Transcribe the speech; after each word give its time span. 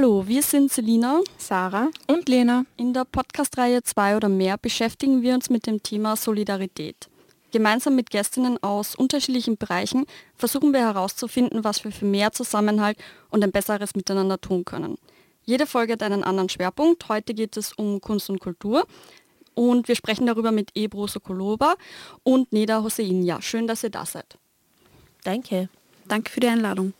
Hallo, 0.00 0.28
wir 0.28 0.44
sind 0.44 0.70
Selina, 0.70 1.22
Sarah 1.38 1.90
und 2.06 2.28
Lena. 2.28 2.64
In 2.76 2.94
der 2.94 3.04
Podcast-Reihe 3.04 3.82
2 3.82 4.16
oder 4.16 4.28
mehr 4.28 4.56
beschäftigen 4.56 5.22
wir 5.22 5.34
uns 5.34 5.50
mit 5.50 5.66
dem 5.66 5.82
Thema 5.82 6.14
Solidarität. 6.14 7.08
Gemeinsam 7.50 7.96
mit 7.96 8.10
Gästinnen 8.10 8.62
aus 8.62 8.94
unterschiedlichen 8.94 9.56
Bereichen 9.56 10.06
versuchen 10.36 10.72
wir 10.72 10.82
herauszufinden, 10.82 11.64
was 11.64 11.82
wir 11.82 11.90
für 11.90 12.04
mehr 12.04 12.30
Zusammenhalt 12.30 12.96
und 13.30 13.42
ein 13.42 13.50
besseres 13.50 13.96
Miteinander 13.96 14.40
tun 14.40 14.64
können. 14.64 14.98
Jede 15.44 15.66
Folge 15.66 15.94
hat 15.94 16.04
einen 16.04 16.22
anderen 16.22 16.48
Schwerpunkt. 16.48 17.08
Heute 17.08 17.34
geht 17.34 17.56
es 17.56 17.72
um 17.72 18.00
Kunst 18.00 18.30
und 18.30 18.38
Kultur. 18.38 18.86
Und 19.54 19.88
wir 19.88 19.96
sprechen 19.96 20.26
darüber 20.26 20.52
mit 20.52 20.70
Ebro 20.76 21.08
Sokolova 21.08 21.74
und 22.22 22.52
Neda 22.52 22.84
Hosseinja. 22.84 23.42
Schön, 23.42 23.66
dass 23.66 23.82
ihr 23.82 23.90
da 23.90 24.06
seid. 24.06 24.38
Danke. 25.24 25.68
Danke 26.06 26.30
für 26.30 26.38
die 26.38 26.46
Einladung. 26.46 26.92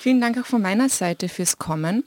Vielen 0.00 0.22
Dank 0.22 0.38
auch 0.38 0.46
von 0.46 0.62
meiner 0.62 0.88
Seite 0.88 1.28
fürs 1.28 1.58
Kommen. 1.58 2.04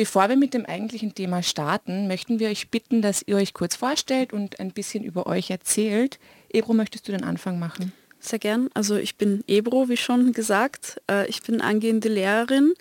Bevor 0.00 0.30
wir 0.30 0.36
mit 0.36 0.54
dem 0.54 0.64
eigentlichen 0.64 1.14
Thema 1.14 1.42
starten, 1.42 2.08
möchten 2.08 2.38
wir 2.38 2.48
euch 2.48 2.70
bitten, 2.70 3.02
dass 3.02 3.22
ihr 3.26 3.36
euch 3.36 3.52
kurz 3.52 3.76
vorstellt 3.76 4.32
und 4.32 4.58
ein 4.58 4.72
bisschen 4.72 5.04
über 5.04 5.26
euch 5.26 5.50
erzählt. 5.50 6.18
Ebro, 6.48 6.72
möchtest 6.72 7.06
du 7.06 7.12
den 7.12 7.22
Anfang 7.22 7.58
machen? 7.58 7.92
Sehr 8.18 8.38
gern. 8.38 8.70
Also 8.72 8.96
ich 8.96 9.16
bin 9.16 9.44
Ebro, 9.46 9.90
wie 9.90 9.98
schon 9.98 10.32
gesagt. 10.32 11.02
Äh, 11.06 11.28
ich 11.28 11.42
bin 11.42 11.60
angehende 11.60 12.08
Lehrerin 12.08 12.72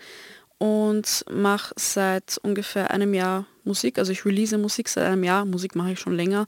und 0.60 1.26
mache 1.30 1.74
seit 1.76 2.38
ungefähr 2.42 2.90
einem 2.90 3.14
Jahr 3.14 3.46
Musik. 3.66 4.00
Also 4.00 4.14
ich 4.14 4.24
release 4.24 4.58
Musik 4.58 4.88
seit 4.88 5.04
einem 5.04 5.26
Jahr. 5.26 5.44
Musik 5.44 5.76
mache 5.76 5.92
ich 5.92 6.00
schon 6.00 6.16
länger. 6.16 6.48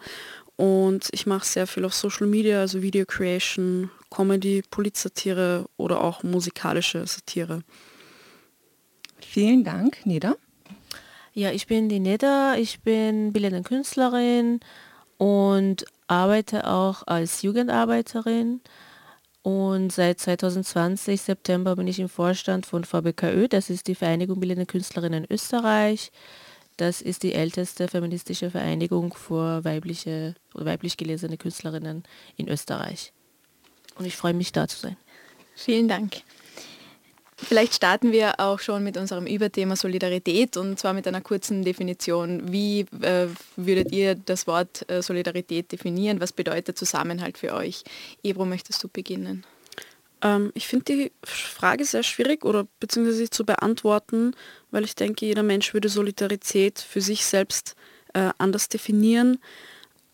Und 0.55 1.09
ich 1.11 1.25
mache 1.25 1.45
sehr 1.45 1.67
viel 1.67 1.83
auf 1.83 1.93
Social 1.93 2.27
Media, 2.27 2.61
also 2.61 2.81
Video 2.81 3.05
Creation, 3.05 3.91
Comedy, 4.09 4.63
Polizsatire 4.71 5.65
oder 5.75 6.01
auch 6.01 6.23
musikalische 6.23 7.05
Satire. 7.05 7.61
Vielen 9.19 9.65
Dank, 9.65 10.05
Neda. 10.05 10.37
Ja, 11.33 11.51
ich 11.51 11.67
bin 11.67 11.87
die 11.87 11.99
Neda, 11.99 12.55
ich 12.55 12.81
bin 12.81 13.31
bildende 13.31 13.61
Künstlerin 13.61 14.59
und 15.17 15.85
arbeite 16.07 16.67
auch 16.67 17.03
als 17.07 17.41
Jugendarbeiterin. 17.41 18.59
Und 19.41 19.91
seit 19.91 20.19
2020, 20.19 21.21
September, 21.21 21.77
bin 21.77 21.87
ich 21.87 21.99
im 21.99 22.09
Vorstand 22.09 22.65
von 22.65 22.83
VBKÖ, 22.83 23.47
das 23.47 23.69
ist 23.69 23.87
die 23.87 23.95
Vereinigung 23.95 24.39
Bildende 24.39 24.65
Künstlerinnen 24.65 25.23
in 25.23 25.33
Österreich. 25.33 26.11
Das 26.77 27.01
ist 27.01 27.23
die 27.23 27.33
älteste 27.33 27.87
feministische 27.87 28.51
Vereinigung 28.51 29.13
für 29.13 29.63
weibliche 29.63 30.35
oder 30.53 30.65
weiblich 30.65 30.97
gelesene 30.97 31.37
Künstlerinnen 31.37 32.03
in 32.37 32.49
Österreich. 32.49 33.13
Und 33.95 34.05
ich 34.05 34.17
freue 34.17 34.33
mich, 34.33 34.51
da 34.51 34.67
zu 34.67 34.79
sein. 34.79 34.97
Vielen 35.55 35.87
Dank. 35.87 36.23
Vielleicht 37.43 37.73
starten 37.73 38.11
wir 38.11 38.39
auch 38.39 38.59
schon 38.59 38.83
mit 38.83 38.97
unserem 38.97 39.25
Überthema 39.25 39.75
Solidarität 39.75 40.57
und 40.57 40.77
zwar 40.79 40.93
mit 40.93 41.07
einer 41.07 41.21
kurzen 41.21 41.63
Definition. 41.63 42.51
Wie 42.51 42.81
äh, 43.01 43.27
würdet 43.55 43.91
ihr 43.91 44.15
das 44.15 44.47
Wort 44.47 44.89
äh, 44.89 45.01
Solidarität 45.01 45.71
definieren? 45.71 46.21
Was 46.21 46.33
bedeutet 46.33 46.77
Zusammenhalt 46.77 47.37
für 47.37 47.53
euch? 47.53 47.83
Ebro, 48.23 48.45
möchtest 48.45 48.83
du 48.83 48.87
beginnen? 48.87 49.43
Ähm, 50.21 50.51
ich 50.53 50.67
finde 50.67 50.85
die 50.85 51.11
Frage 51.23 51.83
sehr 51.83 52.03
schwierig 52.03 52.45
oder 52.45 52.67
beziehungsweise 52.79 53.29
zu 53.29 53.43
beantworten, 53.43 54.35
weil 54.69 54.83
ich 54.83 54.95
denke, 54.95 55.25
jeder 55.25 55.43
Mensch 55.43 55.73
würde 55.73 55.89
Solidarität 55.89 56.79
für 56.79 57.01
sich 57.01 57.25
selbst 57.25 57.75
äh, 58.13 58.29
anders 58.37 58.69
definieren. 58.69 59.39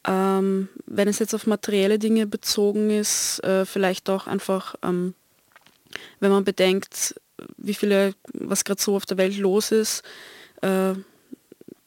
Ähm, 0.07 0.69
wenn 0.85 1.09
es 1.09 1.19
jetzt 1.19 1.35
auf 1.35 1.45
materielle 1.45 1.99
Dinge 1.99 2.25
bezogen 2.25 2.89
ist, 2.89 3.43
äh, 3.43 3.65
vielleicht 3.65 4.09
auch 4.09 4.27
einfach 4.27 4.75
ähm, 4.81 5.13
wenn 6.19 6.31
man 6.31 6.43
bedenkt, 6.43 7.15
wie 7.57 7.73
viele, 7.73 8.13
was 8.33 8.63
gerade 8.63 8.81
so 8.81 8.95
auf 8.95 9.05
der 9.05 9.17
Welt 9.17 9.37
los 9.37 9.71
ist, 9.71 10.03
äh, 10.61 10.93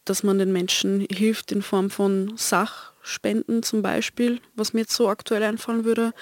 dass 0.05 0.23
man 0.23 0.39
den 0.39 0.53
Menschen 0.53 1.07
hilft 1.11 1.53
in 1.53 1.63
Form 1.63 1.91
von 1.91 2.37
Sachspenden 2.37 3.63
zum 3.63 3.83
Beispiel, 3.83 4.41
was 4.55 4.73
mir 4.73 4.81
jetzt 4.81 4.95
so 4.95 5.09
aktuell 5.09 5.43
einfallen 5.43 5.85
würde, 5.85 6.13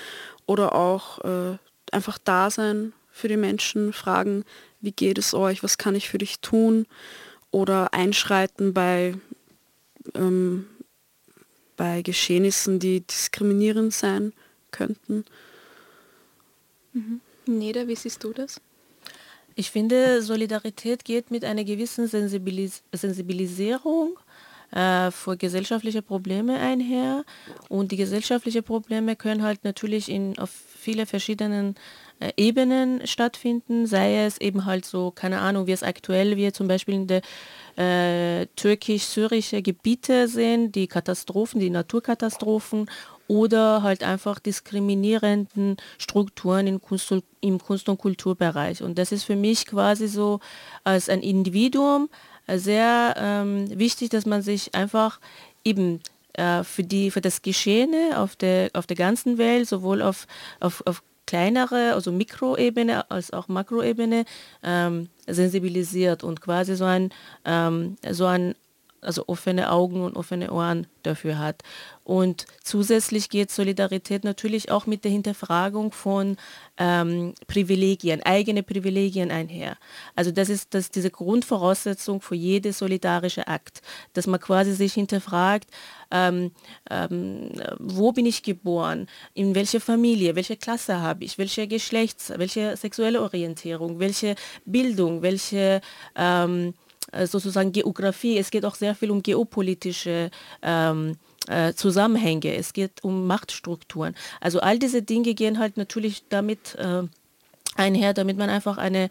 oder 0.47 0.75
auch 0.75 1.25
äh, 1.25 1.59
einfach 1.93 2.19
da 2.19 2.51
sein 2.51 2.93
für 3.11 3.29
die 3.29 3.37
Menschen, 3.37 3.93
fragen, 3.93 4.45
wie 4.81 4.93
geht 4.93 5.19
es 5.19 5.35
euch, 5.35 5.63
was 5.63 5.79
kann 5.79 5.95
ich 5.95 6.09
für 6.09 6.19
dich 6.19 6.41
tun, 6.41 6.87
oder 7.51 7.95
einschreiten 7.95 8.75
bei, 8.75 9.15
ähm, 10.15 10.67
bei 11.77 12.03
Geschehnissen, 12.03 12.79
die 12.79 13.01
diskriminierend 13.01 13.95
sein 13.95 14.33
könnten. 14.71 15.25
Mhm. 16.93 17.21
Neda, 17.47 17.89
wie 17.89 17.97
siehst 17.97 18.23
du 18.23 18.33
das? 18.33 18.61
Ich 19.59 19.73
finde, 19.73 20.23
Solidarität 20.23 21.05
geht 21.05 21.33
mit 21.33 21.45
einer 21.45 21.65
gewissen 21.65 22.07
Sensibilis 22.07 22.85
Sensibilisierung 22.93 24.17
äh, 24.71 25.11
für 25.11 25.37
gesellschaftliche 25.37 26.01
Probleme 26.01 26.61
einher. 26.61 27.25
Und 27.69 27.91
die 27.91 27.97
gesellschaftlichen 27.97 28.63
Probleme 28.63 29.17
können 29.17 29.43
halt 29.43 29.65
natürlich 29.65 30.11
in, 30.11 30.39
auf 30.39 30.51
viele 30.51 31.07
verschiedenen 31.07 31.75
äh, 32.21 32.31
Ebenen 32.37 33.05
stattfinden, 33.05 33.89
sei 33.89 34.27
es 34.27 34.41
eben 34.41 34.65
halt 34.65 34.85
so, 34.85 35.11
keine 35.11 35.41
Ahnung, 35.41 35.67
wie 35.67 35.73
es 35.73 35.83
aktuell 35.83 36.37
wir 36.37 36.53
zum 36.53 36.69
Beispiel 36.69 36.95
in 36.95 37.09
der 37.09 37.23
äh, 37.77 38.47
türkisch-syrische 38.55 39.61
Gebiete 39.63 40.29
sehen, 40.29 40.71
die 40.71 40.87
Katastrophen, 40.87 41.59
die 41.59 41.71
Naturkatastrophen 41.71 42.89
oder 43.29 43.83
halt 43.83 44.03
einfach 44.03 44.41
diskriminierenden 44.41 45.77
Strukturen 45.99 46.67
in 46.67 46.81
Kunst, 46.81 47.15
im 47.41 47.59
Kunst- 47.61 47.89
und 47.89 47.99
Kulturbereich. 47.99 48.83
Und 48.83 48.99
das 48.99 49.13
ist 49.13 49.25
für 49.25 49.37
mich 49.37 49.67
quasi 49.67 50.09
so 50.09 50.41
als 50.83 51.09
ein 51.09 51.21
Individuum 51.21 52.09
äh, 52.47 52.59
sehr 52.59 53.15
ähm, 53.17 53.79
wichtig, 53.79 54.09
dass 54.09 54.27
man 54.27 54.43
sich 54.43 54.75
einfach 54.75 55.21
eben 55.63 56.01
äh, 56.33 56.65
für, 56.65 56.83
die, 56.83 57.11
für 57.11 57.21
das 57.21 57.43
Geschehene 57.43 58.19
auf 58.19 58.35
der, 58.35 58.71
auf 58.73 58.87
der 58.87 58.97
ganzen 58.97 59.39
Welt, 59.39 59.69
sowohl 59.69 60.03
auf, 60.03 60.27
auf, 60.59 60.83
auf 60.87 61.03
kleinere, 61.27 61.93
also 61.93 62.11
Mikroebene 62.11 63.11
als 63.11 63.35
auch 63.35 63.49
Makroebene 63.49 64.25
ähm, 64.63 65.11
sensibilisiert 65.27 66.25
und 66.25 66.41
quasi 66.41 66.75
so 66.75 66.87
ein, 66.87 67.11
ähm, 67.45 67.97
so 68.11 68.25
ein 68.25 68.55
also 69.01 69.25
offene 69.27 69.71
Augen 69.71 70.03
und 70.03 70.17
offene 70.17 70.51
Ohren 70.53 70.87
dafür 71.03 71.39
hat. 71.39 71.63
Und 72.05 72.47
zusätzlich 72.63 73.29
geht 73.29 73.51
Solidarität 73.51 74.25
natürlich 74.25 74.71
auch 74.71 74.87
mit 74.87 75.05
der 75.05 75.11
Hinterfragung 75.11 75.93
von 75.93 76.37
ähm, 76.79 77.35
Privilegien, 77.47 78.23
eigene 78.23 78.63
Privilegien 78.63 79.31
einher. 79.31 79.77
Also 80.15 80.31
das 80.31 80.49
ist 80.49 80.75
das, 80.75 80.91
diese 80.91 81.11
Grundvoraussetzung 81.11 82.21
für 82.21 82.35
jede 82.35 82.73
solidarische 82.73 83.47
Akt, 83.47 83.83
dass 84.15 84.27
man 84.27 84.41
quasi 84.41 84.73
sich 84.73 84.95
hinterfragt, 84.95 85.71
ähm, 86.11 86.53
ähm, 86.91 87.51
wo 87.79 88.13
bin 88.13 88.25
ich 88.27 88.43
geboren, 88.43 89.07
in 89.35 89.55
welcher 89.55 89.81
Familie, 89.81 90.35
welche 90.35 90.57
Klasse 90.57 91.01
habe 91.01 91.25
ich, 91.25 91.37
welche 91.37 91.69
Geschlechts-, 91.69 92.33
welche 92.37 92.77
sexuelle 92.77 93.21
Orientierung, 93.21 93.99
welche 94.01 94.35
Bildung, 94.65 95.21
welche 95.23 95.83
ähm, 96.17 96.69
äh, 96.69 96.88
sozusagen 97.27 97.73
Geografie, 97.73 98.39
es 98.39 98.51
geht 98.51 98.65
auch 98.65 98.75
sehr 98.75 98.95
viel 98.95 99.11
um 99.11 99.23
geopolitische 99.23 100.31
ähm, 100.63 101.17
äh, 101.49 101.73
Zusammenhänge, 101.73 102.55
es 102.55 102.73
geht 102.73 103.03
um 103.03 103.27
Machtstrukturen. 103.27 104.15
Also 104.41 104.61
all 104.61 104.79
diese 104.79 105.03
Dinge 105.03 105.35
gehen 105.35 105.59
halt 105.59 105.77
natürlich 105.77 106.25
damit 106.29 106.75
äh, 106.77 107.03
einher, 107.77 108.15
damit 108.15 108.37
man 108.37 108.51
einfach 108.51 108.79
eine 108.79 109.09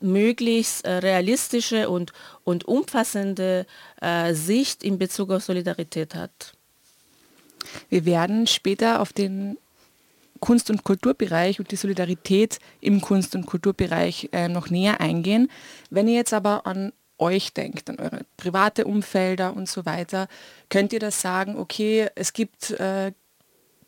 möglichst 0.00 0.84
äh, 0.84 0.94
realistische 0.94 1.88
und, 1.88 2.12
und 2.44 2.64
umfassende 2.66 3.66
äh, 4.00 4.34
Sicht 4.34 4.82
in 4.82 4.98
Bezug 4.98 5.30
auf 5.30 5.44
Solidarität 5.44 6.14
hat. 6.14 6.54
Wir 7.88 8.04
werden 8.04 8.46
später 8.46 9.00
auf 9.00 9.12
den 9.12 9.56
Kunst- 10.40 10.70
und 10.70 10.82
Kulturbereich 10.82 11.60
und 11.60 11.70
die 11.70 11.76
Solidarität 11.76 12.58
im 12.80 13.00
Kunst- 13.00 13.36
und 13.36 13.46
Kulturbereich 13.46 14.30
äh, 14.32 14.48
noch 14.48 14.70
näher 14.70 15.00
eingehen. 15.00 15.48
Wenn 15.88 16.08
ihr 16.08 16.14
jetzt 16.14 16.34
aber 16.34 16.66
an 16.66 16.92
euch 17.22 17.54
denkt, 17.54 17.88
an 17.88 17.98
eure 17.98 18.26
private 18.36 18.84
Umfelder 18.84 19.56
und 19.56 19.68
so 19.68 19.86
weiter, 19.86 20.28
könnt 20.68 20.92
ihr 20.92 21.00
das 21.00 21.20
sagen, 21.20 21.56
okay, 21.56 22.08
es 22.14 22.32
gibt 22.32 22.72
äh, 22.72 23.12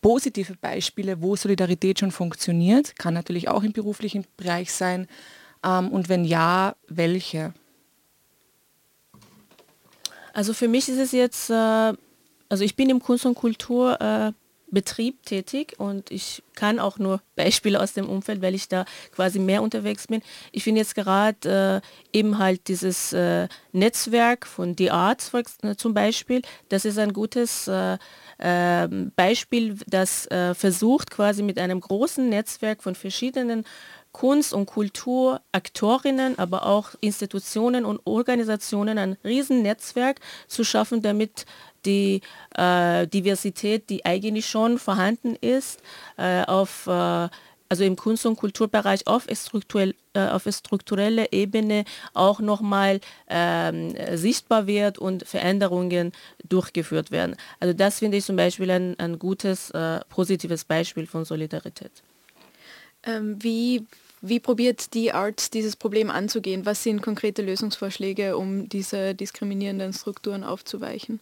positive 0.01 0.55
Beispiele, 0.61 1.21
wo 1.21 1.35
Solidarität 1.35 1.99
schon 1.99 2.11
funktioniert, 2.11 2.97
kann 2.97 3.15
natürlich 3.15 3.49
auch 3.49 3.63
im 3.63 3.73
beruflichen 3.73 4.27
Bereich 4.37 4.73
sein. 4.73 5.09
Ähm, 5.65 5.91
und 5.91 6.09
wenn 6.09 6.25
ja, 6.25 6.77
welche? 6.89 7.55
Also 10.33 10.53
für 10.53 10.69
mich 10.69 10.89
ist 10.89 10.99
es 10.99 11.13
jetzt, 11.13 11.51
äh, 11.51 11.93
also 12.49 12.65
ich 12.65 12.77
bin 12.77 12.91
im 12.91 13.01
Kunst 13.01 13.25
und 13.25 13.35
Kultur 13.35 14.01
äh, 14.01 14.33
Betrieb 14.75 15.25
tätig 15.25 15.75
und 15.79 16.11
ich 16.11 16.43
kann 16.55 16.79
auch 16.79 16.99
nur 16.99 17.21
Beispiele 17.37 17.81
aus 17.81 17.95
dem 17.95 18.09
Umfeld, 18.09 18.43
weil 18.43 18.55
ich 18.55 18.69
da 18.69 18.85
quasi 19.15 19.39
mehr 19.39 19.63
unterwegs 19.63 20.07
bin. 20.07 20.23
Ich 20.53 20.65
finde 20.65 20.81
jetzt 20.81 20.95
gerade 20.95 21.83
äh, 22.13 22.17
eben 22.17 22.39
halt 22.39 22.69
dieses 22.69 23.13
äh, 23.13 23.49
Netzwerk 23.73 24.47
von 24.47 24.77
The 24.77 24.91
Arts 24.91 25.33
äh, 25.63 25.77
zum 25.77 25.95
Beispiel, 25.95 26.43
das 26.69 26.85
ist 26.85 26.99
ein 26.99 27.13
gutes 27.13 27.69
äh, 27.69 27.99
ähm, 28.39 29.13
Beispiel, 29.17 29.77
das 29.87 30.27
äh, 30.27 30.55
versucht 30.55 31.11
quasi 31.11 31.43
mit 31.43 31.59
einem 31.59 31.81
großen 31.81 32.29
Netzwerk 32.29 32.83
von 32.83 32.95
verschiedenen 32.95 33.65
Kunst- 34.15 34.55
und 34.55 34.67
Kulturaktorinnen, 34.67 36.39
aber 36.39 36.67
auch 36.67 36.91
Institutionen 37.01 37.85
und 37.85 38.01
Organisationen 38.05 38.97
ein 38.97 39.17
Riesennetzwerk 39.25 40.21
zu 40.47 40.63
schaffen, 40.63 41.03
damit 41.03 41.47
die 41.85 42.21
äh, 42.57 43.07
Diversität, 43.07 43.91
die 43.91 44.05
eigentlich 44.05 44.47
schon 44.47 44.79
vorhanden 44.79 45.37
ist, 45.37 45.81
äh, 46.17 46.45
auf 46.45 46.87
äh, 46.87 47.29
also 47.69 47.83
im 47.83 47.97
Kunst- 47.97 48.27
und 48.27 48.37
Kulturbereich 48.37 49.07
auf, 49.07 49.27
strukturell, 49.33 49.95
äh, 50.13 50.29
auf 50.29 50.47
struktureller 50.49 51.33
Ebene 51.33 51.85
auch 52.13 52.41
nochmal 52.41 53.01
ähm, 53.29 53.95
sichtbar 54.15 54.67
wird 54.67 54.99
und 54.99 55.27
Veränderungen 55.27 56.13
durchgeführt 56.49 57.11
werden. 57.11 57.37
Also 57.59 57.75
das 57.75 57.99
finde 57.99 58.19
ich 58.19 58.25
zum 58.25 58.37
Beispiel 58.37 58.71
ein, 58.71 58.99
ein 59.01 59.19
gutes, 59.19 59.71
äh, 59.71 60.01
positives 60.09 60.65
Beispiel 60.65 61.07
von 61.07 61.25
Solidarität. 61.25 61.91
Ähm, 63.03 63.43
wie, 63.43 63.87
wie 64.21 64.41
probiert 64.41 64.95
die 64.95 65.13
Art 65.13 65.53
dieses 65.55 65.75
Problem 65.75 66.11
anzugehen? 66.11 66.67
Was 66.67 66.83
sind 66.83 67.03
konkrete 67.03 67.43
Lösungsvorschläge, 67.43 68.37
um 68.37 68.69
diese 68.69 69.15
diskriminierenden 69.15 69.93
Strukturen 69.93 70.45
aufzuweichen? 70.45 71.19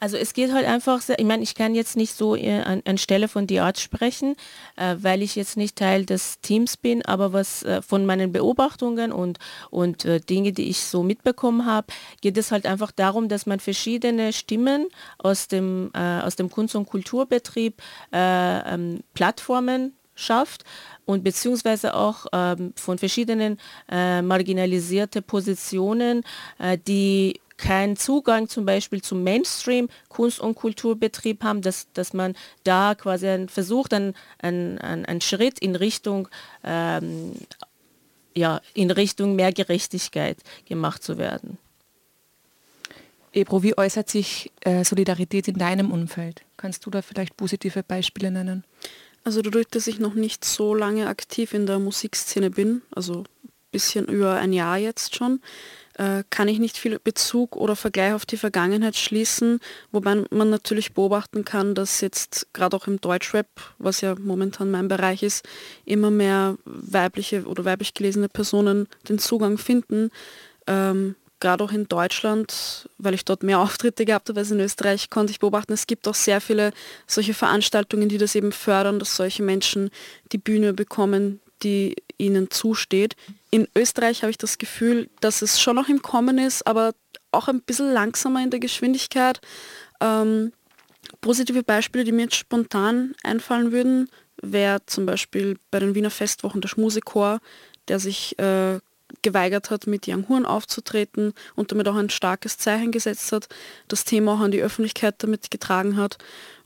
Also 0.00 0.16
es 0.16 0.32
geht 0.32 0.52
halt 0.52 0.66
einfach, 0.66 1.02
sehr, 1.02 1.18
ich 1.18 1.26
meine, 1.26 1.42
ich 1.42 1.54
kann 1.54 1.74
jetzt 1.74 1.94
nicht 1.94 2.14
so 2.14 2.34
äh, 2.34 2.62
an, 2.62 2.82
anstelle 2.86 3.28
von 3.28 3.46
die 3.46 3.60
Art 3.60 3.78
sprechen, 3.78 4.34
äh, 4.76 4.96
weil 4.98 5.22
ich 5.22 5.36
jetzt 5.36 5.58
nicht 5.58 5.76
Teil 5.76 6.06
des 6.06 6.40
Teams 6.40 6.78
bin, 6.78 7.04
aber 7.04 7.34
was 7.34 7.62
äh, 7.62 7.82
von 7.82 8.06
meinen 8.06 8.32
Beobachtungen 8.32 9.12
und, 9.12 9.38
und 9.70 10.06
äh, 10.06 10.18
Dinge, 10.18 10.52
die 10.52 10.70
ich 10.70 10.80
so 10.80 11.02
mitbekommen 11.02 11.66
habe, 11.66 11.88
geht 12.22 12.38
es 12.38 12.50
halt 12.50 12.64
einfach 12.64 12.92
darum, 12.92 13.28
dass 13.28 13.44
man 13.44 13.60
verschiedene 13.60 14.32
Stimmen 14.32 14.88
aus 15.18 15.48
dem, 15.48 15.90
äh, 15.94 16.20
aus 16.22 16.34
dem 16.34 16.50
Kunst- 16.50 16.74
und 16.74 16.88
Kulturbetrieb 16.88 17.82
äh, 18.12 18.74
ähm, 18.74 19.00
Plattformen 19.12 19.92
schafft 20.14 20.64
und 21.04 21.24
beziehungsweise 21.24 21.94
auch 21.94 22.26
ähm, 22.32 22.72
von 22.76 22.98
verschiedenen 22.98 23.58
äh, 23.90 24.22
marginalisierte 24.22 25.22
Positionen, 25.22 26.22
äh, 26.58 26.78
die 26.78 27.40
keinen 27.60 27.96
Zugang 27.96 28.48
zum 28.48 28.64
Beispiel 28.64 29.02
zum 29.02 29.22
Mainstream 29.22 29.88
Kunst- 30.08 30.40
und 30.40 30.54
Kulturbetrieb 30.54 31.44
haben, 31.44 31.62
dass, 31.62 31.92
dass 31.92 32.12
man 32.12 32.34
da 32.64 32.94
quasi 32.94 33.46
versucht, 33.48 33.94
einen, 33.94 34.14
einen, 34.38 34.78
einen 34.78 35.20
Schritt 35.20 35.58
in 35.58 35.76
Richtung 35.76 36.28
ähm, 36.64 37.34
ja, 38.34 38.60
in 38.74 38.90
Richtung 38.90 39.36
mehr 39.36 39.52
Gerechtigkeit 39.52 40.38
gemacht 40.64 41.02
zu 41.02 41.18
werden. 41.18 41.58
Ebro, 43.32 43.62
wie 43.62 43.76
äußert 43.76 44.08
sich 44.08 44.50
äh, 44.62 44.84
Solidarität 44.84 45.46
in 45.48 45.58
deinem 45.58 45.92
Umfeld? 45.92 46.42
Kannst 46.56 46.84
du 46.86 46.90
da 46.90 47.02
vielleicht 47.02 47.36
positive 47.36 47.82
Beispiele 47.82 48.30
nennen? 48.30 48.64
Also 49.22 49.42
dadurch, 49.42 49.68
dass 49.68 49.86
ich 49.86 50.00
noch 50.00 50.14
nicht 50.14 50.44
so 50.44 50.74
lange 50.74 51.06
aktiv 51.06 51.52
in 51.54 51.66
der 51.66 51.78
Musikszene 51.78 52.50
bin, 52.50 52.82
also 52.90 53.20
ein 53.20 53.52
bisschen 53.70 54.06
über 54.06 54.36
ein 54.36 54.52
Jahr 54.52 54.78
jetzt 54.78 55.14
schon, 55.14 55.40
äh, 56.00 56.24
kann 56.30 56.48
ich 56.48 56.58
nicht 56.58 56.78
viel 56.78 56.98
Bezug 56.98 57.56
oder 57.56 57.76
Vergleich 57.76 58.14
auf 58.14 58.24
die 58.24 58.38
Vergangenheit 58.38 58.96
schließen, 58.96 59.60
wobei 59.92 60.24
man 60.30 60.48
natürlich 60.48 60.94
beobachten 60.94 61.44
kann, 61.44 61.74
dass 61.74 62.00
jetzt 62.00 62.48
gerade 62.54 62.74
auch 62.74 62.86
im 62.86 63.02
Deutschrap, 63.02 63.46
was 63.76 64.00
ja 64.00 64.14
momentan 64.18 64.70
mein 64.70 64.88
Bereich 64.88 65.22
ist, 65.22 65.46
immer 65.84 66.10
mehr 66.10 66.56
weibliche 66.64 67.44
oder 67.44 67.66
weiblich 67.66 67.92
gelesene 67.92 68.30
Personen 68.30 68.88
den 69.10 69.18
Zugang 69.18 69.58
finden. 69.58 70.10
Ähm, 70.66 71.16
gerade 71.38 71.64
auch 71.64 71.72
in 71.72 71.86
Deutschland, 71.86 72.88
weil 72.96 73.12
ich 73.12 73.26
dort 73.26 73.42
mehr 73.42 73.60
Auftritte 73.60 74.06
gehabt 74.06 74.30
habe 74.30 74.40
als 74.40 74.50
in 74.50 74.60
Österreich, 74.60 75.10
konnte 75.10 75.32
ich 75.32 75.38
beobachten, 75.38 75.74
es 75.74 75.86
gibt 75.86 76.08
auch 76.08 76.14
sehr 76.14 76.40
viele 76.40 76.72
solche 77.06 77.34
Veranstaltungen, 77.34 78.08
die 78.08 78.18
das 78.18 78.34
eben 78.34 78.52
fördern, 78.52 78.98
dass 79.00 79.16
solche 79.16 79.42
Menschen 79.42 79.90
die 80.32 80.38
Bühne 80.38 80.72
bekommen, 80.72 81.40
die 81.62 81.94
ihnen 82.20 82.50
zusteht. 82.50 83.16
In 83.50 83.66
Österreich 83.74 84.22
habe 84.22 84.30
ich 84.30 84.38
das 84.38 84.58
Gefühl, 84.58 85.08
dass 85.20 85.42
es 85.42 85.60
schon 85.60 85.76
noch 85.76 85.88
im 85.88 86.02
Kommen 86.02 86.38
ist, 86.38 86.66
aber 86.66 86.94
auch 87.32 87.48
ein 87.48 87.62
bisschen 87.62 87.92
langsamer 87.92 88.42
in 88.42 88.50
der 88.50 88.60
Geschwindigkeit. 88.60 89.40
Ähm, 90.00 90.52
positive 91.20 91.62
Beispiele, 91.62 92.04
die 92.04 92.12
mir 92.12 92.22
jetzt 92.22 92.36
spontan 92.36 93.14
einfallen 93.22 93.72
würden, 93.72 94.08
wäre 94.42 94.84
zum 94.86 95.06
Beispiel 95.06 95.58
bei 95.70 95.80
den 95.80 95.94
Wiener 95.94 96.10
Festwochen 96.10 96.60
der 96.60 96.68
Schmusechor, 96.68 97.40
der 97.88 97.98
sich 97.98 98.38
äh, 98.38 98.78
geweigert 99.22 99.70
hat, 99.70 99.86
mit 99.86 100.06
Young 100.08 100.28
Horn 100.28 100.46
aufzutreten 100.46 101.34
und 101.56 101.72
damit 101.72 101.88
auch 101.88 101.96
ein 101.96 102.10
starkes 102.10 102.58
Zeichen 102.58 102.92
gesetzt 102.92 103.32
hat, 103.32 103.48
das 103.88 104.04
Thema 104.04 104.34
auch 104.34 104.40
an 104.40 104.50
die 104.50 104.62
Öffentlichkeit 104.62 105.16
damit 105.18 105.50
getragen 105.50 105.96
hat. 105.96 106.18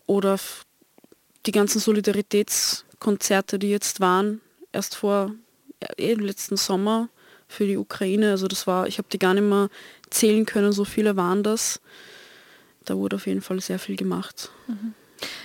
Oder 0.07 0.39
die 1.47 1.53
ganzen 1.53 1.81
Solidaritätskonzerte, 1.81 3.59
die 3.59 3.71
jetzt 3.71 4.01
waren, 4.01 4.41
erst 4.73 4.97
vor 4.97 5.33
äh, 5.81 6.13
im 6.13 6.21
letzten 6.21 6.57
Sommer 6.57 7.09
für 7.49 7.67
die 7.67 7.77
Ukraine. 7.77 8.31
Also 8.31 8.49
das 8.49 8.67
war, 8.67 8.87
ich 8.87 8.99
habe 8.99 9.09
die 9.13 9.19
gar 9.19 9.35
nicht 9.35 9.45
mehr 9.45 9.69
zählen 10.11 10.47
können, 10.47 10.73
so 10.73 10.85
viele 10.85 11.17
waren 11.17 11.43
das. 11.43 11.81
Da 12.85 12.97
wurde 12.97 13.17
auf 13.17 13.27
jeden 13.27 13.41
Fall 13.41 13.61
sehr 13.61 13.79
viel 13.79 13.97
gemacht. 13.97 14.51
Mhm. 14.67 14.95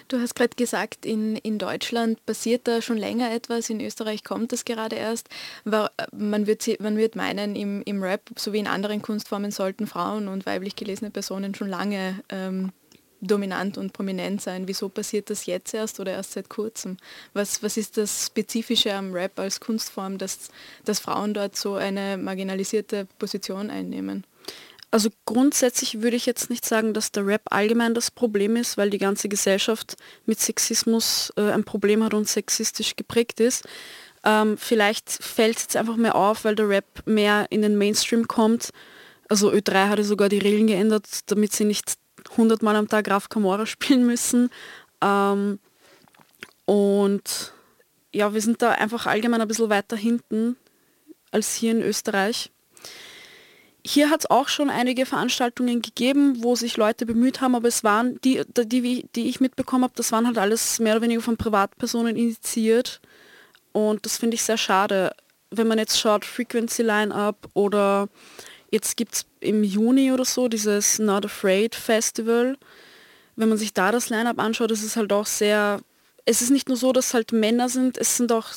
Du 0.07 0.19
hast 0.19 0.35
gerade 0.35 0.55
gesagt, 0.55 1.05
in, 1.05 1.35
in 1.37 1.57
Deutschland 1.59 2.25
passiert 2.25 2.67
da 2.67 2.81
schon 2.81 2.97
länger 2.97 3.31
etwas, 3.31 3.69
in 3.69 3.79
Österreich 3.79 4.23
kommt 4.23 4.51
das 4.51 4.65
gerade 4.65 4.95
erst. 4.95 5.29
Man 5.63 6.47
wird, 6.47 6.67
man 6.81 6.97
wird 6.97 7.15
meinen, 7.15 7.55
im, 7.55 7.83
im 7.83 8.01
Rap 8.01 8.21
sowie 8.35 8.59
in 8.59 8.67
anderen 8.67 9.01
Kunstformen 9.01 9.51
sollten 9.51 9.87
Frauen 9.87 10.27
und 10.27 10.45
weiblich 10.45 10.75
gelesene 10.75 11.11
Personen 11.11 11.53
schon 11.55 11.69
lange 11.69 12.21
ähm, 12.29 12.71
dominant 13.21 13.77
und 13.77 13.93
prominent 13.93 14.41
sein. 14.41 14.67
Wieso 14.67 14.89
passiert 14.89 15.29
das 15.29 15.45
jetzt 15.45 15.73
erst 15.73 15.99
oder 15.99 16.13
erst 16.13 16.33
seit 16.33 16.49
kurzem? 16.49 16.97
Was, 17.33 17.61
was 17.63 17.77
ist 17.77 17.97
das 17.97 18.27
Spezifische 18.27 18.93
am 18.93 19.13
Rap 19.13 19.39
als 19.39 19.59
Kunstform, 19.59 20.17
dass, 20.17 20.49
dass 20.85 20.99
Frauen 20.99 21.33
dort 21.33 21.55
so 21.55 21.75
eine 21.75 22.17
marginalisierte 22.17 23.07
Position 23.17 23.69
einnehmen? 23.69 24.25
Also 24.91 25.09
grundsätzlich 25.25 26.01
würde 26.01 26.17
ich 26.17 26.25
jetzt 26.25 26.49
nicht 26.49 26.65
sagen, 26.65 26.93
dass 26.93 27.11
der 27.11 27.27
Rap 27.27 27.43
allgemein 27.51 27.93
das 27.93 28.09
Problem 28.09 28.55
ist, 28.55 28.75
weil 28.75 28.89
die 28.89 28.97
ganze 28.97 29.29
Gesellschaft 29.29 29.95
mit 30.25 30.39
Sexismus 30.39 31.31
äh, 31.37 31.51
ein 31.51 31.63
Problem 31.63 32.03
hat 32.03 32.15
und 32.15 32.27
sexistisch 32.27 32.95
geprägt 32.95 33.39
ist. 33.39 33.67
Ähm, 34.23 34.57
vielleicht 34.57 35.09
fällt 35.09 35.57
es 35.57 35.63
jetzt 35.63 35.77
einfach 35.77 35.95
mehr 35.95 36.15
auf, 36.15 36.43
weil 36.43 36.55
der 36.55 36.69
Rap 36.69 37.03
mehr 37.05 37.45
in 37.51 37.61
den 37.61 37.77
Mainstream 37.77 38.27
kommt. 38.27 38.71
Also 39.27 39.51
Ö3 39.51 39.89
hatte 39.89 40.03
sogar 40.03 40.27
die 40.27 40.39
Regeln 40.39 40.65
geändert, 40.65 41.05
damit 41.27 41.53
sie 41.53 41.65
nicht 41.65 41.93
100 42.31 42.61
Mal 42.61 42.75
am 42.75 42.87
Tag 42.87 43.05
Graf 43.05 43.29
Camora 43.29 43.65
spielen 43.65 44.05
müssen. 44.05 44.49
Ähm, 45.01 45.59
und 46.65 47.53
ja, 48.13 48.33
wir 48.33 48.41
sind 48.41 48.61
da 48.61 48.71
einfach 48.71 49.05
allgemein 49.05 49.41
ein 49.41 49.47
bisschen 49.47 49.69
weiter 49.69 49.95
hinten 49.95 50.55
als 51.31 51.55
hier 51.55 51.71
in 51.71 51.81
Österreich. 51.81 52.51
Hier 53.85 54.09
hat 54.09 54.21
es 54.21 54.29
auch 54.29 54.49
schon 54.49 54.69
einige 54.69 55.05
Veranstaltungen 55.05 55.81
gegeben, 55.81 56.43
wo 56.43 56.55
sich 56.55 56.75
Leute 56.75 57.05
bemüht 57.05 57.39
haben, 57.39 57.55
aber 57.55 57.67
es 57.67 57.83
waren, 57.83 58.19
die, 58.21 58.43
die, 58.55 59.05
die 59.15 59.29
ich 59.29 59.39
mitbekommen 59.39 59.83
habe, 59.83 59.93
das 59.95 60.11
waren 60.11 60.27
halt 60.27 60.37
alles 60.37 60.79
mehr 60.79 60.93
oder 60.93 61.03
weniger 61.03 61.21
von 61.21 61.37
Privatpersonen 61.37 62.15
initiiert. 62.15 62.99
Und 63.71 64.05
das 64.05 64.17
finde 64.17 64.35
ich 64.35 64.43
sehr 64.43 64.57
schade. 64.57 65.15
Wenn 65.49 65.67
man 65.67 65.77
jetzt 65.77 65.99
schaut, 65.99 66.25
Frequency 66.25 66.83
Line-Up 66.83 67.49
oder 67.53 68.09
Jetzt 68.71 68.97
gibt 68.97 69.15
es 69.15 69.25
im 69.39 69.63
Juni 69.63 70.11
oder 70.11 70.25
so 70.25 70.47
dieses 70.47 70.99
Not 70.99 71.25
Afraid 71.25 71.75
Festival. 71.75 72.57
Wenn 73.35 73.49
man 73.49 73.57
sich 73.57 73.73
da 73.73 73.91
das 73.91 74.09
Line-up 74.09 74.39
anschaut, 74.39 74.71
ist 74.71 74.83
es 74.83 74.95
halt 74.95 75.11
auch 75.13 75.25
sehr, 75.25 75.79
es 76.25 76.41
ist 76.41 76.49
nicht 76.49 76.67
nur 76.67 76.77
so, 76.77 76.91
dass 76.91 77.13
halt 77.13 77.31
Männer 77.31 77.69
sind, 77.69 77.97
es 77.97 78.17
sind 78.17 78.31
auch 78.31 78.49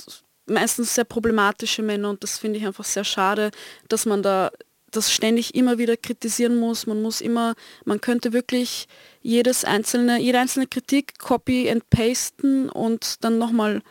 meistens 0.47 0.95
sehr 0.95 1.05
problematische 1.05 1.83
Männer 1.83 2.11
und 2.11 2.23
das 2.23 2.39
finde 2.39 2.59
ich 2.59 2.67
einfach 2.67 2.85
sehr 2.85 3.05
schade, 3.05 3.51
dass 3.89 4.07
man 4.07 4.23
da 4.23 4.51
das 4.91 5.11
ständig 5.11 5.55
immer 5.55 5.79
wieder 5.79 5.97
kritisieren 5.97 6.59
muss. 6.59 6.87
Man 6.87 7.01
muss 7.01 7.21
immer, 7.21 7.55
man 7.85 8.01
könnte 8.01 8.33
wirklich 8.33 8.89
jedes 9.23 9.65
einzelne, 9.65 10.19
jede 10.21 10.39
einzelne 10.39 10.67
Kritik 10.67 11.19
copy 11.19 11.71
and 11.71 11.89
pasten 11.89 12.69
und 12.69 13.25
dann 13.25 13.39
nochmal 13.39 13.83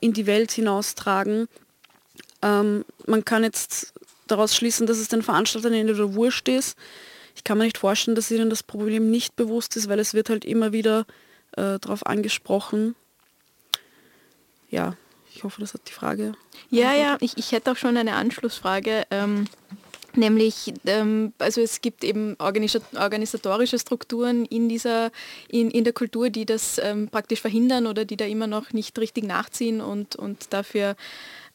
in 0.00 0.12
die 0.12 0.26
Welt 0.26 0.52
hinaustragen. 0.52 1.48
Ähm, 2.42 2.84
man 3.06 3.24
kann 3.24 3.44
jetzt 3.44 3.92
daraus 4.26 4.54
schließen, 4.54 4.86
dass 4.86 4.98
es 4.98 5.08
den 5.08 5.22
Veranstaltern 5.22 5.72
in 5.72 5.86
der 5.86 6.14
Wurscht 6.14 6.48
ist. 6.48 6.76
Ich 7.34 7.44
kann 7.44 7.58
mir 7.58 7.64
nicht 7.64 7.78
vorstellen, 7.78 8.14
dass 8.14 8.30
ihnen 8.30 8.50
das 8.50 8.62
Problem 8.62 9.10
nicht 9.10 9.36
bewusst 9.36 9.76
ist, 9.76 9.88
weil 9.88 9.98
es 9.98 10.14
wird 10.14 10.30
halt 10.30 10.44
immer 10.44 10.72
wieder 10.72 11.06
äh, 11.52 11.78
darauf 11.78 12.06
angesprochen. 12.06 12.94
Ja, 14.70 14.96
ich 15.34 15.44
hoffe, 15.44 15.60
das 15.60 15.74
hat 15.74 15.82
die 15.86 15.92
Frage. 15.92 16.32
Ja, 16.70 16.94
ja, 16.94 17.18
ich, 17.20 17.36
ich 17.36 17.52
hätte 17.52 17.70
auch 17.72 17.76
schon 17.76 17.96
eine 17.96 18.14
Anschlussfrage. 18.14 19.04
Ähm, 19.10 19.46
Nämlich, 20.16 20.72
ähm, 20.86 21.32
also 21.38 21.60
es 21.60 21.82
gibt 21.82 22.02
eben 22.02 22.36
organisatorische 22.38 23.78
Strukturen 23.78 24.46
in 24.46 24.68
dieser, 24.68 25.10
in, 25.48 25.70
in 25.70 25.84
der 25.84 25.92
Kultur, 25.92 26.30
die 26.30 26.46
das 26.46 26.80
ähm, 26.82 27.08
praktisch 27.08 27.40
verhindern 27.40 27.86
oder 27.86 28.04
die 28.04 28.16
da 28.16 28.24
immer 28.24 28.46
noch 28.46 28.72
nicht 28.72 28.98
richtig 28.98 29.24
nachziehen 29.24 29.80
und, 29.80 30.16
und 30.16 30.52
dafür 30.54 30.96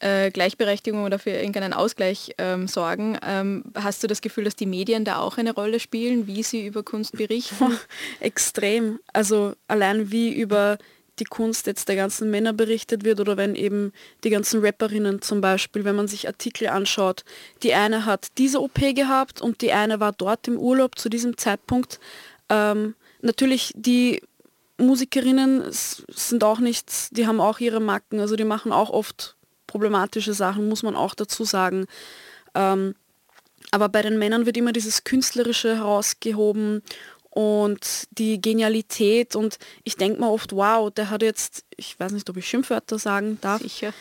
äh, 0.02 0.32
Gleichberechtigung 0.32 1.04
oder 1.04 1.20
für 1.20 1.30
irgendeinen 1.30 1.74
Ausgleich 1.74 2.34
ähm, 2.38 2.68
sorgen. 2.68 3.18
Ähm, 3.26 3.64
hast 3.76 4.04
du 4.04 4.08
das 4.08 4.22
Gefühl, 4.22 4.44
dass 4.44 4.56
die 4.56 4.66
Medien 4.66 5.06
da 5.06 5.20
auch 5.20 5.38
eine 5.38 5.54
Rolle 5.54 5.80
spielen, 5.80 6.28
wie 6.28 6.44
sie 6.44 6.66
über 6.66 6.84
Kunst 6.84 7.14
berichten? 7.14 7.78
Extrem. 8.20 9.00
Also 9.14 9.54
allein 9.68 10.12
wie 10.12 10.34
über 10.34 10.78
die 11.20 11.26
Kunst 11.26 11.68
jetzt 11.68 11.88
der 11.88 11.96
ganzen 11.96 12.32
Männer 12.32 12.52
berichtet 12.52 13.04
wird 13.04 13.20
oder 13.20 13.38
wenn 13.38 13.54
eben 13.54 13.94
die 14.24 14.32
ganzen 14.32 14.62
Rapperinnen 14.62 15.22
zum 15.22 15.40
Beispiel, 15.40 15.86
wenn 15.86 15.96
man 15.96 16.08
sich 16.08 16.28
Artikel 16.28 16.68
anschaut, 16.68 17.24
die 17.62 17.74
eine 17.74 18.06
hat 18.06 18.30
diese 18.38 18.60
OP 18.60 18.80
gehabt 18.96 19.40
und 19.40 19.62
die 19.62 19.72
eine 19.72 20.00
war 20.00 20.14
dort 20.14 20.48
im 20.48 20.58
Urlaub 20.58 20.98
zu 20.98 21.10
diesem 21.10 21.38
Zeitpunkt. 21.38 22.00
Ähm, 22.50 22.96
natürlich 23.22 23.72
die 23.76 24.22
Musikerinnen 24.78 25.64
sind 25.70 26.44
auch 26.44 26.60
nichts, 26.60 27.10
die 27.12 27.28
haben 27.28 27.40
auch 27.40 27.60
ihre 27.60 27.80
Macken, 27.80 28.20
also 28.20 28.36
die 28.36 28.46
machen 28.46 28.72
auch 28.72 28.90
oft 28.90 29.36
problematische 29.72 30.34
Sachen, 30.34 30.68
muss 30.68 30.84
man 30.84 30.96
auch 30.96 31.16
dazu 31.16 31.46
sagen. 31.46 31.86
Ähm, 32.54 32.96
aber 33.72 33.88
bei 33.88 34.02
den 34.02 34.20
Männern 34.20 34.46
wird 34.46 34.58
immer 34.58 34.74
dieses 34.74 35.06
Künstlerische 35.06 35.78
herausgehoben 35.78 36.82
und 37.30 38.08
die 38.12 38.42
Genialität 38.42 39.38
und 39.38 39.58
ich 39.86 39.96
denke 39.96 40.20
mir 40.20 40.30
oft, 40.30 40.54
wow, 40.54 40.92
der 40.92 41.10
hat 41.10 41.22
jetzt, 41.22 41.64
ich 41.78 41.98
weiß 41.98 42.12
nicht, 42.12 42.30
ob 42.30 42.36
ich 42.36 42.46
Schimpfwörter 42.46 43.00
sagen 43.00 43.38
darf, 43.40 43.62
Sicher. 43.62 43.94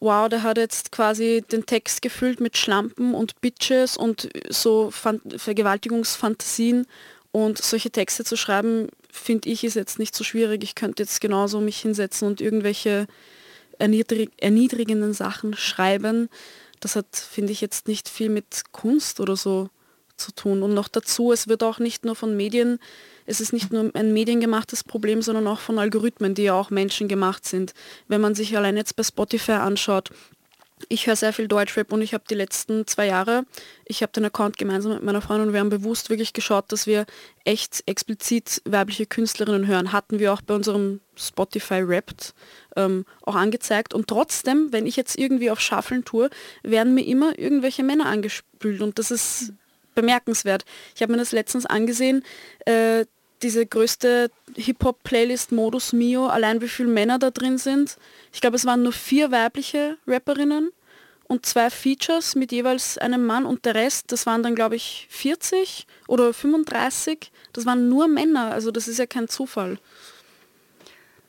wow, 0.00 0.30
der 0.30 0.42
hat 0.42 0.56
jetzt 0.56 0.90
quasi 0.90 1.44
den 1.52 1.66
Text 1.66 2.00
gefüllt 2.00 2.40
mit 2.40 2.56
Schlampen 2.56 3.14
und 3.14 3.42
Bitches 3.42 3.98
und 3.98 4.30
so 4.48 4.90
Fan 4.90 5.20
Vergewaltigungsfantasien 5.36 6.86
und 7.30 7.58
solche 7.58 7.90
Texte 7.90 8.24
zu 8.24 8.36
schreiben, 8.36 8.88
finde 9.12 9.50
ich, 9.50 9.64
ist 9.64 9.74
jetzt 9.74 9.98
nicht 9.98 10.14
so 10.14 10.24
schwierig. 10.24 10.64
Ich 10.64 10.74
könnte 10.74 11.02
jetzt 11.02 11.20
genauso 11.20 11.60
mich 11.60 11.78
hinsetzen 11.80 12.26
und 12.26 12.40
irgendwelche 12.40 13.06
erniedrig 13.78 14.30
erniedrigenden 14.38 15.12
Sachen 15.12 15.54
schreiben. 15.54 16.28
Das 16.80 16.96
hat, 16.96 17.16
finde 17.16 17.52
ich, 17.52 17.60
jetzt 17.60 17.88
nicht 17.88 18.08
viel 18.08 18.28
mit 18.28 18.62
Kunst 18.72 19.20
oder 19.20 19.36
so 19.36 19.68
zu 20.16 20.32
tun. 20.32 20.62
Und 20.62 20.74
noch 20.74 20.88
dazu, 20.88 21.32
es 21.32 21.48
wird 21.48 21.62
auch 21.62 21.78
nicht 21.78 22.04
nur 22.04 22.16
von 22.16 22.36
Medien, 22.36 22.78
es 23.26 23.40
ist 23.40 23.52
nicht 23.52 23.72
nur 23.72 23.90
ein 23.94 24.12
mediengemachtes 24.12 24.84
Problem, 24.84 25.22
sondern 25.22 25.46
auch 25.46 25.60
von 25.60 25.78
Algorithmen, 25.78 26.34
die 26.34 26.44
ja 26.44 26.54
auch 26.54 26.70
menschengemacht 26.70 27.44
sind. 27.46 27.74
Wenn 28.08 28.20
man 28.20 28.34
sich 28.34 28.56
allein 28.56 28.76
jetzt 28.76 28.96
bei 28.96 29.02
Spotify 29.02 29.52
anschaut, 29.52 30.10
ich 30.88 31.06
höre 31.06 31.16
sehr 31.16 31.32
viel 31.32 31.48
Deutschrap 31.48 31.92
und 31.92 32.02
ich 32.02 32.14
habe 32.14 32.24
die 32.28 32.34
letzten 32.34 32.86
zwei 32.86 33.06
Jahre, 33.06 33.44
ich 33.84 34.02
habe 34.02 34.12
den 34.12 34.24
Account 34.24 34.58
gemeinsam 34.58 34.94
mit 34.94 35.02
meiner 35.02 35.20
Freundin 35.20 35.48
und 35.48 35.52
wir 35.52 35.60
haben 35.60 35.70
bewusst 35.70 36.10
wirklich 36.10 36.32
geschaut, 36.32 36.70
dass 36.72 36.86
wir 36.86 37.06
echt 37.44 37.82
explizit 37.86 38.62
weibliche 38.64 39.06
Künstlerinnen 39.06 39.66
hören. 39.66 39.92
Hatten 39.92 40.18
wir 40.18 40.32
auch 40.32 40.42
bei 40.42 40.54
unserem 40.54 41.00
Spotify 41.16 41.80
Rapt 41.82 42.34
ähm, 42.76 43.04
auch 43.22 43.34
angezeigt. 43.34 43.94
Und 43.94 44.08
trotzdem, 44.08 44.72
wenn 44.72 44.86
ich 44.86 44.96
jetzt 44.96 45.18
irgendwie 45.18 45.50
auf 45.50 45.60
Schaffeln 45.60 46.04
tue, 46.04 46.30
werden 46.62 46.94
mir 46.94 47.06
immer 47.06 47.38
irgendwelche 47.38 47.82
Männer 47.82 48.06
angespült 48.06 48.80
und 48.80 48.98
das 48.98 49.10
ist 49.10 49.52
bemerkenswert. 49.94 50.64
Ich 50.94 51.02
habe 51.02 51.12
mir 51.12 51.18
das 51.18 51.32
letztens 51.32 51.66
angesehen. 51.66 52.24
Äh, 52.66 53.06
diese 53.42 53.66
größte 53.66 54.30
Hip-Hop-Playlist 54.56 55.52
Modus 55.52 55.92
Mio, 55.92 56.26
allein 56.26 56.60
wie 56.60 56.68
viele 56.68 56.88
Männer 56.88 57.18
da 57.18 57.30
drin 57.30 57.58
sind. 57.58 57.96
Ich 58.32 58.40
glaube, 58.40 58.56
es 58.56 58.66
waren 58.66 58.82
nur 58.82 58.92
vier 58.92 59.30
weibliche 59.30 59.96
Rapperinnen 60.06 60.70
und 61.28 61.46
zwei 61.46 61.70
Features 61.70 62.34
mit 62.34 62.52
jeweils 62.52 62.98
einem 62.98 63.24
Mann 63.24 63.44
und 63.44 63.64
der 63.64 63.74
Rest, 63.74 64.10
das 64.12 64.26
waren 64.26 64.42
dann, 64.42 64.54
glaube 64.54 64.76
ich, 64.76 65.06
40 65.10 65.86
oder 66.08 66.32
35. 66.32 67.30
Das 67.52 67.66
waren 67.66 67.88
nur 67.88 68.08
Männer, 68.08 68.52
also 68.52 68.70
das 68.70 68.88
ist 68.88 68.98
ja 68.98 69.06
kein 69.06 69.28
Zufall. 69.28 69.78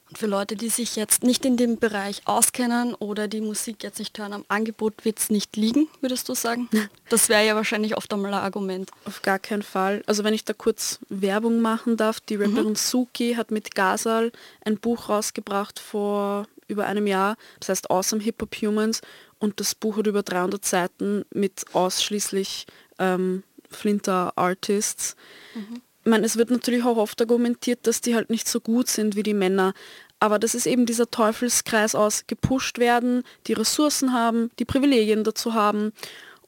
Und 0.09 0.17
für 0.17 0.25
Leute, 0.25 0.55
die 0.55 0.69
sich 0.69 0.95
jetzt 0.95 1.23
nicht 1.23 1.45
in 1.45 1.55
dem 1.55 1.77
Bereich 1.77 2.23
auskennen 2.25 2.95
oder 2.95 3.27
die 3.27 3.41
Musik 3.41 3.83
jetzt 3.83 3.99
nicht 3.99 4.17
hören, 4.17 4.33
am 4.33 4.45
Angebot 4.47 5.05
wird 5.05 5.19
es 5.19 5.29
nicht 5.29 5.55
liegen, 5.55 5.87
würdest 6.01 6.27
du 6.29 6.33
sagen? 6.33 6.67
Das 7.09 7.29
wäre 7.29 7.45
ja 7.45 7.55
wahrscheinlich 7.55 7.97
oft 7.97 8.13
einmal 8.13 8.33
ein 8.33 8.41
Argument. 8.41 8.91
Auf 9.05 9.21
gar 9.23 9.39
keinen 9.39 9.63
Fall. 9.63 10.03
Also 10.05 10.23
wenn 10.23 10.33
ich 10.33 10.45
da 10.45 10.53
kurz 10.53 10.99
Werbung 11.09 11.59
machen 11.59 11.97
darf, 11.97 12.19
die 12.19 12.35
Rapperin 12.35 12.69
mhm. 12.69 12.75
Suki 12.75 13.33
hat 13.33 13.49
mit 13.51 13.73
Gazal 13.73 14.31
ein 14.63 14.77
Buch 14.77 15.09
rausgebracht 15.09 15.79
vor 15.79 16.47
über 16.67 16.85
einem 16.85 17.07
Jahr, 17.07 17.35
das 17.59 17.69
heißt 17.69 17.89
Awesome 17.89 18.21
Hip 18.21 18.41
Hop 18.41 18.55
Humans 18.55 19.01
und 19.39 19.59
das 19.59 19.73
Buch 19.73 19.97
hat 19.97 20.05
über 20.05 20.21
300 20.21 20.63
Seiten 20.63 21.25
mit 21.33 21.65
ausschließlich 21.73 22.67
ähm, 22.99 23.43
Flinter 23.69 24.33
Artists. 24.35 25.15
Mhm 25.55 25.81
meine, 26.09 26.25
es 26.25 26.37
wird 26.37 26.51
natürlich 26.51 26.83
auch 26.83 26.97
oft 26.97 27.21
argumentiert, 27.21 27.87
dass 27.87 28.01
die 28.01 28.15
halt 28.15 28.29
nicht 28.29 28.47
so 28.47 28.59
gut 28.59 28.87
sind 28.87 29.15
wie 29.15 29.23
die 29.23 29.33
Männer. 29.33 29.73
Aber 30.19 30.37
das 30.37 30.53
ist 30.53 30.67
eben 30.67 30.85
dieser 30.85 31.09
Teufelskreis 31.09 31.95
aus 31.95 32.25
gepusht 32.27 32.77
werden, 32.77 33.23
die 33.47 33.53
Ressourcen 33.53 34.11
haben, 34.11 34.51
die 34.59 34.65
Privilegien 34.65 35.23
dazu 35.23 35.53
haben. 35.53 35.93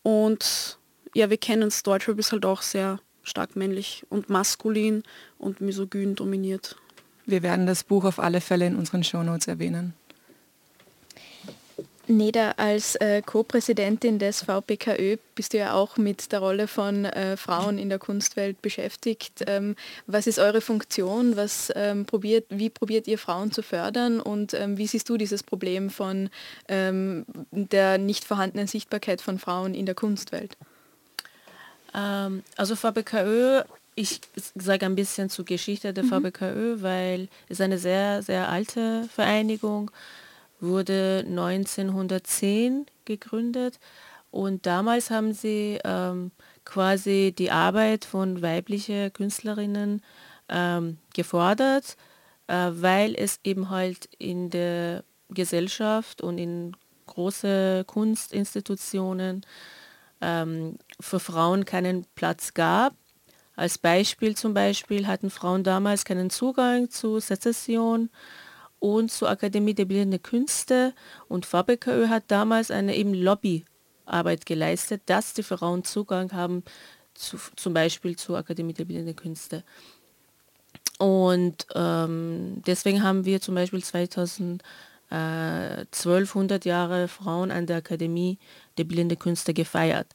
Und 0.04 0.78
ja, 1.14 1.30
wir 1.30 1.38
kennen 1.38 1.64
es, 1.70 1.84
Deutschrap 1.84 2.20
ist 2.20 2.32
halt 2.32 2.46
auch 2.46 2.62
sehr 2.62 3.00
stark 3.24 3.56
männlich 3.56 4.04
und 4.10 4.30
maskulin 4.30 5.04
und 5.38 5.62
misogyn 5.62 6.16
dominiert. 6.16 6.76
Wir 7.26 7.44
werden 7.44 7.66
das 7.66 7.84
Buch 7.84 8.04
auf 8.04 8.20
alle 8.20 8.42
Fälle 8.42 8.68
in 8.68 8.76
unseren 8.76 9.04
Shownotes 9.04 9.48
erwähnen. 9.48 9.94
Neda, 12.08 12.52
als 12.58 12.96
äh, 12.96 13.22
Co-Präsidentin 13.22 14.18
des 14.18 14.44
VPKÖ 14.44 15.18
bist 15.36 15.54
du 15.54 15.60
ja 15.60 15.74
auch 15.74 15.98
mit 15.98 16.32
der 16.32 16.40
Rolle 16.40 16.68
von 16.68 17.06
äh, 17.06 17.38
Frauen 17.38 17.78
in 17.78 17.90
der 17.90 18.00
Kunstwelt 18.00 18.62
beschäftigt. 18.62 19.44
Ähm, 19.48 19.76
was 20.08 20.28
ist 20.28 20.40
eure 20.40 20.62
Funktion? 20.62 21.36
Was, 21.36 21.72
ähm, 21.76 22.06
probiert, 22.06 22.46
wie 22.50 22.70
probiert 22.70 23.08
ihr 23.08 23.18
Frauen 23.18 23.52
zu 23.52 23.62
fördern 23.62 24.20
und 24.20 24.54
ähm, 24.54 24.78
wie 24.78 24.88
siehst 24.88 25.10
du 25.10 25.18
dieses 25.18 25.44
Problem 25.44 25.90
von 25.90 26.30
ähm, 26.68 27.26
der 27.52 27.98
nicht 27.98 28.26
vorhandenen 28.26 28.68
Sichtbarkeit 28.68 29.22
von 29.22 29.38
Frauen 29.38 29.76
in 29.76 29.86
der 29.86 29.96
Kunstwelt? 29.96 30.58
Ähm, 31.94 32.44
also 32.58 32.76
VPKÖ 32.76 33.64
ich 33.94 34.22
sage 34.56 34.86
ein 34.86 34.96
bisschen 34.96 35.30
zur 35.30 35.44
Geschichte 35.44 35.94
der 35.94 36.06
mhm. 36.06 36.32
VBKÖ, 36.32 36.82
weil 36.82 37.28
es 37.50 37.60
eine 37.60 37.78
sehr, 37.78 38.24
sehr 38.24 38.48
alte 38.48 39.08
Vereinigung 39.14 39.92
ist 39.92 40.31
wurde 40.62 41.26
1910 41.28 42.86
gegründet 43.06 43.80
und 44.32 44.66
damals 44.66 45.12
haben 45.12 45.34
sie 45.34 45.80
ähm, 45.84 46.32
quasi 46.64 47.34
die 47.38 47.52
Arbeit 47.52 48.06
von 48.06 48.42
weiblichen 48.42 49.12
Künstlerinnen 49.12 50.02
ähm, 50.48 50.98
gefordert, 51.14 51.98
äh, 52.48 52.70
weil 52.72 53.14
es 53.16 53.40
eben 53.44 53.70
halt 53.70 54.10
in 54.18 54.50
der 54.50 55.04
Gesellschaft 55.30 56.22
und 56.22 56.38
in 56.38 56.76
große 57.08 57.84
Kunstinstitutionen 57.88 59.46
ähm, 60.22 60.78
für 61.00 61.20
Frauen 61.20 61.66
keinen 61.66 62.06
Platz 62.16 62.54
gab. 62.54 62.94
Als 63.58 63.78
Beispiel 63.78 64.38
zum 64.38 64.54
Beispiel 64.54 65.08
hatten 65.08 65.30
Frauen 65.30 65.64
damals 65.64 66.06
keinen 66.06 66.30
Zugang 66.30 66.90
zu 66.90 67.20
Sezession 67.20 68.10
und 68.82 69.12
zur 69.12 69.30
Akademie 69.30 69.76
der 69.76 69.86
Bildenden 69.86 70.22
Künste 70.22 70.94
und 71.30 71.46
VBKÖ 71.46 72.08
hat 72.08 72.24
damals 72.28 72.72
eine 72.72 72.96
eben 72.96 73.14
Lobbyarbeit 73.14 74.46
geleistet, 74.46 75.04
dass 75.06 75.34
die 75.34 75.44
Frauen 75.44 75.84
Zugang 75.84 76.34
haben 76.34 76.64
zu, 77.14 77.38
zum 77.56 77.74
Beispiel 77.74 78.16
zur 78.18 78.40
Akademie 78.40 78.74
der 78.74 78.86
Bildenden 78.86 79.16
Künste. 79.16 79.64
Und 80.98 81.68
ähm, 81.76 82.64
deswegen 82.66 83.04
haben 83.04 83.24
wir 83.24 83.40
zum 83.40 83.56
Beispiel 83.56 83.84
2000 83.84 84.62
1200 85.14 86.64
Jahre 86.64 87.10
Frauen 87.10 87.52
an 87.52 87.66
der 87.66 87.78
Akademie 87.78 88.38
der 88.78 88.86
Bildenden 88.86 89.20
Künste 89.20 89.54
gefeiert. 89.54 90.08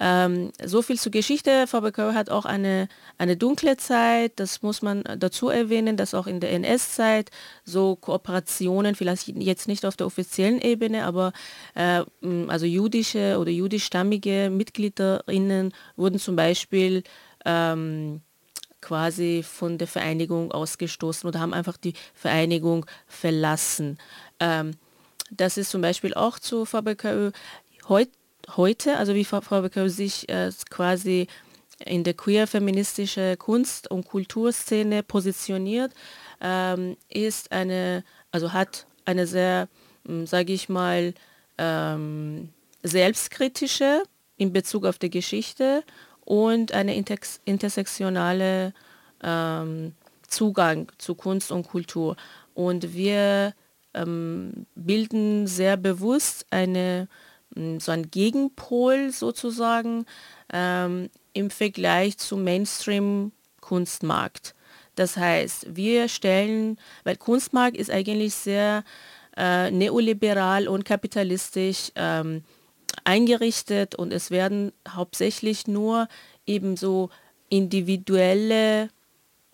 Ähm, 0.00 0.52
so 0.64 0.82
viel 0.82 0.98
zur 0.98 1.12
Geschichte. 1.12 1.66
VBK 1.66 2.14
hat 2.14 2.30
auch 2.30 2.44
eine, 2.44 2.88
eine 3.18 3.36
dunkle 3.36 3.76
Zeit, 3.76 4.32
das 4.36 4.62
muss 4.62 4.82
man 4.82 5.02
dazu 5.18 5.48
erwähnen, 5.48 5.96
dass 5.96 6.14
auch 6.14 6.26
in 6.26 6.40
der 6.40 6.52
NS-Zeit 6.52 7.30
so 7.64 7.96
Kooperationen, 7.96 8.94
vielleicht 8.94 9.28
jetzt 9.28 9.68
nicht 9.68 9.84
auf 9.84 9.96
der 9.96 10.06
offiziellen 10.06 10.60
Ebene, 10.60 11.04
aber 11.04 11.32
äh, 11.74 12.02
also 12.48 12.66
jüdische 12.66 13.38
oder 13.38 13.50
jüdischstammige 13.50 14.50
Mitgliederinnen 14.50 15.72
wurden 15.96 16.18
zum 16.18 16.36
Beispiel 16.36 17.02
ähm, 17.44 18.20
quasi 18.80 19.42
von 19.42 19.78
der 19.78 19.88
Vereinigung 19.88 20.52
ausgestoßen 20.52 21.28
oder 21.28 21.40
haben 21.40 21.54
einfach 21.54 21.76
die 21.76 21.94
Vereinigung 22.14 22.86
verlassen. 23.06 23.98
Ähm, 24.38 24.72
das 25.30 25.56
ist 25.56 25.70
zum 25.70 25.82
Beispiel 25.82 26.14
auch 26.14 26.38
zu 26.38 26.64
VBKÖ. 26.64 27.32
Heute 27.88 28.12
heute, 28.56 28.96
also 28.96 29.14
wie 29.14 29.24
Frau 29.24 29.40
Becker 29.40 29.88
sich 29.88 30.28
äh, 30.28 30.50
quasi 30.70 31.26
in 31.84 32.04
der 32.04 32.14
queer-feministische 32.14 33.36
Kunst- 33.36 33.90
und 33.90 34.06
Kulturszene 34.06 35.02
positioniert, 35.02 35.92
ähm, 36.40 36.96
ist 37.08 37.52
eine, 37.52 38.04
also 38.32 38.52
hat 38.52 38.86
eine 39.04 39.26
sehr, 39.26 39.68
hm, 40.06 40.26
sage 40.26 40.52
ich 40.52 40.68
mal, 40.68 41.14
ähm, 41.56 42.50
selbstkritische 42.82 44.02
in 44.36 44.52
Bezug 44.52 44.86
auf 44.86 44.98
die 44.98 45.10
Geschichte 45.10 45.84
und 46.24 46.72
eine 46.72 46.94
interse 46.94 47.40
intersektionale 47.44 48.72
ähm, 49.22 49.94
Zugang 50.26 50.92
zu 50.98 51.14
Kunst 51.14 51.50
und 51.50 51.66
Kultur. 51.66 52.16
Und 52.54 52.92
wir 52.94 53.54
ähm, 53.94 54.66
bilden 54.74 55.46
sehr 55.46 55.76
bewusst 55.76 56.46
eine 56.50 57.08
so 57.54 57.92
ein 57.92 58.10
Gegenpol 58.10 59.10
sozusagen 59.10 60.06
ähm, 60.52 61.10
im 61.32 61.50
Vergleich 61.50 62.18
zum 62.18 62.44
Mainstream-Kunstmarkt. 62.44 64.54
Das 64.94 65.16
heißt, 65.16 65.76
wir 65.76 66.08
stellen, 66.08 66.78
weil 67.04 67.16
Kunstmarkt 67.16 67.76
ist 67.76 67.90
eigentlich 67.90 68.34
sehr 68.34 68.84
äh, 69.36 69.70
neoliberal 69.70 70.66
und 70.66 70.84
kapitalistisch 70.84 71.92
ähm, 71.94 72.42
eingerichtet 73.04 73.94
und 73.94 74.12
es 74.12 74.30
werden 74.30 74.72
hauptsächlich 74.88 75.68
nur 75.68 76.08
ebenso 76.46 77.10
individuelle 77.48 78.90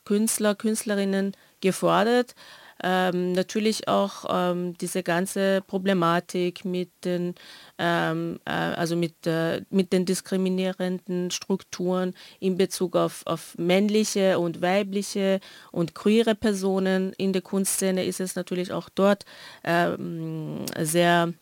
Künstler, 0.04 0.54
Künstlerinnen 0.54 1.32
gefordert. 1.60 2.34
Ähm, 2.82 3.32
natürlich 3.32 3.88
auch 3.88 4.24
ähm, 4.28 4.76
diese 4.78 5.02
ganze 5.02 5.62
Problematik 5.66 6.64
mit 6.64 6.90
den, 7.04 7.34
ähm, 7.78 8.40
äh, 8.44 8.50
also 8.50 8.96
mit, 8.96 9.26
äh, 9.26 9.62
mit 9.70 9.92
den 9.92 10.04
diskriminierenden 10.04 11.30
Strukturen 11.30 12.14
in 12.40 12.56
Bezug 12.56 12.96
auf, 12.96 13.22
auf 13.26 13.56
männliche 13.58 14.38
und 14.38 14.60
weibliche 14.60 15.40
und 15.70 15.94
queere 15.94 16.34
Personen 16.34 17.12
in 17.16 17.32
der 17.32 17.42
Kunstszene 17.42 18.04
ist 18.04 18.20
es 18.20 18.34
natürlich 18.34 18.72
auch 18.72 18.88
dort 18.88 19.24
ähm, 19.62 20.64
sehr 20.78 21.32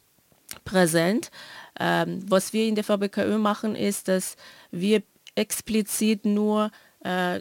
präsent. 0.65 1.31
Ähm, 1.81 2.23
was 2.29 2.53
wir 2.53 2.67
in 2.67 2.75
der 2.75 2.85
VBKÖ 2.85 3.39
machen, 3.39 3.75
ist, 3.75 4.09
dass 4.09 4.37
wir 4.71 5.03
explizit 5.35 6.25
nur 6.25 6.71
äh, 7.05 7.41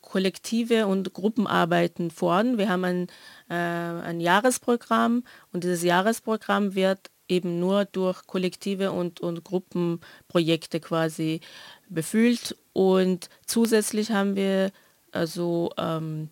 Kollektive 0.00 0.86
und 0.86 1.12
Gruppenarbeiten 1.14 2.10
fordern. 2.10 2.58
Wir 2.58 2.68
haben 2.68 2.84
ein, 2.84 3.06
äh, 3.48 3.54
ein 3.54 4.20
Jahresprogramm 4.20 5.24
und 5.52 5.64
dieses 5.64 5.82
Jahresprogramm 5.82 6.74
wird 6.74 7.10
eben 7.28 7.58
nur 7.58 7.84
durch 7.84 8.26
Kollektive 8.26 8.92
und, 8.92 9.20
und 9.20 9.44
Gruppenprojekte 9.44 10.80
quasi 10.80 11.40
befüllt. 11.88 12.56
Und 12.72 13.28
zusätzlich 13.46 14.10
haben 14.10 14.36
wir 14.36 14.70
also 15.12 15.72
ähm, 15.76 16.28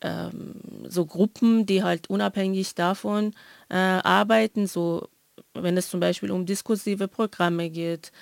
ähm, 0.00 0.54
so 0.88 1.06
Gruppen, 1.06 1.66
die 1.66 1.82
halt 1.82 2.10
unabhängig 2.10 2.74
davon 2.74 3.34
äh, 3.68 3.76
arbeiten, 3.76 4.66
so 4.66 5.08
wenn 5.54 5.76
es 5.76 5.88
zum 5.88 6.00
Beispiel 6.00 6.30
um 6.30 6.46
diskursive 6.46 7.08
Programme 7.08 7.70
geht, 7.70 8.12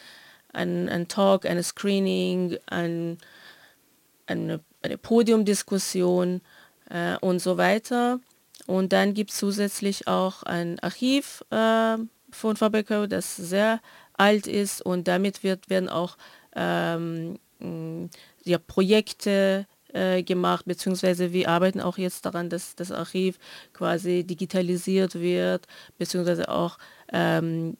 ein, 0.52 0.88
ein 0.88 1.08
Talk, 1.08 1.46
ein 1.46 1.62
Screening, 1.62 2.58
ein, 2.66 3.18
eine, 4.26 4.60
eine 4.82 4.98
Podiumdiskussion 4.98 6.40
äh, 6.90 7.16
und 7.18 7.40
so 7.40 7.56
weiter. 7.56 8.20
Und 8.66 8.92
dann 8.92 9.14
gibt 9.14 9.30
es 9.30 9.38
zusätzlich 9.38 10.08
auch 10.08 10.42
ein 10.44 10.78
Archiv 10.80 11.44
äh, 11.50 11.96
von 12.30 12.56
Fabrico, 12.56 13.06
das 13.06 13.36
sehr 13.36 13.80
alt 14.14 14.46
ist 14.46 14.80
und 14.80 15.08
damit 15.08 15.42
wird, 15.42 15.68
werden 15.68 15.88
auch 15.88 16.16
ähm, 16.54 17.38
ja, 18.44 18.58
Projekte 18.58 19.66
äh, 19.92 20.22
gemacht, 20.22 20.64
beziehungsweise 20.66 21.32
wir 21.32 21.48
arbeiten 21.48 21.80
auch 21.80 21.98
jetzt 21.98 22.26
daran, 22.26 22.50
dass 22.50 22.74
das 22.74 22.90
Archiv 22.90 23.38
quasi 23.72 24.24
digitalisiert 24.24 25.14
wird, 25.14 25.66
beziehungsweise 25.98 26.48
auch 26.48 26.78
ähm, 27.12 27.76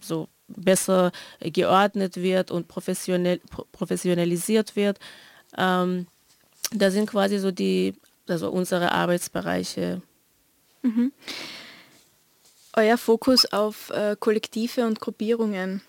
so 0.00 0.28
besser 0.48 1.12
geordnet 1.40 2.16
wird 2.16 2.50
und 2.50 2.68
professionell, 2.68 3.40
professionalisiert 3.72 4.76
wird. 4.76 4.98
Ähm, 5.56 6.06
da 6.72 6.90
sind 6.90 7.10
quasi 7.10 7.38
so 7.38 7.50
die, 7.50 7.94
also 8.28 8.50
unsere 8.50 8.92
Arbeitsbereiche. 8.92 10.02
Mhm. 10.82 11.12
Euer 12.76 12.98
Fokus 12.98 13.50
auf 13.52 13.90
äh, 13.90 14.16
Kollektive 14.18 14.86
und 14.86 15.00
Gruppierungen, 15.00 15.80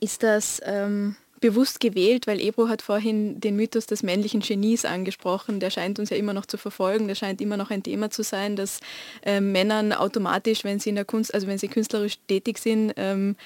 ist 0.00 0.22
das 0.22 0.60
ähm, 0.64 1.16
bewusst 1.40 1.80
gewählt, 1.80 2.26
weil 2.26 2.40
Ebro 2.40 2.68
hat 2.68 2.82
vorhin 2.82 3.40
den 3.40 3.56
Mythos 3.56 3.86
des 3.86 4.02
männlichen 4.02 4.40
Genies 4.40 4.84
angesprochen, 4.84 5.60
der 5.60 5.70
scheint 5.70 5.98
uns 5.98 6.10
ja 6.10 6.16
immer 6.16 6.32
noch 6.32 6.46
zu 6.46 6.56
verfolgen, 6.56 7.08
der 7.08 7.14
scheint 7.14 7.40
immer 7.40 7.56
noch 7.56 7.70
ein 7.70 7.82
Thema 7.82 8.10
zu 8.10 8.22
sein, 8.22 8.56
dass 8.56 8.80
äh, 9.22 9.40
Männern 9.40 9.92
automatisch, 9.92 10.64
wenn 10.64 10.80
sie 10.80 10.90
in 10.90 10.94
der 10.96 11.04
Kunst, 11.04 11.34
also 11.34 11.46
wenn 11.46 11.58
sie 11.58 11.68
künstlerisch 11.68 12.18
tätig 12.26 12.58
sind, 12.58 12.94
ähm, 12.96 13.36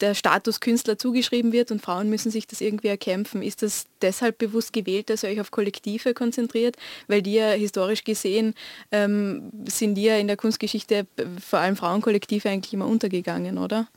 der 0.00 0.14
Status 0.14 0.60
Künstler 0.60 0.98
zugeschrieben 0.98 1.52
wird 1.52 1.70
und 1.70 1.82
Frauen 1.82 2.08
müssen 2.08 2.30
sich 2.30 2.46
das 2.46 2.60
irgendwie 2.60 2.88
erkämpfen. 2.88 3.42
Ist 3.42 3.62
das 3.62 3.84
deshalb 4.02 4.38
bewusst 4.38 4.72
gewählt, 4.72 5.10
dass 5.10 5.22
ihr 5.22 5.30
euch 5.30 5.40
auf 5.40 5.50
Kollektive 5.50 6.14
konzentriert? 6.14 6.76
Weil 7.08 7.22
die 7.22 7.34
ja 7.34 7.50
historisch 7.50 8.04
gesehen 8.04 8.54
ähm, 8.90 9.50
sind 9.68 9.94
die 9.94 10.04
ja 10.04 10.16
in 10.16 10.26
der 10.26 10.36
Kunstgeschichte 10.36 11.06
vor 11.44 11.58
allem 11.58 11.76
Frauenkollektive 11.76 12.48
eigentlich 12.48 12.74
immer 12.74 12.86
untergegangen, 12.86 13.58
oder? 13.58 13.88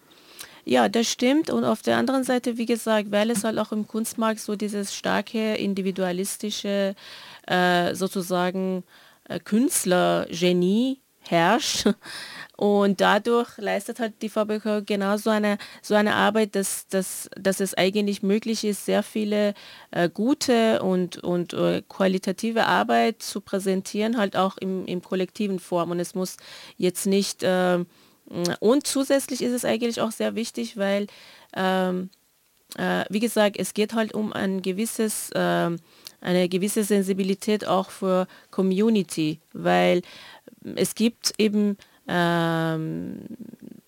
Ja, 0.66 0.88
das 0.88 1.12
stimmt. 1.12 1.50
Und 1.50 1.66
auf 1.66 1.82
der 1.82 1.98
anderen 1.98 2.24
Seite, 2.24 2.58
wie 2.58 2.66
gesagt, 2.66 3.12
weil 3.12 3.30
es 3.30 3.44
halt 3.44 3.58
auch 3.60 3.72
im 3.72 3.88
Kunstmarkt 3.88 4.40
so 4.40 4.56
dieses 4.56 4.96
starke 4.96 5.56
individualistische 5.56 6.96
äh, 7.48 7.96
sozusagen 7.96 8.84
äh, 9.28 9.40
Künstlergenie 9.40 11.00
herrscht. 11.22 11.88
Und 12.56 13.02
dadurch 13.02 13.58
leistet 13.58 14.00
halt 14.00 14.22
die 14.22 14.30
VBK 14.30 14.86
genau 14.86 15.18
so 15.18 15.32
eine, 15.32 15.58
so 15.82 15.96
eine 15.96 16.14
Arbeit, 16.14 16.56
dass, 16.56 16.88
dass, 16.88 17.30
dass 17.36 17.60
es 17.60 17.74
eigentlich 17.74 18.22
möglich 18.22 18.64
ist, 18.64 18.86
sehr 18.86 19.02
viele 19.02 19.56
äh, 19.92 20.08
gute 20.08 20.82
und, 20.84 21.18
und 21.18 21.54
äh, 21.54 21.82
qualitative 21.90 22.68
Arbeit 22.68 23.24
zu 23.24 23.42
präsentieren, 23.42 24.18
halt 24.18 24.36
auch 24.36 24.58
im, 24.58 24.86
im 24.86 25.02
kollektiven 25.02 25.60
Form. 25.60 25.92
Und 25.92 26.00
es 26.00 26.14
muss 26.14 26.38
jetzt 26.78 27.08
nicht 27.08 27.42
äh, 27.42 27.84
und 28.60 28.88
zusätzlich 28.88 29.42
ist 29.42 29.52
es 29.52 29.66
eigentlich 29.66 30.02
auch 30.02 30.12
sehr 30.12 30.36
wichtig, 30.36 30.78
weil, 30.78 31.08
ähm, 31.56 32.10
äh, 32.78 33.06
wie 33.10 33.20
gesagt, 33.20 33.58
es 33.60 33.74
geht 33.74 33.94
halt 33.94 34.14
um 34.14 34.34
ein 34.34 34.62
gewisses, 34.62 35.30
äh, 35.32 35.70
eine 36.22 36.50
gewisse 36.50 36.84
Sensibilität 36.84 37.68
auch 37.68 37.90
für 37.90 38.28
Community, 38.50 39.40
weil 39.52 40.02
es 40.76 40.96
gibt 40.96 41.34
eben, 41.38 41.78
ähm, 42.08 43.20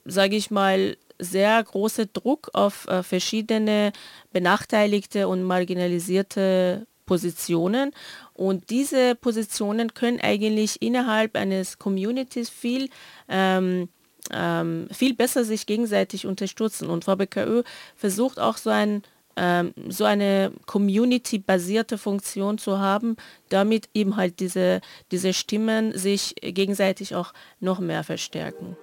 sage 0.06 0.36
ich 0.36 0.52
mal, 0.52 0.98
sehr 1.18 1.64
große 1.64 2.08
Druck 2.08 2.50
auf 2.54 2.88
äh, 2.88 3.02
verschiedene 3.04 3.94
benachteiligte 4.34 5.28
und 5.28 5.44
marginalisierte 5.44 6.88
Positionen 7.06 7.92
und 8.34 8.70
diese 8.70 9.16
Positionen 9.16 9.94
können 9.94 10.20
eigentlich 10.20 10.82
innerhalb 10.82 11.38
eines 11.38 11.78
Communities 11.78 12.50
viel 12.50 12.90
ähm, 13.30 13.88
ähm, 14.32 14.88
viel 14.92 15.14
besser 15.14 15.44
sich 15.44 15.66
gegenseitig 15.66 16.26
unterstützen. 16.26 16.90
Und 16.90 17.06
VBKÖ 17.06 17.64
versucht 17.96 18.40
auch 18.40 18.58
so, 18.58 18.70
ein, 18.70 19.04
ähm, 19.36 19.74
so 19.90 20.06
eine 20.06 20.52
community-basierte 20.66 21.98
Funktion 21.98 22.58
zu 22.58 22.80
haben, 22.80 23.18
damit 23.50 23.90
eben 23.94 24.16
halt 24.16 24.40
diese, 24.40 24.82
diese 25.12 25.34
Stimmen 25.34 25.98
sich 25.98 26.36
gegenseitig 26.42 27.16
auch 27.16 27.34
noch 27.60 27.80
mehr 27.80 28.04
verstärken. 28.04 28.78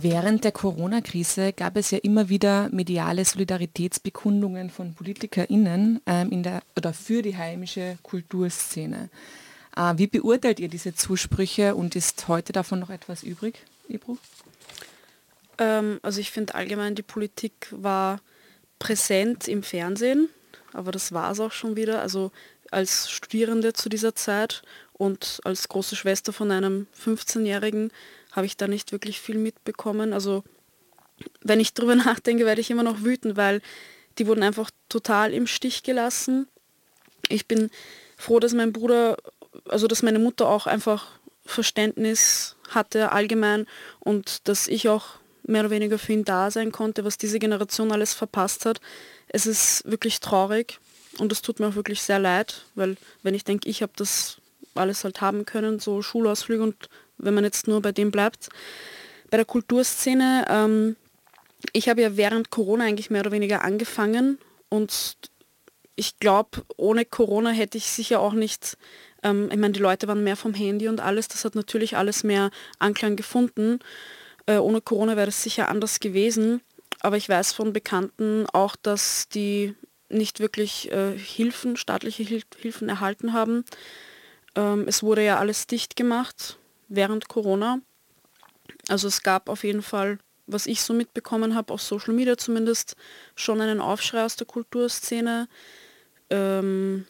Während 0.00 0.44
der 0.44 0.52
Corona-Krise 0.52 1.52
gab 1.52 1.76
es 1.76 1.90
ja 1.90 1.98
immer 1.98 2.28
wieder 2.28 2.68
mediale 2.70 3.24
Solidaritätsbekundungen 3.24 4.70
von 4.70 4.94
PolitikerInnen 4.94 6.00
ähm, 6.06 6.30
in 6.30 6.44
der, 6.44 6.62
oder 6.76 6.92
für 6.92 7.20
die 7.20 7.36
heimische 7.36 7.98
Kulturszene. 8.04 9.10
Äh, 9.74 9.94
wie 9.96 10.06
beurteilt 10.06 10.60
ihr 10.60 10.68
diese 10.68 10.94
Zusprüche 10.94 11.74
und 11.74 11.96
ist 11.96 12.28
heute 12.28 12.52
davon 12.52 12.78
noch 12.78 12.90
etwas 12.90 13.24
übrig, 13.24 13.58
Ebro? 13.88 14.18
Ähm, 15.58 15.98
also 16.02 16.20
ich 16.20 16.30
finde 16.30 16.54
allgemein, 16.54 16.94
die 16.94 17.02
Politik 17.02 17.66
war 17.72 18.20
präsent 18.78 19.48
im 19.48 19.64
Fernsehen, 19.64 20.28
aber 20.74 20.92
das 20.92 21.10
war 21.10 21.32
es 21.32 21.40
auch 21.40 21.50
schon 21.50 21.74
wieder. 21.74 22.02
Also 22.02 22.30
als 22.70 23.10
Studierende 23.10 23.72
zu 23.72 23.88
dieser 23.88 24.14
Zeit 24.14 24.62
und 24.92 25.40
als 25.42 25.68
große 25.68 25.96
Schwester 25.96 26.32
von 26.32 26.52
einem 26.52 26.86
15-Jährigen 27.04 27.90
habe 28.38 28.46
ich 28.46 28.56
da 28.56 28.66
nicht 28.66 28.92
wirklich 28.92 29.20
viel 29.20 29.36
mitbekommen. 29.36 30.12
Also 30.12 30.44
wenn 31.42 31.60
ich 31.60 31.74
drüber 31.74 31.94
nachdenke, 32.06 32.46
werde 32.46 32.60
ich 32.60 32.70
immer 32.70 32.82
noch 32.82 33.02
wütend, 33.02 33.36
weil 33.36 33.60
die 34.18 34.26
wurden 34.26 34.42
einfach 34.42 34.70
total 34.88 35.32
im 35.32 35.46
Stich 35.46 35.82
gelassen. 35.82 36.48
Ich 37.28 37.46
bin 37.46 37.70
froh, 38.16 38.40
dass 38.40 38.54
mein 38.54 38.72
Bruder, 38.72 39.16
also 39.68 39.86
dass 39.86 40.02
meine 40.02 40.18
Mutter 40.18 40.48
auch 40.48 40.66
einfach 40.66 41.18
Verständnis 41.44 42.56
hatte 42.70 43.12
allgemein 43.12 43.66
und 44.00 44.48
dass 44.48 44.68
ich 44.68 44.88
auch 44.88 45.18
mehr 45.44 45.62
oder 45.62 45.70
weniger 45.70 45.98
für 45.98 46.12
ihn 46.12 46.24
da 46.24 46.50
sein 46.50 46.72
konnte, 46.72 47.04
was 47.04 47.16
diese 47.16 47.38
Generation 47.38 47.92
alles 47.92 48.12
verpasst 48.12 48.66
hat. 48.66 48.80
Es 49.28 49.46
ist 49.46 49.82
wirklich 49.86 50.20
traurig 50.20 50.78
und 51.18 51.32
es 51.32 51.42
tut 51.42 51.58
mir 51.58 51.68
auch 51.68 51.74
wirklich 51.74 52.02
sehr 52.02 52.18
leid, 52.18 52.64
weil 52.74 52.96
wenn 53.22 53.34
ich 53.34 53.44
denke, 53.44 53.68
ich 53.68 53.82
habe 53.82 53.92
das 53.96 54.38
alles 54.74 55.04
halt 55.04 55.20
haben 55.20 55.46
können, 55.46 55.80
so 55.80 56.02
Schulausflüge 56.02 56.62
und 56.62 56.88
wenn 57.18 57.34
man 57.34 57.44
jetzt 57.44 57.68
nur 57.68 57.82
bei 57.82 57.92
dem 57.92 58.10
bleibt. 58.10 58.48
Bei 59.30 59.36
der 59.36 59.46
Kulturszene, 59.46 60.46
ähm, 60.48 60.96
ich 61.72 61.88
habe 61.88 62.02
ja 62.02 62.16
während 62.16 62.50
Corona 62.50 62.84
eigentlich 62.84 63.10
mehr 63.10 63.20
oder 63.20 63.32
weniger 63.32 63.62
angefangen 63.62 64.38
und 64.68 65.16
ich 65.96 66.18
glaube, 66.18 66.62
ohne 66.76 67.04
Corona 67.04 67.50
hätte 67.50 67.76
ich 67.76 67.86
sicher 67.86 68.20
auch 68.20 68.32
nicht, 68.32 68.78
ähm, 69.24 69.48
ich 69.50 69.58
meine, 69.58 69.72
die 69.72 69.80
Leute 69.80 70.06
waren 70.06 70.22
mehr 70.22 70.36
vom 70.36 70.54
Handy 70.54 70.88
und 70.88 71.00
alles, 71.00 71.26
das 71.28 71.44
hat 71.44 71.56
natürlich 71.56 71.96
alles 71.96 72.22
mehr 72.22 72.50
Anklang 72.78 73.16
gefunden. 73.16 73.80
Äh, 74.46 74.58
ohne 74.58 74.80
Corona 74.80 75.16
wäre 75.16 75.26
das 75.26 75.42
sicher 75.42 75.68
anders 75.68 75.98
gewesen. 75.98 76.60
Aber 77.00 77.16
ich 77.16 77.28
weiß 77.28 77.52
von 77.52 77.72
Bekannten 77.72 78.46
auch, 78.52 78.76
dass 78.76 79.28
die 79.28 79.74
nicht 80.08 80.40
wirklich 80.40 80.90
äh, 80.90 81.18
Hilfen, 81.18 81.76
staatliche 81.76 82.22
Hil 82.22 82.42
Hilfen 82.58 82.88
erhalten 82.88 83.32
haben. 83.32 83.64
Ähm, 84.54 84.84
es 84.86 85.02
wurde 85.02 85.24
ja 85.24 85.38
alles 85.38 85.66
dicht 85.66 85.96
gemacht 85.96 86.58
während 86.88 87.28
Corona. 87.28 87.80
Also 88.88 89.08
es 89.08 89.22
gab 89.22 89.48
auf 89.48 89.64
jeden 89.64 89.82
Fall, 89.82 90.18
was 90.46 90.66
ich 90.66 90.82
so 90.82 90.94
mitbekommen 90.94 91.54
habe, 91.54 91.72
auf 91.72 91.82
Social 91.82 92.14
Media 92.14 92.36
zumindest, 92.36 92.96
schon 93.34 93.60
einen 93.60 93.80
Aufschrei 93.80 94.24
aus 94.24 94.36
der 94.36 94.46
Kulturszene. 94.46 95.48
Ähm, 96.30 97.06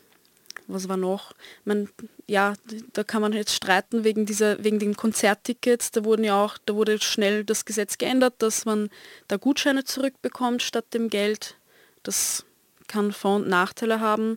was 0.66 0.88
war 0.88 0.98
noch? 0.98 1.32
Man, 1.64 1.88
ja, 2.26 2.54
da 2.92 3.02
kann 3.02 3.22
man 3.22 3.32
jetzt 3.32 3.54
streiten 3.54 4.04
wegen 4.04 4.26
dieser, 4.26 4.62
wegen 4.62 4.78
den 4.78 4.96
Konzerttickets. 4.96 5.92
Da 5.92 6.04
wurden 6.04 6.24
ja 6.24 6.44
auch, 6.44 6.58
da 6.66 6.74
wurde 6.74 7.00
schnell 7.00 7.44
das 7.44 7.64
Gesetz 7.64 7.96
geändert, 7.96 8.34
dass 8.38 8.66
man 8.66 8.90
da 9.28 9.36
Gutscheine 9.36 9.84
zurückbekommt 9.84 10.62
statt 10.62 10.92
dem 10.92 11.08
Geld. 11.08 11.56
Das 12.02 12.44
kann 12.86 13.12
Vor- 13.12 13.36
und 13.36 13.48
Nachteile 13.48 14.00
haben. 14.00 14.36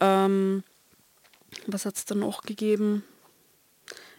Ähm, 0.00 0.62
was 1.66 1.86
hat 1.86 1.96
es 1.96 2.04
da 2.04 2.14
noch 2.14 2.42
gegeben? 2.42 3.02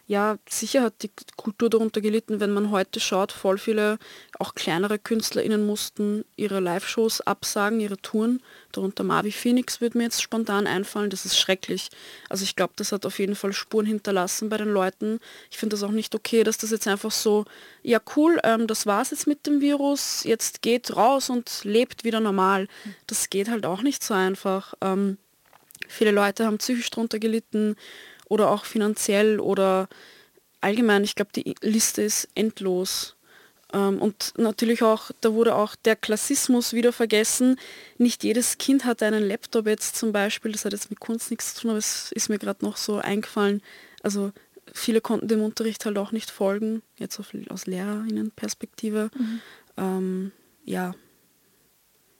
Ja, 0.08 0.38
sicher 0.48 0.84
hat 0.84 1.02
die 1.02 1.10
Kultur 1.36 1.68
darunter 1.68 2.00
gelitten, 2.00 2.40
wenn 2.40 2.50
man 2.50 2.70
heute 2.70 2.98
schaut, 2.98 3.30
voll 3.30 3.58
viele, 3.58 3.98
auch 4.38 4.54
kleinere 4.54 4.98
KünstlerInnen 4.98 5.66
mussten 5.66 6.24
ihre 6.34 6.60
Live-Shows 6.60 7.20
absagen, 7.20 7.78
ihre 7.78 7.98
Touren. 7.98 8.40
Darunter 8.72 9.04
Marvi 9.04 9.32
Phoenix 9.32 9.82
würde 9.82 9.98
mir 9.98 10.04
jetzt 10.04 10.22
spontan 10.22 10.66
einfallen, 10.66 11.10
das 11.10 11.26
ist 11.26 11.38
schrecklich. 11.38 11.90
Also 12.30 12.44
ich 12.44 12.56
glaube, 12.56 12.72
das 12.76 12.90
hat 12.90 13.04
auf 13.04 13.18
jeden 13.18 13.34
Fall 13.34 13.52
Spuren 13.52 13.84
hinterlassen 13.84 14.48
bei 14.48 14.56
den 14.56 14.70
Leuten. 14.70 15.20
Ich 15.50 15.58
finde 15.58 15.74
das 15.74 15.82
auch 15.82 15.90
nicht 15.90 16.14
okay, 16.14 16.42
dass 16.42 16.56
das 16.56 16.70
jetzt 16.70 16.88
einfach 16.88 17.10
so, 17.12 17.44
ja 17.82 18.00
cool, 18.16 18.40
ähm, 18.44 18.66
das 18.66 18.86
war's 18.86 19.10
jetzt 19.10 19.26
mit 19.26 19.46
dem 19.46 19.60
Virus, 19.60 20.24
jetzt 20.24 20.62
geht 20.62 20.96
raus 20.96 21.28
und 21.28 21.60
lebt 21.64 22.04
wieder 22.04 22.20
normal. 22.20 22.66
Das 23.06 23.28
geht 23.28 23.50
halt 23.50 23.66
auch 23.66 23.82
nicht 23.82 24.02
so 24.02 24.14
einfach. 24.14 24.72
Ähm, 24.80 25.18
viele 25.86 26.12
Leute 26.12 26.46
haben 26.46 26.56
psychisch 26.56 26.88
darunter 26.88 27.18
gelitten 27.18 27.76
oder 28.28 28.50
auch 28.50 28.64
finanziell 28.64 29.40
oder 29.40 29.88
allgemein. 30.60 31.04
Ich 31.04 31.14
glaube, 31.14 31.32
die 31.34 31.54
Liste 31.62 32.02
ist 32.02 32.28
endlos. 32.34 33.16
Ähm, 33.72 34.00
und 34.00 34.34
natürlich 34.36 34.82
auch, 34.82 35.10
da 35.20 35.32
wurde 35.32 35.54
auch 35.54 35.74
der 35.76 35.96
Klassismus 35.96 36.72
wieder 36.72 36.92
vergessen. 36.92 37.58
Nicht 37.98 38.24
jedes 38.24 38.58
Kind 38.58 38.84
hat 38.84 39.02
einen 39.02 39.26
Laptop 39.26 39.66
jetzt 39.66 39.96
zum 39.96 40.12
Beispiel. 40.12 40.52
Das 40.52 40.64
hat 40.64 40.72
jetzt 40.72 40.90
mit 40.90 41.00
Kunst 41.00 41.30
nichts 41.30 41.54
zu 41.54 41.62
tun, 41.62 41.70
aber 41.70 41.78
es 41.78 42.12
ist 42.12 42.28
mir 42.28 42.38
gerade 42.38 42.64
noch 42.64 42.76
so 42.76 42.96
eingefallen. 42.96 43.62
Also 44.02 44.32
viele 44.72 45.00
konnten 45.00 45.28
dem 45.28 45.42
Unterricht 45.42 45.84
halt 45.84 45.98
auch 45.98 46.12
nicht 46.12 46.30
folgen, 46.30 46.82
jetzt 46.96 47.18
aus 47.18 47.66
Lehrerinnenperspektive. 47.66 49.10
Mhm. 49.16 49.40
Ähm, 49.76 50.32
ja, 50.64 50.94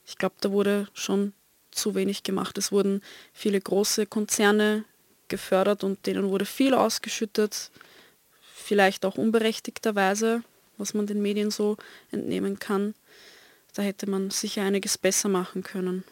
ich 0.07 0.17
glaube, 0.17 0.37
da 0.41 0.51
wurde 0.51 0.89
schon 0.95 1.33
zu 1.71 1.95
wenig 1.95 2.23
gemacht. 2.23 2.59
Es 2.59 2.73
wurden 2.73 3.03
viele 3.33 3.61
große 3.61 4.07
Konzerne 4.07 4.85
gefördert 5.29 5.85
und 5.85 6.07
denen 6.07 6.29
wurde 6.31 6.45
viel 6.45 6.75
ausgeschüttet, 6.75 7.71
vielleicht 8.55 9.05
auch 9.05 9.17
unberechtigterweise, 9.17 10.43
was 10.77 10.95
man 10.95 11.07
den 11.07 11.23
Medien 11.23 11.51
so 11.51 11.77
entnehmen 12.11 12.59
kann. 12.59 12.95
Da 13.75 13.83
hätte 13.83 14.09
man 14.09 14.31
sicher 14.31 14.63
einiges 14.63 14.99
besser 14.99 15.29
machen 15.29 15.63
können. 15.63 16.05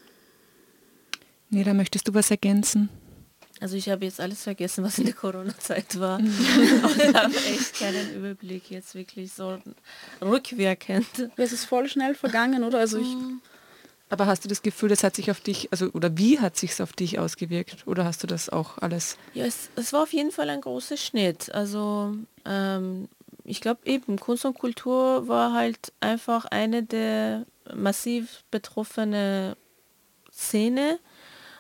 Nee, 1.51 1.65
da 1.65 1.75
möchtest 1.75 2.09
du 2.09 2.15
was 2.15 2.31
ergänzen? 2.31 2.89
Also 3.61 3.77
ich 3.77 3.89
habe 3.89 4.05
jetzt 4.05 4.21
alles 4.21 4.43
vergessen, 4.43 4.85
was 4.85 4.99
in 4.99 5.07
der 5.07 5.15
Corona-Zeit 5.15 5.99
war. 5.99 6.21
ich 6.21 7.15
habe 7.15 7.35
echt 7.35 7.79
keinen 7.79 8.15
Überblick 8.15 8.71
jetzt 8.71 8.95
wirklich 8.95 9.33
so 9.33 9.59
rückwirkend. 10.21 11.07
Es 11.37 11.53
ist 11.53 11.65
voll 11.65 11.89
schnell 11.89 12.15
vergangen, 12.15 12.65
oder? 12.65 12.81
Also 12.81 12.99
ich 12.99 13.07
mm. 13.07 13.41
Aber 14.09 14.27
hast 14.27 14.45
du 14.45 14.49
das 14.49 14.63
Gefühl, 14.63 14.89
das 14.89 15.03
hat 15.03 15.17
sich 15.17 15.31
auf 15.31 15.41
dich, 15.41 15.69
also 15.73 15.91
oder 15.93 16.17
wie 16.17 16.39
hat 16.39 16.57
sich 16.57 16.81
auf 16.81 16.93
dich 16.93 17.19
ausgewirkt? 17.19 17.87
Oder 17.87 18.05
hast 18.05 18.23
du 18.23 18.29
das 18.29 18.49
auch 18.49 18.79
alles? 18.79 19.19
Ja, 19.35 19.45
es, 19.45 19.69
es 19.75 19.93
war 19.93 20.05
auf 20.05 20.13
jeden 20.13 20.31
Fall 20.31 20.49
ein 20.49 20.61
großer 20.61 20.97
Schnitt. 20.97 21.53
Also 21.53 22.15
ähm, 22.45 23.09
ich 23.45 23.61
glaube 23.61 23.81
eben, 23.85 24.19
Kunst 24.19 24.45
und 24.45 24.59
Kultur 24.59 25.27
war 25.27 25.53
halt 25.53 25.93
einfach 26.01 26.45
eine 26.45 26.85
der 26.85 27.47
massiv 27.75 28.45
betroffene 28.51 29.57
Szene. 30.33 31.01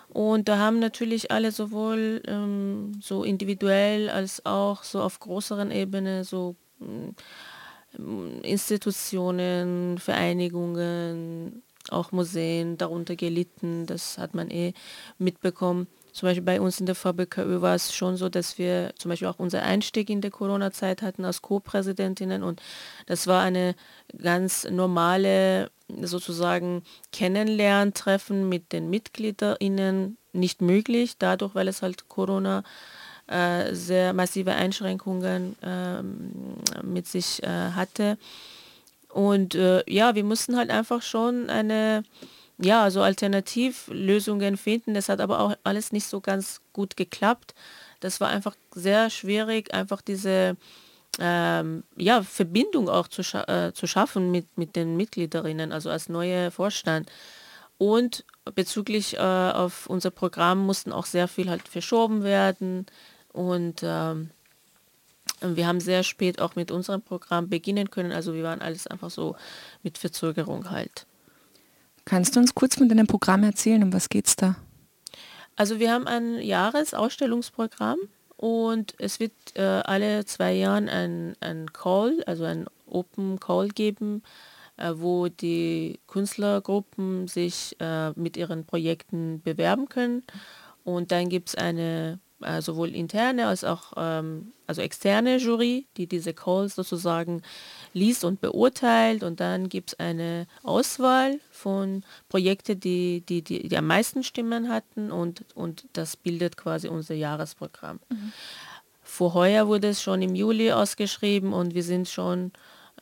Und 0.08 0.48
da 0.48 0.58
haben 0.58 0.78
natürlich 0.78 1.30
alle 1.32 1.50
sowohl 1.50 2.22
ähm, 2.26 2.92
so 3.02 3.24
individuell 3.24 4.08
als 4.08 4.46
auch 4.46 4.84
so 4.84 5.00
auf 5.02 5.18
größeren 5.18 5.70
Ebene 5.70 6.24
so 6.24 6.54
ähm, 6.80 7.14
Institutionen, 8.42 9.98
Vereinigungen, 9.98 11.62
auch 11.90 12.12
Museen 12.12 12.78
darunter 12.78 13.16
gelitten. 13.16 13.86
Das 13.86 14.18
hat 14.18 14.34
man 14.34 14.50
eh 14.50 14.74
mitbekommen. 15.18 15.86
Zum 16.12 16.28
Beispiel 16.28 16.44
bei 16.44 16.60
uns 16.62 16.80
in 16.80 16.86
der 16.86 16.94
VBKÖ 16.94 17.60
war 17.60 17.74
es 17.74 17.94
schon 17.94 18.16
so, 18.16 18.30
dass 18.30 18.56
wir 18.56 18.94
zum 18.96 19.10
Beispiel 19.10 19.28
auch 19.28 19.38
unser 19.38 19.62
Einstieg 19.62 20.08
in 20.08 20.22
der 20.22 20.30
Corona-Zeit 20.30 21.02
hatten 21.02 21.26
als 21.26 21.42
Co-Präsidentinnen 21.42 22.42
und 22.42 22.62
das 23.04 23.26
war 23.26 23.42
eine 23.42 23.74
ganz 24.22 24.64
normale 24.64 25.70
sozusagen 26.00 26.84
Kennenlerntreffen 27.12 28.48
mit 28.48 28.72
den 28.72 28.88
MitgliederInnen 28.88 30.16
nicht 30.32 30.62
möglich, 30.62 31.18
dadurch, 31.18 31.54
weil 31.54 31.68
es 31.68 31.82
halt 31.82 32.08
Corona 32.08 32.62
äh, 33.26 33.74
sehr 33.74 34.12
massive 34.12 34.52
Einschränkungen 34.52 35.56
äh, 35.62 36.02
mit 36.82 37.06
sich 37.06 37.42
äh, 37.42 37.72
hatte. 37.72 38.16
Und 39.16 39.54
äh, 39.54 39.82
ja, 39.90 40.14
wir 40.14 40.24
mussten 40.24 40.58
halt 40.58 40.68
einfach 40.68 41.00
schon 41.00 41.48
eine, 41.48 42.02
ja, 42.58 42.90
so 42.90 43.00
Alternativlösungen 43.00 44.58
finden. 44.58 44.92
Das 44.92 45.08
hat 45.08 45.22
aber 45.22 45.40
auch 45.40 45.54
alles 45.64 45.90
nicht 45.90 46.06
so 46.06 46.20
ganz 46.20 46.60
gut 46.74 46.98
geklappt. 46.98 47.54
Das 48.00 48.20
war 48.20 48.28
einfach 48.28 48.54
sehr 48.74 49.08
schwierig, 49.08 49.72
einfach 49.72 50.02
diese 50.02 50.58
ähm, 51.18 51.84
ja, 51.96 52.22
Verbindung 52.22 52.90
auch 52.90 53.08
zu, 53.08 53.22
scha 53.22 53.44
äh, 53.44 53.72
zu 53.72 53.86
schaffen 53.86 54.30
mit, 54.30 54.58
mit 54.58 54.76
den 54.76 54.98
Mitgliederinnen, 54.98 55.72
also 55.72 55.88
als 55.88 56.10
neue 56.10 56.50
Vorstand. 56.50 57.10
Und 57.78 58.22
bezüglich 58.54 59.14
äh, 59.14 59.20
auf 59.20 59.86
unser 59.86 60.10
Programm 60.10 60.58
mussten 60.58 60.92
auch 60.92 61.06
sehr 61.06 61.26
viel 61.26 61.48
halt 61.48 61.66
verschoben 61.66 62.22
werden. 62.22 62.84
Und 63.32 63.80
ähm, 63.82 64.28
wir 65.40 65.66
haben 65.66 65.80
sehr 65.80 66.02
spät 66.02 66.40
auch 66.40 66.56
mit 66.56 66.70
unserem 66.70 67.02
Programm 67.02 67.48
beginnen 67.48 67.90
können. 67.90 68.12
Also 68.12 68.34
wir 68.34 68.42
waren 68.42 68.60
alles 68.60 68.86
einfach 68.86 69.10
so 69.10 69.36
mit 69.82 69.98
Verzögerung 69.98 70.70
halt. 70.70 71.06
Kannst 72.04 72.36
du 72.36 72.40
uns 72.40 72.54
kurz 72.54 72.76
von 72.76 72.88
deinem 72.88 73.06
Programm 73.06 73.42
erzählen? 73.42 73.82
Um 73.82 73.92
was 73.92 74.08
geht 74.08 74.26
es 74.28 74.36
da? 74.36 74.56
Also 75.56 75.78
wir 75.78 75.90
haben 75.92 76.06
ein 76.06 76.38
Jahresausstellungsprogramm 76.38 77.98
und 78.36 78.94
es 78.98 79.18
wird 79.18 79.32
äh, 79.54 79.62
alle 79.62 80.24
zwei 80.26 80.52
Jahre 80.52 80.90
ein, 80.90 81.34
ein 81.40 81.72
Call, 81.72 82.22
also 82.26 82.44
ein 82.44 82.66
Open 82.86 83.40
Call 83.40 83.68
geben, 83.68 84.22
äh, 84.76 84.92
wo 84.94 85.28
die 85.28 85.98
Künstlergruppen 86.06 87.26
sich 87.26 87.74
äh, 87.80 88.10
mit 88.10 88.36
ihren 88.36 88.66
Projekten 88.66 89.40
bewerben 89.42 89.88
können. 89.88 90.22
Und 90.84 91.10
dann 91.10 91.28
gibt 91.28 91.48
es 91.48 91.54
eine 91.54 92.20
äh, 92.46 92.62
sowohl 92.62 92.94
interne 92.94 93.48
als 93.48 93.64
auch 93.64 93.92
ähm, 93.96 94.52
also 94.66 94.80
externe 94.80 95.36
Jury, 95.36 95.86
die 95.96 96.06
diese 96.06 96.32
Calls 96.32 96.76
sozusagen 96.76 97.42
liest 97.92 98.24
und 98.24 98.40
beurteilt 98.40 99.22
und 99.22 99.40
dann 99.40 99.68
gibt 99.68 99.92
es 99.92 99.98
eine 99.98 100.46
Auswahl 100.62 101.40
von 101.50 102.04
Projekten, 102.28 102.80
die, 102.80 103.22
die, 103.28 103.42
die, 103.42 103.68
die, 103.68 103.76
am 103.76 103.86
meisten 103.86 104.22
Stimmen 104.22 104.68
hatten 104.68 105.10
und, 105.10 105.44
und 105.54 105.86
das 105.92 106.16
bildet 106.16 106.56
quasi 106.56 106.88
unser 106.88 107.14
Jahresprogramm. 107.14 108.00
Mhm. 108.08 108.32
Vor 109.02 109.34
heuer 109.34 109.68
wurde 109.68 109.88
es 109.88 110.02
schon 110.02 110.22
im 110.22 110.34
Juli 110.34 110.72
ausgeschrieben 110.72 111.52
und 111.52 111.74
wir 111.74 111.82
sind 111.82 112.08
schon 112.08 112.52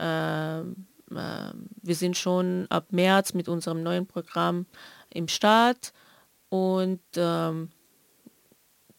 äh, 0.01 0.61
äh, 0.61 1.53
wir 1.83 1.95
sind 1.95 2.17
schon 2.17 2.67
ab 2.71 2.87
März 2.91 3.35
mit 3.35 3.49
unserem 3.49 3.83
neuen 3.83 4.07
Programm 4.07 4.67
im 5.11 5.29
Start 5.29 5.93
und 6.49 7.01
ähm, 7.17 7.71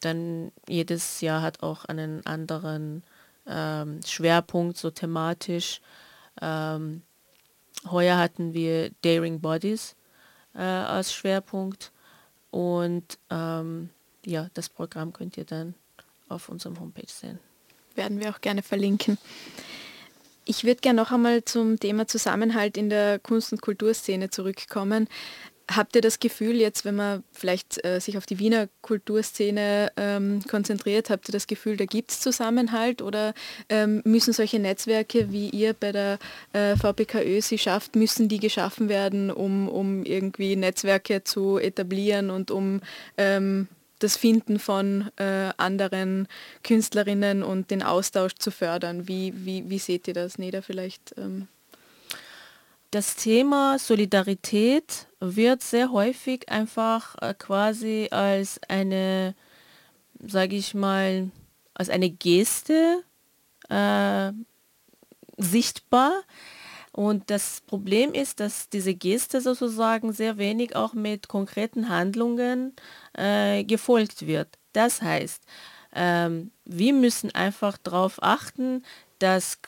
dann 0.00 0.52
jedes 0.68 1.20
Jahr 1.20 1.42
hat 1.42 1.62
auch 1.62 1.84
einen 1.84 2.24
anderen 2.26 3.02
ähm, 3.46 4.00
Schwerpunkt, 4.04 4.76
so 4.76 4.90
thematisch. 4.90 5.80
Ähm, 6.40 7.02
heuer 7.90 8.18
hatten 8.18 8.54
wir 8.54 8.90
Daring 9.02 9.40
Bodies 9.40 9.96
äh, 10.54 10.60
als 10.60 11.12
Schwerpunkt 11.12 11.92
und 12.50 13.18
ähm, 13.30 13.90
ja, 14.24 14.48
das 14.54 14.68
Programm 14.68 15.12
könnt 15.12 15.36
ihr 15.36 15.44
dann 15.44 15.74
auf 16.28 16.48
unserem 16.48 16.80
Homepage 16.80 17.08
sehen. 17.08 17.38
Werden 17.94 18.20
wir 18.20 18.30
auch 18.30 18.40
gerne 18.40 18.62
verlinken. 18.62 19.18
Ich 20.44 20.64
würde 20.64 20.80
gerne 20.80 21.02
noch 21.02 21.10
einmal 21.10 21.44
zum 21.44 21.80
Thema 21.80 22.06
Zusammenhalt 22.06 22.76
in 22.76 22.88
der 22.88 23.18
Kunst- 23.18 23.52
und 23.52 23.62
Kulturszene 23.62 24.30
zurückkommen. 24.30 25.08
Habt 25.68 25.96
ihr 25.96 26.02
das 26.02 26.20
Gefühl 26.20 26.54
jetzt, 26.54 26.84
wenn 26.84 26.94
man 26.94 27.24
vielleicht 27.32 27.84
äh, 27.84 28.00
sich 28.00 28.16
auf 28.16 28.24
die 28.24 28.38
Wiener 28.38 28.68
Kulturszene 28.82 29.90
ähm, 29.96 30.40
konzentriert, 30.48 31.10
habt 31.10 31.28
ihr 31.28 31.32
das 31.32 31.48
Gefühl, 31.48 31.76
da 31.76 31.86
gibt 31.86 32.12
es 32.12 32.20
Zusammenhalt 32.20 33.02
oder 33.02 33.34
ähm, 33.68 34.00
müssen 34.04 34.32
solche 34.32 34.60
Netzwerke, 34.60 35.32
wie 35.32 35.48
ihr 35.50 35.74
bei 35.74 35.90
der 35.90 36.18
äh, 36.52 36.76
VPKÖ 36.76 37.40
sie 37.40 37.58
schafft, 37.58 37.96
müssen 37.96 38.28
die 38.28 38.38
geschaffen 38.38 38.88
werden, 38.88 39.32
um, 39.32 39.68
um 39.68 40.04
irgendwie 40.04 40.54
Netzwerke 40.54 41.24
zu 41.24 41.58
etablieren 41.58 42.30
und 42.30 42.52
um 42.52 42.80
ähm, 43.16 43.66
das 43.98 44.16
Finden 44.16 44.60
von 44.60 45.10
äh, 45.16 45.50
anderen 45.56 46.28
Künstlerinnen 46.62 47.42
und 47.42 47.72
den 47.72 47.82
Austausch 47.82 48.34
zu 48.34 48.52
fördern? 48.52 49.08
Wie, 49.08 49.32
wie, 49.34 49.68
wie 49.68 49.78
seht 49.80 50.06
ihr 50.06 50.14
das? 50.14 50.38
Neda 50.38 50.62
vielleicht? 50.62 51.14
Ähm 51.16 51.48
das 52.92 53.16
Thema 53.16 53.78
Solidarität 53.78 55.06
wird 55.20 55.62
sehr 55.62 55.92
häufig 55.92 56.48
einfach 56.48 57.16
äh, 57.20 57.34
quasi 57.34 58.08
als 58.10 58.60
eine, 58.68 59.34
sage 60.18 60.56
ich 60.56 60.74
mal, 60.74 61.30
als 61.74 61.88
eine 61.88 62.10
Geste 62.10 63.02
äh, 63.68 64.32
sichtbar. 65.36 66.12
Und 66.92 67.28
das 67.30 67.60
Problem 67.66 68.14
ist, 68.14 68.40
dass 68.40 68.70
diese 68.70 68.94
Geste 68.94 69.42
sozusagen 69.42 70.12
sehr 70.12 70.38
wenig 70.38 70.74
auch 70.76 70.94
mit 70.94 71.28
konkreten 71.28 71.90
Handlungen 71.90 72.74
äh, 73.12 73.64
gefolgt 73.64 74.26
wird. 74.26 74.48
Das 74.72 75.02
heißt, 75.02 75.42
ähm, 75.94 76.52
wir 76.64 76.94
müssen 76.94 77.34
einfach 77.34 77.76
darauf 77.76 78.22
achten, 78.22 78.82
dass 79.18 79.58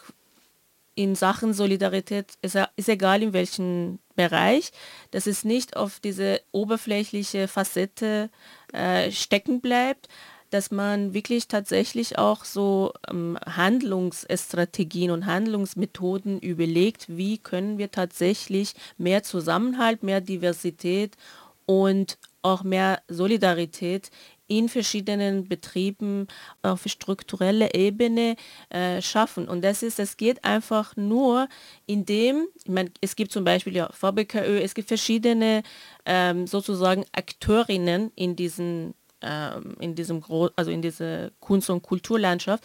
in 0.98 1.14
Sachen 1.14 1.54
Solidarität, 1.54 2.32
ist, 2.42 2.58
ist 2.74 2.88
egal 2.88 3.22
in 3.22 3.32
welchem 3.32 4.00
Bereich, 4.16 4.72
dass 5.12 5.28
es 5.28 5.44
nicht 5.44 5.76
auf 5.76 6.00
diese 6.00 6.40
oberflächliche 6.50 7.46
Facette 7.46 8.30
äh, 8.72 9.12
stecken 9.12 9.60
bleibt, 9.60 10.08
dass 10.50 10.72
man 10.72 11.14
wirklich 11.14 11.46
tatsächlich 11.46 12.18
auch 12.18 12.44
so 12.44 12.92
ähm, 13.08 13.38
Handlungsstrategien 13.46 15.12
und 15.12 15.26
Handlungsmethoden 15.26 16.40
überlegt, 16.40 17.04
wie 17.08 17.38
können 17.38 17.78
wir 17.78 17.92
tatsächlich 17.92 18.74
mehr 18.96 19.22
Zusammenhalt, 19.22 20.02
mehr 20.02 20.20
Diversität 20.20 21.16
und 21.64 22.18
auch 22.42 22.64
mehr 22.64 23.02
Solidarität 23.06 24.10
in 24.48 24.68
verschiedenen 24.68 25.46
Betrieben 25.46 26.26
auf 26.62 26.82
struktureller 26.86 27.74
Ebene 27.74 28.36
äh, 28.70 29.00
schaffen. 29.00 29.48
Und 29.48 29.62
das 29.62 29.82
ist, 29.82 29.98
es 30.00 30.16
geht 30.16 30.44
einfach 30.44 30.96
nur, 30.96 31.48
indem, 31.86 32.48
ich 32.64 32.70
meine, 32.70 32.90
es 33.00 33.14
gibt 33.14 33.30
zum 33.30 33.44
Beispiel 33.44 33.76
ja 33.76 33.90
VBKÖ, 33.92 34.60
es 34.60 34.74
gibt 34.74 34.88
verschiedene 34.88 35.62
ähm, 36.06 36.46
sozusagen 36.46 37.04
Akteurinnen 37.12 38.10
in 38.16 38.34
diesen 38.34 38.94
ähm, 39.20 39.76
in 39.80 39.94
diesem 39.94 40.20
Gro 40.20 40.50
also 40.56 40.70
in 40.70 40.80
dieser 40.80 41.30
Kunst- 41.40 41.70
und 41.70 41.82
Kulturlandschaft. 41.82 42.62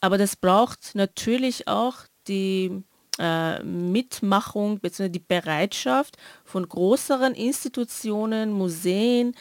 Aber 0.00 0.18
das 0.18 0.36
braucht 0.36 0.94
natürlich 0.94 1.68
auch 1.68 1.96
die 2.26 2.82
äh, 3.18 3.62
Mitmachung 3.62 4.80
bzw. 4.80 5.08
die 5.08 5.18
Bereitschaft 5.18 6.16
von 6.44 6.68
größeren 6.68 7.34
Institutionen, 7.34 8.52
Museen 8.52 9.34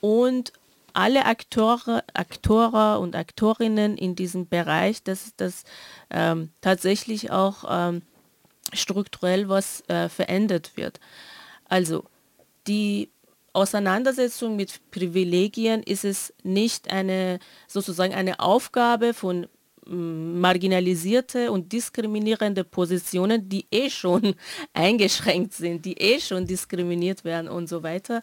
und 0.00 0.52
alle 0.94 1.26
Akteure, 1.26 2.02
Akteure 2.14 3.00
und 3.00 3.16
Aktorinnen 3.16 3.98
in 3.98 4.16
diesem 4.16 4.48
Bereich, 4.48 5.02
dass 5.02 5.34
das 5.36 5.64
ähm, 6.10 6.50
tatsächlich 6.60 7.30
auch 7.30 7.64
ähm, 7.68 8.02
strukturell 8.72 9.48
was 9.48 9.82
äh, 9.88 10.08
verändert 10.08 10.76
wird. 10.76 11.00
Also 11.68 12.04
die 12.66 13.10
Auseinandersetzung 13.52 14.56
mit 14.56 14.80
Privilegien 14.90 15.82
ist 15.82 16.04
es 16.04 16.32
nicht 16.42 16.90
eine 16.90 17.38
sozusagen 17.68 18.14
eine 18.14 18.40
Aufgabe 18.40 19.14
von 19.14 19.46
mm, 19.86 20.40
marginalisierte 20.40 21.52
und 21.52 21.72
diskriminierende 21.72 22.64
Positionen, 22.64 23.48
die 23.48 23.66
eh 23.70 23.90
schon 23.90 24.34
eingeschränkt 24.72 25.54
sind, 25.54 25.84
die 25.84 25.98
eh 25.98 26.20
schon 26.20 26.46
diskriminiert 26.46 27.24
werden 27.24 27.48
und 27.48 27.68
so 27.68 27.82
weiter 27.82 28.22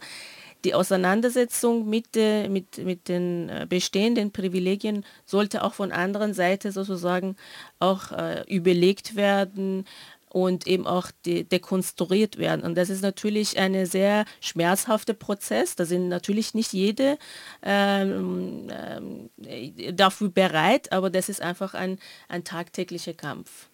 die 0.64 0.74
Auseinandersetzung 0.74 1.88
mit, 1.88 2.16
mit, 2.48 2.78
mit 2.78 3.08
den 3.08 3.48
äh, 3.48 3.66
bestehenden 3.68 4.32
Privilegien 4.32 5.04
sollte 5.24 5.64
auch 5.64 5.74
von 5.74 5.92
anderen 5.92 6.34
Seite 6.34 6.72
sozusagen 6.72 7.36
auch 7.78 8.12
äh, 8.12 8.44
überlegt 8.46 9.16
werden 9.16 9.84
und 10.32 10.66
eben 10.66 10.86
auch 10.86 11.10
de 11.26 11.44
dekonstruiert 11.44 12.38
werden. 12.38 12.62
Und 12.62 12.74
das 12.74 12.88
ist 12.88 13.02
natürlich 13.02 13.58
ein 13.58 13.84
sehr 13.84 14.24
schmerzhafter 14.40 15.12
Prozess. 15.12 15.76
Da 15.76 15.84
sind 15.84 16.08
natürlich 16.08 16.54
nicht 16.54 16.72
jede 16.72 17.18
ähm, 17.62 18.68
äh, 19.44 19.92
dafür 19.92 20.30
bereit, 20.30 20.90
aber 20.90 21.10
das 21.10 21.28
ist 21.28 21.42
einfach 21.42 21.74
ein, 21.74 21.98
ein 22.28 22.44
tagtäglicher 22.44 23.12
Kampf. 23.12 23.68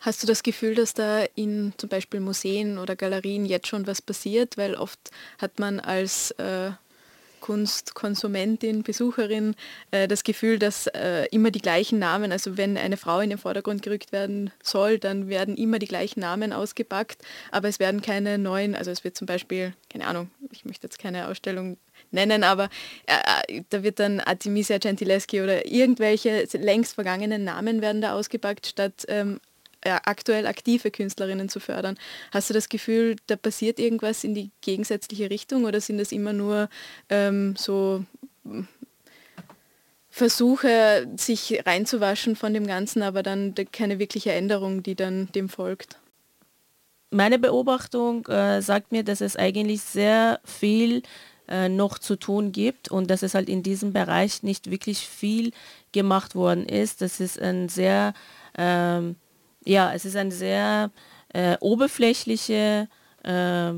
Hast 0.00 0.22
du 0.22 0.26
das 0.26 0.42
Gefühl, 0.42 0.74
dass 0.74 0.92
da 0.92 1.24
in 1.34 1.72
zum 1.78 1.88
Beispiel 1.88 2.20
Museen 2.20 2.78
oder 2.78 2.94
Galerien 2.94 3.46
jetzt 3.46 3.68
schon 3.68 3.86
was 3.86 4.02
passiert? 4.02 4.58
Weil 4.58 4.74
oft 4.74 4.98
hat 5.38 5.58
man 5.58 5.80
als 5.80 6.30
äh, 6.32 6.72
Kunstkonsumentin, 7.44 8.84
Besucherin 8.84 9.54
äh, 9.90 10.08
das 10.08 10.24
Gefühl, 10.24 10.58
dass 10.58 10.86
äh, 10.86 11.26
immer 11.30 11.50
die 11.50 11.60
gleichen 11.60 11.98
Namen, 11.98 12.32
also 12.32 12.56
wenn 12.56 12.78
eine 12.78 12.96
Frau 12.96 13.20
in 13.20 13.28
den 13.28 13.38
Vordergrund 13.38 13.82
gerückt 13.82 14.12
werden 14.12 14.50
soll, 14.62 14.98
dann 14.98 15.28
werden 15.28 15.58
immer 15.58 15.78
die 15.78 15.86
gleichen 15.86 16.20
Namen 16.20 16.54
ausgepackt, 16.54 17.22
aber 17.50 17.68
es 17.68 17.78
werden 17.78 18.00
keine 18.00 18.38
neuen, 18.38 18.74
also 18.74 18.90
es 18.90 19.04
wird 19.04 19.14
zum 19.14 19.26
Beispiel, 19.26 19.74
keine 19.90 20.06
Ahnung, 20.06 20.30
ich 20.52 20.64
möchte 20.64 20.86
jetzt 20.86 20.98
keine 20.98 21.28
Ausstellung 21.28 21.76
nennen, 22.12 22.44
aber 22.44 22.70
äh, 23.06 23.60
da 23.68 23.82
wird 23.82 24.00
dann 24.00 24.20
Artemisia 24.20 24.78
Gentileschi 24.78 25.42
oder 25.42 25.66
irgendwelche 25.66 26.48
längst 26.52 26.94
vergangenen 26.94 27.44
Namen 27.44 27.82
werden 27.82 28.00
da 28.00 28.14
ausgepackt, 28.14 28.68
statt 28.68 29.04
ähm, 29.08 29.38
aktuell 29.84 30.46
aktive 30.46 30.90
Künstlerinnen 30.90 31.48
zu 31.48 31.60
fördern. 31.60 31.98
Hast 32.32 32.50
du 32.50 32.54
das 32.54 32.68
Gefühl, 32.68 33.16
da 33.26 33.36
passiert 33.36 33.78
irgendwas 33.78 34.24
in 34.24 34.34
die 34.34 34.50
gegensätzliche 34.60 35.30
Richtung 35.30 35.64
oder 35.64 35.80
sind 35.80 35.98
das 35.98 36.12
immer 36.12 36.32
nur 36.32 36.68
ähm, 37.08 37.54
so 37.56 38.04
hm, 38.44 38.68
Versuche, 40.10 41.08
sich 41.16 41.60
reinzuwaschen 41.66 42.36
von 42.36 42.54
dem 42.54 42.68
Ganzen, 42.68 43.02
aber 43.02 43.24
dann 43.24 43.52
keine 43.72 43.98
wirkliche 43.98 44.30
Änderung, 44.30 44.84
die 44.84 44.94
dann 44.94 45.28
dem 45.32 45.48
folgt? 45.48 45.98
Meine 47.10 47.38
Beobachtung 47.38 48.24
äh, 48.26 48.62
sagt 48.62 48.92
mir, 48.92 49.02
dass 49.02 49.20
es 49.20 49.36
eigentlich 49.36 49.82
sehr 49.82 50.40
viel 50.44 51.02
äh, 51.48 51.68
noch 51.68 51.98
zu 51.98 52.16
tun 52.16 52.52
gibt 52.52 52.90
und 52.90 53.10
dass 53.10 53.22
es 53.22 53.34
halt 53.34 53.48
in 53.48 53.62
diesem 53.62 53.92
Bereich 53.92 54.42
nicht 54.42 54.70
wirklich 54.70 55.00
viel 55.00 55.52
gemacht 55.92 56.34
worden 56.34 56.64
ist. 56.64 57.02
Das 57.02 57.20
ist 57.20 57.40
ein 57.40 57.68
sehr 57.68 58.14
ähm, 58.56 59.16
ja, 59.64 59.92
es 59.92 60.04
ist 60.04 60.16
eine 60.16 60.32
sehr 60.32 60.90
äh, 61.32 61.56
oberflächliche 61.60 62.88
äh, 63.22 63.72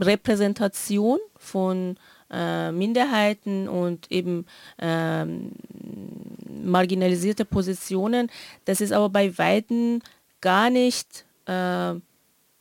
Repräsentation 0.00 1.18
von 1.36 1.96
äh, 2.30 2.72
Minderheiten 2.72 3.68
und 3.68 4.10
eben 4.10 4.46
ähm, 4.78 5.52
marginalisierte 6.64 7.44
Positionen. 7.44 8.30
Das 8.64 8.80
ist 8.80 8.92
aber 8.92 9.08
bei 9.08 9.36
Weitem 9.38 10.00
gar 10.40 10.70
nicht 10.70 11.24
äh, 11.46 11.94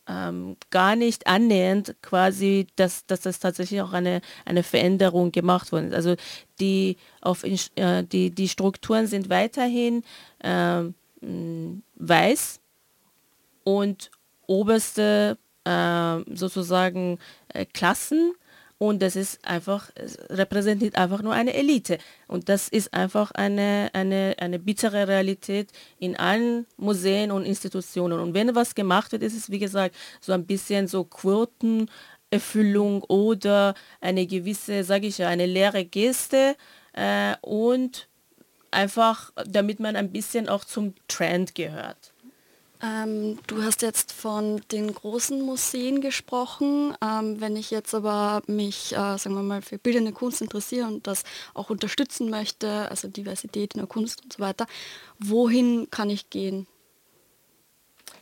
ähm, 0.07 0.57
gar 0.71 0.95
nicht 0.95 1.27
annähernd 1.27 1.95
quasi, 2.01 2.67
dass, 2.75 3.05
dass 3.05 3.21
das 3.21 3.39
tatsächlich 3.39 3.81
auch 3.81 3.93
eine, 3.93 4.21
eine 4.45 4.63
Veränderung 4.63 5.31
gemacht 5.31 5.71
worden 5.71 5.89
ist. 5.89 5.95
Also 5.95 6.15
die, 6.59 6.97
auf, 7.21 7.43
äh, 7.43 8.03
die, 8.03 8.31
die 8.31 8.49
Strukturen 8.49 9.07
sind 9.07 9.29
weiterhin 9.29 10.03
äh, 10.39 10.83
weiß 11.21 12.59
und 13.63 14.11
oberste 14.47 15.37
äh, 15.65 16.35
sozusagen 16.35 17.19
äh, 17.49 17.65
Klassen 17.65 18.33
und 18.81 19.03
das 19.03 19.15
ist 19.15 19.45
einfach, 19.45 19.91
repräsentiert 20.31 20.95
einfach 20.95 21.21
nur 21.21 21.33
eine 21.33 21.53
Elite. 21.53 21.99
Und 22.27 22.49
das 22.49 22.67
ist 22.67 22.95
einfach 22.95 23.29
eine, 23.29 23.91
eine, 23.93 24.33
eine 24.39 24.57
bittere 24.57 25.07
Realität 25.07 25.69
in 25.99 26.17
allen 26.17 26.65
Museen 26.77 27.29
und 27.29 27.45
Institutionen. 27.45 28.19
Und 28.19 28.33
wenn 28.33 28.55
was 28.55 28.73
gemacht 28.73 29.11
wird, 29.11 29.21
ist 29.21 29.37
es, 29.37 29.51
wie 29.51 29.59
gesagt, 29.59 29.95
so 30.19 30.33
ein 30.33 30.47
bisschen 30.47 30.87
so 30.87 31.03
Quotenerfüllung 31.03 33.03
oder 33.03 33.75
eine 33.99 34.25
gewisse, 34.25 34.83
sage 34.83 35.05
ich 35.05 35.19
ja, 35.19 35.27
eine 35.27 35.45
leere 35.45 35.85
Geste 35.85 36.55
äh, 36.93 37.35
und 37.41 38.09
einfach 38.71 39.31
damit 39.45 39.79
man 39.79 39.95
ein 39.95 40.11
bisschen 40.11 40.49
auch 40.49 40.65
zum 40.65 40.93
Trend 41.07 41.55
gehört. 41.55 42.11
Ähm, 42.83 43.37
du 43.45 43.61
hast 43.61 43.83
jetzt 43.83 44.11
von 44.11 44.61
den 44.71 44.91
großen 44.93 45.41
Museen 45.41 46.01
gesprochen. 46.01 46.95
Ähm, 47.03 47.39
wenn 47.39 47.55
ich 47.55 47.69
jetzt 47.69 47.93
aber 47.93 48.41
mich, 48.47 48.93
äh, 48.93 49.17
sagen 49.17 49.35
wir 49.35 49.43
mal, 49.43 49.61
für 49.61 49.77
bildende 49.77 50.11
Kunst 50.11 50.41
interessiere 50.41 50.87
und 50.87 51.05
das 51.05 51.23
auch 51.53 51.69
unterstützen 51.69 52.29
möchte, 52.29 52.89
also 52.89 53.07
Diversität 53.07 53.75
in 53.75 53.81
der 53.81 53.87
Kunst 53.87 54.23
und 54.23 54.33
so 54.33 54.39
weiter, 54.39 54.65
wohin 55.19 55.89
kann 55.91 56.09
ich 56.09 56.31
gehen? 56.31 56.65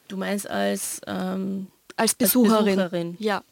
Du 0.09 0.17
meinst 0.17 0.49
als, 0.49 0.99
ähm, 1.07 1.67
als, 1.95 2.15
Besucherin. 2.15 2.79
als 2.79 2.91
Besucherin? 2.91 3.17
Ja. 3.19 3.43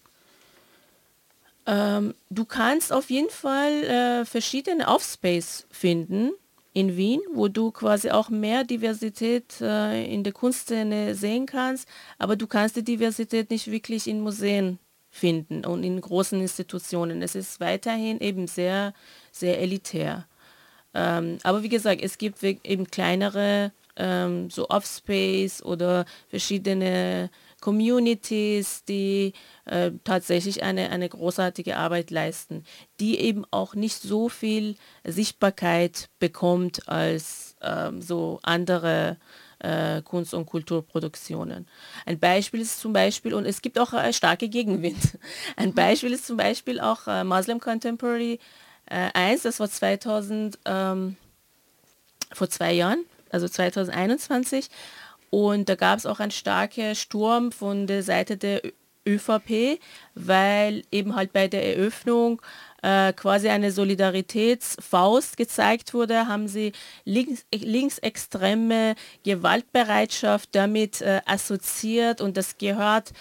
Ähm, 1.68 2.16
du 2.30 2.44
kannst 2.44 2.92
auf 2.92 3.10
jeden 3.10 3.30
Fall 3.30 3.84
äh, 3.84 4.26
verschiedene 4.26 4.88
Offspace 4.88 5.68
finden 5.70 6.32
in 6.78 6.96
Wien, 6.96 7.22
wo 7.34 7.48
du 7.48 7.72
quasi 7.72 8.12
auch 8.12 8.30
mehr 8.30 8.64
Diversität 8.64 9.60
äh, 9.62 10.06
in 10.14 10.24
der 10.24 10.32
Kunstszene 10.32 11.16
sehen 11.16 11.48
kannst, 11.48 11.90
aber 12.20 12.36
du 12.36 12.46
kannst 12.46 12.76
die 12.76 12.84
Diversität 12.84 13.50
nicht 13.50 13.72
wirklich 13.72 14.08
in 14.08 14.22
Museen 14.22 14.78
finden 15.10 15.66
und 15.66 15.84
in 15.84 16.00
großen 16.00 16.40
Institutionen. 16.40 17.24
Es 17.24 17.34
ist 17.34 17.60
weiterhin 17.60 18.20
eben 18.20 18.46
sehr, 18.46 18.94
sehr 19.32 19.60
elitär. 19.60 20.28
Ähm, 20.94 21.40
aber 21.42 21.64
wie 21.64 21.70
gesagt, 21.70 22.00
es 22.04 22.20
gibt 22.20 22.44
eben 22.44 22.86
kleinere, 22.92 23.72
ähm, 23.96 24.52
so 24.52 24.70
Offspace 24.70 25.64
oder 25.64 26.06
verschiedene 26.30 27.32
Communities, 27.62 28.84
die 28.86 29.34
äh, 29.66 29.92
tatsächlich 30.04 30.64
eine, 30.64 30.90
eine 30.90 31.10
großartige 31.10 31.78
Arbeit 31.78 32.12
leisten, 32.12 32.64
die 33.00 33.20
eben 33.20 33.46
auch 33.52 33.74
nicht 33.74 34.02
so 34.02 34.30
viel 34.30 34.76
Sichtbarkeit 35.04 36.10
bekommt 36.20 36.88
als 36.88 37.56
ähm, 37.62 38.02
so 38.02 38.40
andere 38.44 39.18
äh, 39.60 40.02
Kunst- 40.04 40.36
und 40.36 40.46
Kulturproduktionen. 40.46 41.68
Ein 42.06 42.20
Beispiel 42.20 42.62
ist 42.62 42.80
zum 42.80 42.94
Beispiel, 42.94 43.34
und 43.34 43.46
es 43.46 43.62
gibt 43.62 43.80
auch 43.80 43.94
äh, 43.94 44.14
starke 44.14 44.50
Gegenwind, 44.50 45.18
ein 45.56 45.74
Beispiel 45.74 46.14
ist 46.14 46.28
zum 46.28 46.38
Beispiel 46.38 46.80
auch 46.80 47.08
äh, 47.08 47.24
Muslim 47.24 47.60
Contemporary 47.60 48.40
äh, 48.86 49.10
1, 49.14 49.44
das 49.44 49.60
war 49.60 49.70
2000, 49.70 50.60
ähm, 50.66 51.18
vor 52.34 52.50
zwei 52.50 52.74
Jahren, 52.74 53.06
also 53.30 53.48
2021. 53.48 54.70
Und 55.30 55.70
da 55.70 55.76
gab 55.76 56.00
es 56.00 56.06
auch 56.06 56.20
einen 56.20 56.32
starken 56.32 56.96
Sturm 56.96 57.52
von 57.52 57.88
der 57.88 58.04
Seite 58.04 58.38
der 58.38 58.62
ÖVP, 59.08 59.80
weil 60.16 60.84
eben 60.92 61.16
halt 61.16 61.34
bei 61.34 61.48
der 61.48 61.78
Eröffnung 61.78 62.42
äh, 62.84 63.14
quasi 63.14 63.50
eine 63.50 63.72
Solidaritätsfaust 63.72 65.38
gezeigt 65.38 65.94
wurde, 65.94 66.28
haben 66.28 66.48
sie 66.48 66.74
links, 67.06 67.46
linksextreme 67.54 68.96
Gewaltbereitschaft 69.24 70.50
damit 70.54 71.02
äh, 71.02 71.22
assoziiert 71.26 72.22
und 72.22 72.38
das 72.38 72.58
gehört 72.58 73.14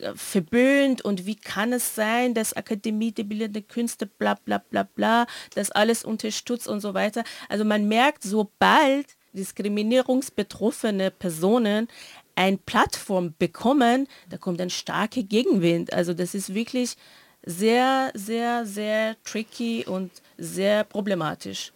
äh, 0.00 0.12
verböhnt 0.14 1.02
und 1.02 1.26
wie 1.26 1.36
kann 1.36 1.72
es 1.72 1.94
sein, 1.94 2.34
dass 2.34 2.54
Akademie 2.54 3.12
der 3.12 3.24
Bildenden 3.24 3.68
Künste 3.68 4.06
bla 4.06 4.34
bla 4.34 4.58
bla 4.58 4.82
bla, 4.82 5.26
das 5.54 5.70
alles 5.70 6.04
unterstützt 6.04 6.66
und 6.66 6.80
so 6.80 6.94
weiter. 6.94 7.22
Also 7.48 7.64
man 7.64 7.86
merkt, 7.86 8.24
sobald 8.24 9.06
diskriminierungsbetroffene 9.34 11.10
Personen 11.10 11.88
eine 12.36 12.58
Plattform 12.58 13.34
bekommen, 13.38 14.08
da 14.28 14.38
kommt 14.38 14.60
ein 14.60 14.70
starker 14.70 15.22
Gegenwind. 15.22 15.92
Also 15.92 16.14
das 16.14 16.34
ist 16.34 16.54
wirklich 16.54 16.96
sehr, 17.44 18.10
sehr, 18.14 18.66
sehr 18.66 19.16
tricky 19.24 19.84
und 19.86 20.10
sehr 20.38 20.84
problematisch. 20.84 21.72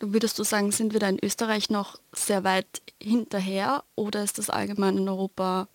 Würdest 0.00 0.38
du 0.38 0.44
sagen, 0.44 0.72
sind 0.72 0.92
wir 0.92 1.00
da 1.00 1.08
in 1.08 1.18
Österreich 1.22 1.70
noch 1.70 1.96
sehr 2.12 2.42
weit 2.42 2.82
hinterher 3.00 3.84
oder 3.94 4.24
ist 4.24 4.38
das 4.38 4.50
allgemein 4.50 4.98
in 4.98 5.08
Europa, 5.08 5.68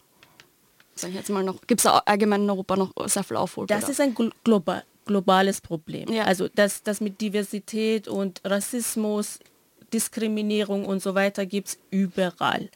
sag 0.95 1.11
ich 1.11 1.15
jetzt 1.15 1.29
mal 1.29 1.43
noch, 1.43 1.61
gibt 1.65 1.79
es 1.79 1.85
allgemein 1.85 2.43
in 2.43 2.49
Europa 2.49 2.75
noch 2.75 2.91
sehr 3.05 3.23
viel 3.23 3.37
Aufholbedarf? 3.37 3.79
Das 3.79 3.89
ist 3.89 4.01
ein 4.01 4.13
global, 4.43 4.83
globales 5.05 5.61
Problem. 5.61 6.11
Ja. 6.11 6.25
Also 6.25 6.49
das, 6.53 6.83
das 6.83 6.99
mit 6.99 7.21
Diversität 7.21 8.09
und 8.09 8.41
Rassismus 8.43 9.39
Diskriminierung 9.93 10.85
und 10.85 11.01
so 11.01 11.15
weiter 11.15 11.45
gibt 11.45 11.67
es 11.69 11.79
überall. 11.89 12.69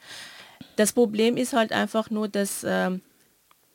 Das 0.75 0.93
Problem 0.93 1.37
ist 1.37 1.53
halt 1.53 1.71
einfach 1.71 2.09
nur, 2.09 2.27
dass 2.27 2.65
ähm, 2.67 3.01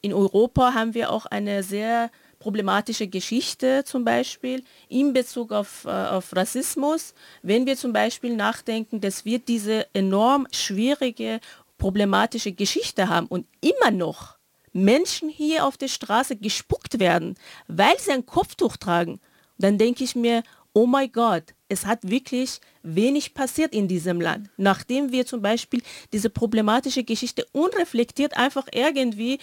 in 0.00 0.12
Europa 0.12 0.74
haben 0.74 0.94
wir 0.94 1.10
auch 1.10 1.26
eine 1.26 1.62
sehr 1.62 2.10
problematische 2.38 3.08
Geschichte 3.08 3.82
zum 3.84 4.04
Beispiel 4.04 4.62
in 4.88 5.12
Bezug 5.12 5.52
auf, 5.52 5.84
äh, 5.84 5.88
auf 5.88 6.34
Rassismus. 6.36 7.14
Wenn 7.42 7.66
wir 7.66 7.76
zum 7.76 7.92
Beispiel 7.92 8.36
nachdenken, 8.36 9.00
dass 9.00 9.24
wir 9.24 9.38
diese 9.38 9.86
enorm 9.94 10.46
schwierige, 10.52 11.40
problematische 11.78 12.52
Geschichte 12.52 13.08
haben 13.08 13.26
und 13.26 13.46
immer 13.60 13.90
noch 13.90 14.36
Menschen 14.72 15.28
hier 15.28 15.64
auf 15.66 15.76
der 15.76 15.88
Straße 15.88 16.36
gespuckt 16.36 17.00
werden, 17.00 17.34
weil 17.66 17.98
sie 17.98 18.12
ein 18.12 18.26
Kopftuch 18.26 18.76
tragen, 18.76 19.20
dann 19.58 19.78
denke 19.78 20.04
ich 20.04 20.14
mir, 20.14 20.42
oh 20.72 20.86
mein 20.86 21.10
Gott, 21.10 21.54
es 21.68 21.86
hat 21.86 22.08
wirklich 22.08 22.60
wenig 22.82 23.34
passiert 23.34 23.72
in 23.72 23.88
diesem 23.88 24.20
Land. 24.20 24.50
Nachdem 24.56 25.12
wir 25.12 25.26
zum 25.26 25.42
Beispiel 25.42 25.82
diese 26.12 26.30
problematische 26.30 27.04
Geschichte 27.04 27.46
unreflektiert 27.52 28.36
einfach 28.36 28.66
irgendwie 28.72 29.38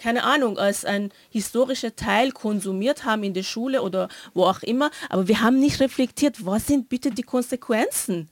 keine 0.00 0.24
Ahnung, 0.24 0.58
als 0.58 0.86
ein 0.86 1.12
historischer 1.28 1.94
Teil 1.94 2.32
konsumiert 2.32 3.04
haben 3.04 3.22
in 3.22 3.34
der 3.34 3.42
Schule 3.42 3.82
oder 3.82 4.08
wo 4.32 4.44
auch 4.44 4.62
immer, 4.62 4.90
aber 5.10 5.28
wir 5.28 5.42
haben 5.42 5.60
nicht 5.60 5.78
reflektiert, 5.80 6.46
was 6.46 6.66
sind 6.66 6.88
bitte 6.88 7.10
die 7.10 7.22
Konsequenzen? 7.22 8.30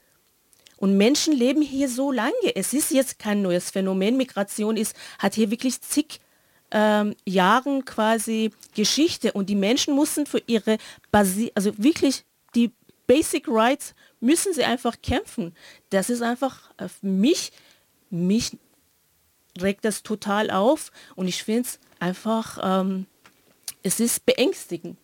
Und 0.79 0.97
Menschen 0.97 1.35
leben 1.35 1.61
hier 1.61 1.89
so 1.89 2.11
lange. 2.11 2.55
Es 2.55 2.73
ist 2.73 2.91
jetzt 2.91 3.19
kein 3.19 3.43
neues 3.43 3.71
Phänomen. 3.71 4.17
Migration 4.17 4.77
ist, 4.77 4.97
hat 5.19 5.35
hier 5.35 5.51
wirklich 5.51 5.81
zig 5.83 6.21
ähm, 6.71 7.15
Jahren 7.27 7.85
quasi 7.85 8.51
Geschichte 8.75 9.33
und 9.33 9.51
die 9.51 9.55
Menschen 9.55 9.95
mussten 9.95 10.25
für 10.25 10.41
ihre 10.47 10.79
Basi 11.11 11.51
also 11.55 11.73
wirklich 11.79 12.25
die 12.55 12.73
Basic 13.09 13.49
Rights 13.49 13.95
müssen 14.21 14.53
sie 14.53 14.63
einfach 14.63 15.03
kämpfen. 15.03 15.57
Das 15.91 16.11
ist 16.11 16.23
einfach 16.23 16.71
äh, 16.77 16.89
mich, 17.03 17.51
mich 18.11 18.57
regt 19.61 19.85
das 19.85 20.05
total 20.05 20.53
auf 20.53 20.93
und 21.17 21.27
ich 21.27 21.43
finde 21.43 21.63
es 21.63 21.81
einfach, 21.99 22.59
ähm, 22.63 23.07
es 23.83 23.99
ist 23.99 24.25
beängstigend. 24.25 24.97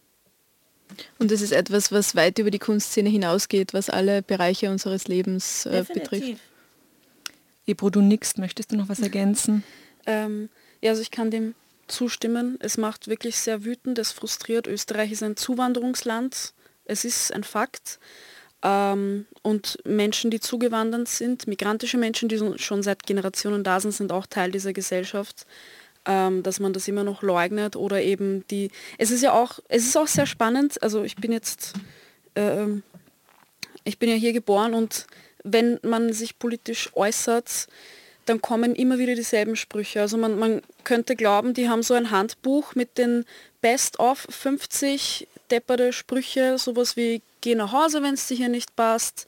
Und 1.19 1.33
das 1.33 1.40
ist 1.40 1.53
etwas, 1.53 1.90
was 1.90 2.14
weit 2.14 2.38
über 2.38 2.53
die 2.53 2.59
Kunstszene 2.61 3.09
hinausgeht, 3.09 3.75
was 3.75 3.90
alle 3.90 4.23
Bereiche 4.23 4.71
unseres 4.71 5.09
Lebens 5.09 5.67
äh, 5.67 5.85
betrifft. 5.93 6.38
Ebro, 7.67 7.90
du 7.90 8.01
nix, 8.03 8.37
möchtest 8.37 8.71
du 8.71 8.77
noch 8.77 8.88
was 8.88 9.01
ergänzen? 9.01 9.64
Ähm, 10.07 10.51
ja, 10.83 10.90
also 10.90 11.03
ich 11.03 11.11
kann 11.11 11.31
dem 11.31 11.55
zustimmen. 11.88 12.59
Es 12.61 12.77
macht 12.77 13.09
wirklich 13.09 13.37
sehr 13.37 13.64
wütend, 13.64 13.99
es 13.99 14.12
frustriert. 14.12 14.67
Österreich 14.67 15.11
ist 15.11 15.23
ein 15.23 15.37
Zuwanderungsland 15.37 16.53
es 16.85 17.05
ist 17.05 17.33
ein 17.33 17.44
Fakt. 17.44 17.99
Ähm, 18.62 19.27
und 19.42 19.79
Menschen, 19.85 20.31
die 20.31 20.40
zugewandert 20.40 21.09
sind, 21.09 21.47
migrantische 21.47 21.99
Menschen, 21.99 22.29
die 22.29 22.40
schon 22.59 22.83
seit 22.83 23.05
Generationen 23.05 23.62
da 23.62 23.79
sind, 23.81 23.92
sind 23.92 24.12
auch 24.12 24.27
Teil 24.27 24.51
dieser 24.51 24.73
Gesellschaft. 24.73 25.47
Ähm, 26.07 26.42
dass 26.42 26.61
man 26.61 26.75
das 26.75 26.87
immer 26.87 27.03
noch 27.03 27.23
leugnet 27.23 27.77
oder 27.77 28.03
eben 28.03 28.47
die. 28.49 28.70
Es 28.99 29.11
ist 29.11 29.23
ja 29.23 29.33
auch, 29.33 29.59
es 29.68 29.87
ist 29.87 29.97
auch 29.97 30.07
sehr 30.07 30.27
spannend. 30.27 30.83
Also 30.83 31.03
ich 31.03 31.16
bin 31.16 31.33
jetzt, 31.33 31.73
äh, 32.35 32.66
ich 33.85 33.99
bin 33.99 34.11
ja 34.11 34.14
hier 34.14 34.35
geboren 34.35 34.75
und 34.75 35.07
wenn 35.44 35.79
man 35.83 36.12
sich 36.12 36.38
politisch 36.38 36.90
äußert, 36.94 37.68
dann 38.27 38.42
kommen 38.42 38.75
immer 38.75 38.99
wieder 38.99 39.14
dieselben 39.14 39.57
Sprüche. 39.57 40.03
Also 40.03 40.18
man, 40.18 40.38
man 40.38 40.62
könnte 40.85 41.16
glauben, 41.16 41.55
die 41.55 41.70
haben 41.70 41.83
so 41.83 41.94
ein 41.94 42.11
Handbuch 42.11 42.75
mit 42.75 42.99
den 42.99 43.25
Best 43.62 43.99
of 43.99 44.27
50 44.29 45.27
depperte 45.51 45.93
Sprüche, 45.93 46.59
sowas 46.59 46.97
wie 46.97 47.23
geh 47.41 47.55
nach 47.55 47.73
Hause, 47.73 48.03
wenn 48.03 48.15
es 48.15 48.27
dir 48.27 48.37
hier 48.37 48.49
nicht 48.49 48.75
passt. 48.77 49.27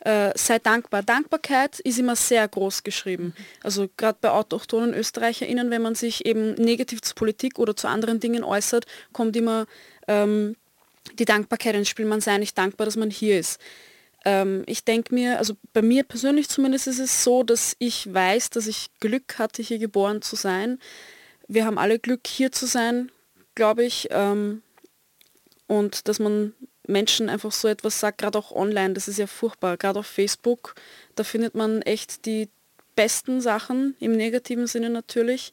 Äh, 0.00 0.30
sei 0.36 0.60
dankbar. 0.60 1.02
Dankbarkeit 1.02 1.80
ist 1.80 1.98
immer 1.98 2.14
sehr 2.14 2.46
groß 2.46 2.84
geschrieben. 2.84 3.34
Also 3.64 3.88
gerade 3.96 4.18
bei 4.20 4.30
autochthonen 4.30 4.94
ÖsterreicherInnen, 4.94 5.70
wenn 5.70 5.82
man 5.82 5.96
sich 5.96 6.24
eben 6.24 6.54
negativ 6.54 7.02
zur 7.02 7.16
Politik 7.16 7.58
oder 7.58 7.74
zu 7.74 7.88
anderen 7.88 8.20
Dingen 8.20 8.44
äußert, 8.44 8.86
kommt 9.12 9.34
immer 9.36 9.66
ähm, 10.06 10.54
die 11.18 11.24
Dankbarkeit 11.24 11.74
ins 11.74 11.88
Spiel. 11.88 12.06
Man 12.06 12.20
sei 12.20 12.38
nicht 12.38 12.56
dankbar, 12.56 12.84
dass 12.84 12.96
man 12.96 13.10
hier 13.10 13.40
ist. 13.40 13.60
Ähm, 14.24 14.62
ich 14.66 14.84
denke 14.84 15.14
mir, 15.14 15.38
also 15.38 15.54
bei 15.72 15.82
mir 15.82 16.04
persönlich 16.04 16.48
zumindest 16.48 16.86
ist 16.86 17.00
es 17.00 17.24
so, 17.24 17.42
dass 17.42 17.74
ich 17.80 18.12
weiß, 18.12 18.50
dass 18.50 18.68
ich 18.68 18.90
Glück 19.00 19.38
hatte, 19.38 19.62
hier 19.62 19.78
geboren 19.78 20.22
zu 20.22 20.36
sein. 20.36 20.78
Wir 21.48 21.64
haben 21.64 21.78
alle 21.78 21.98
Glück, 21.98 22.26
hier 22.26 22.52
zu 22.52 22.66
sein, 22.66 23.10
glaube 23.54 23.84
ich. 23.84 24.08
Ähm, 24.10 24.62
und 25.68 26.08
dass 26.08 26.18
man 26.18 26.54
Menschen 26.88 27.28
einfach 27.28 27.52
so 27.52 27.68
etwas 27.68 28.00
sagt, 28.00 28.18
gerade 28.18 28.38
auch 28.38 28.50
online, 28.50 28.94
das 28.94 29.06
ist 29.06 29.18
ja 29.18 29.28
furchtbar, 29.28 29.76
gerade 29.76 30.00
auf 30.00 30.06
Facebook, 30.06 30.74
da 31.14 31.22
findet 31.22 31.54
man 31.54 31.82
echt 31.82 32.26
die 32.26 32.48
besten 32.96 33.40
Sachen, 33.40 33.94
im 34.00 34.12
negativen 34.12 34.66
Sinne 34.66 34.90
natürlich, 34.90 35.52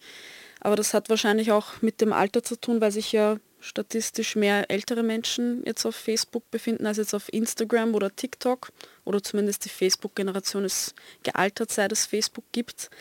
aber 0.61 0.75
das 0.75 0.95
hat 0.95 1.09
wahrscheinlich 1.09 1.51
auch 1.51 1.81
mit 1.81 2.01
dem 2.01 2.13
Alter 2.13 2.41
zu 2.41 2.55
tun, 2.55 2.81
weil 2.81 2.91
sich 2.91 3.11
ja 3.11 3.37
statistisch 3.59 4.35
mehr 4.35 4.69
ältere 4.71 5.03
Menschen 5.03 5.63
jetzt 5.65 5.85
auf 5.85 5.95
Facebook 5.95 6.49
befinden 6.49 6.85
als 6.85 6.97
jetzt 6.97 7.13
auf 7.13 7.31
Instagram 7.33 7.95
oder 7.95 8.15
TikTok. 8.15 8.71
Oder 9.05 9.23
zumindest 9.23 9.65
die 9.65 9.69
Facebook-Generation 9.69 10.65
ist 10.65 10.93
gealtert, 11.23 11.71
seit 11.71 11.91
es 11.91 12.05
Facebook 12.05 12.45
gibt. 12.51 12.91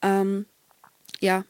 Ähm, 0.00 0.46
ja, 1.20 1.44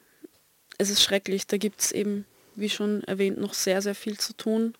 es 0.78 0.90
ist 0.90 1.02
schrecklich, 1.02 1.46
da 1.46 1.58
gibt 1.58 1.80
es 1.80 1.92
eben, 1.92 2.26
wie 2.56 2.68
schon 2.68 3.04
erwähnt, 3.04 3.38
noch 3.38 3.54
sehr, 3.54 3.82
sehr 3.82 3.94
viel 3.94 4.18
zu 4.18 4.32
tun 4.32 4.74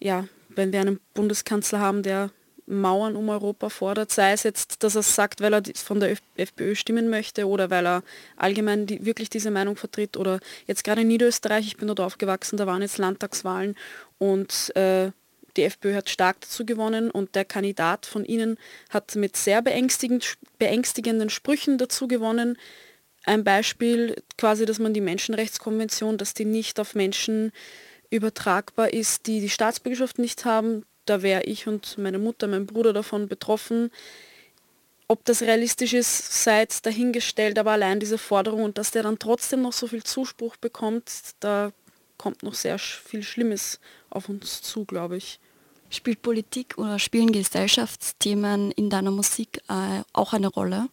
ja, 0.00 0.26
wenn 0.48 0.72
wir 0.72 0.80
einen 0.80 1.00
Bundeskanzler 1.14 1.80
haben, 1.80 2.02
der 2.02 2.30
Mauern 2.66 3.16
um 3.16 3.28
Europa 3.28 3.68
fordert, 3.68 4.12
sei 4.12 4.32
es 4.32 4.44
jetzt, 4.44 4.82
dass 4.84 4.94
er 4.94 5.02
sagt, 5.02 5.40
weil 5.40 5.52
er 5.52 5.62
von 5.74 5.98
der 5.98 6.16
FPÖ 6.36 6.74
stimmen 6.76 7.10
möchte 7.10 7.48
oder 7.48 7.68
weil 7.68 7.86
er 7.86 8.02
allgemein 8.36 8.86
die, 8.86 9.04
wirklich 9.04 9.28
diese 9.28 9.50
Meinung 9.50 9.76
vertritt 9.76 10.16
oder 10.16 10.38
jetzt 10.66 10.84
gerade 10.84 11.00
in 11.00 11.08
Niederösterreich, 11.08 11.66
ich 11.66 11.76
bin 11.76 11.88
dort 11.88 12.00
aufgewachsen, 12.00 12.56
da 12.56 12.66
waren 12.66 12.82
jetzt 12.82 12.98
Landtagswahlen 12.98 13.74
und 14.18 14.74
äh, 14.76 15.10
die 15.56 15.64
FPÖ 15.64 15.94
hat 15.94 16.08
stark 16.08 16.40
dazu 16.42 16.64
gewonnen 16.64 17.10
und 17.10 17.34
der 17.34 17.44
Kandidat 17.44 18.06
von 18.06 18.24
ihnen 18.24 18.56
hat 18.88 19.16
mit 19.16 19.36
sehr 19.36 19.62
beängstigend, 19.62 20.38
beängstigenden 20.58 21.28
Sprüchen 21.28 21.76
dazu 21.76 22.06
gewonnen. 22.06 22.56
Ein 23.24 23.42
Beispiel 23.42 24.22
quasi, 24.38 24.64
dass 24.64 24.78
man 24.78 24.94
die 24.94 25.00
Menschenrechtskonvention, 25.00 26.18
dass 26.18 26.34
die 26.34 26.44
nicht 26.44 26.78
auf 26.78 26.94
Menschen 26.94 27.52
übertragbar 28.10 28.92
ist, 28.92 29.26
die 29.26 29.40
die 29.40 29.48
Staatsbürgerschaft 29.48 30.18
nicht 30.18 30.44
haben. 30.44 30.84
Da 31.06 31.22
wäre 31.22 31.44
ich 31.44 31.66
und 31.66 31.96
meine 31.98 32.18
Mutter, 32.18 32.46
mein 32.46 32.66
Bruder 32.66 32.92
davon 32.92 33.28
betroffen. 33.28 33.90
Ob 35.08 35.24
das 35.24 35.42
realistisch 35.42 35.92
ist, 35.92 36.44
sei 36.44 36.60
jetzt 36.60 36.86
dahingestellt, 36.86 37.58
aber 37.58 37.72
allein 37.72 37.98
diese 37.98 38.18
Forderung 38.18 38.62
und 38.62 38.78
dass 38.78 38.92
der 38.92 39.02
dann 39.02 39.18
trotzdem 39.18 39.62
noch 39.62 39.72
so 39.72 39.88
viel 39.88 40.04
Zuspruch 40.04 40.56
bekommt, 40.56 41.10
da 41.40 41.72
kommt 42.16 42.42
noch 42.42 42.54
sehr 42.54 42.78
viel 42.78 43.22
Schlimmes 43.22 43.80
auf 44.10 44.28
uns 44.28 44.62
zu, 44.62 44.84
glaube 44.84 45.16
ich. 45.16 45.40
Spielt 45.88 46.22
Politik 46.22 46.78
oder 46.78 47.00
spielen 47.00 47.32
Gesellschaftsthemen 47.32 48.70
in 48.70 48.90
deiner 48.90 49.10
Musik 49.10 49.62
äh, 49.68 50.02
auch 50.12 50.32
eine 50.32 50.46
Rolle? 50.46 50.88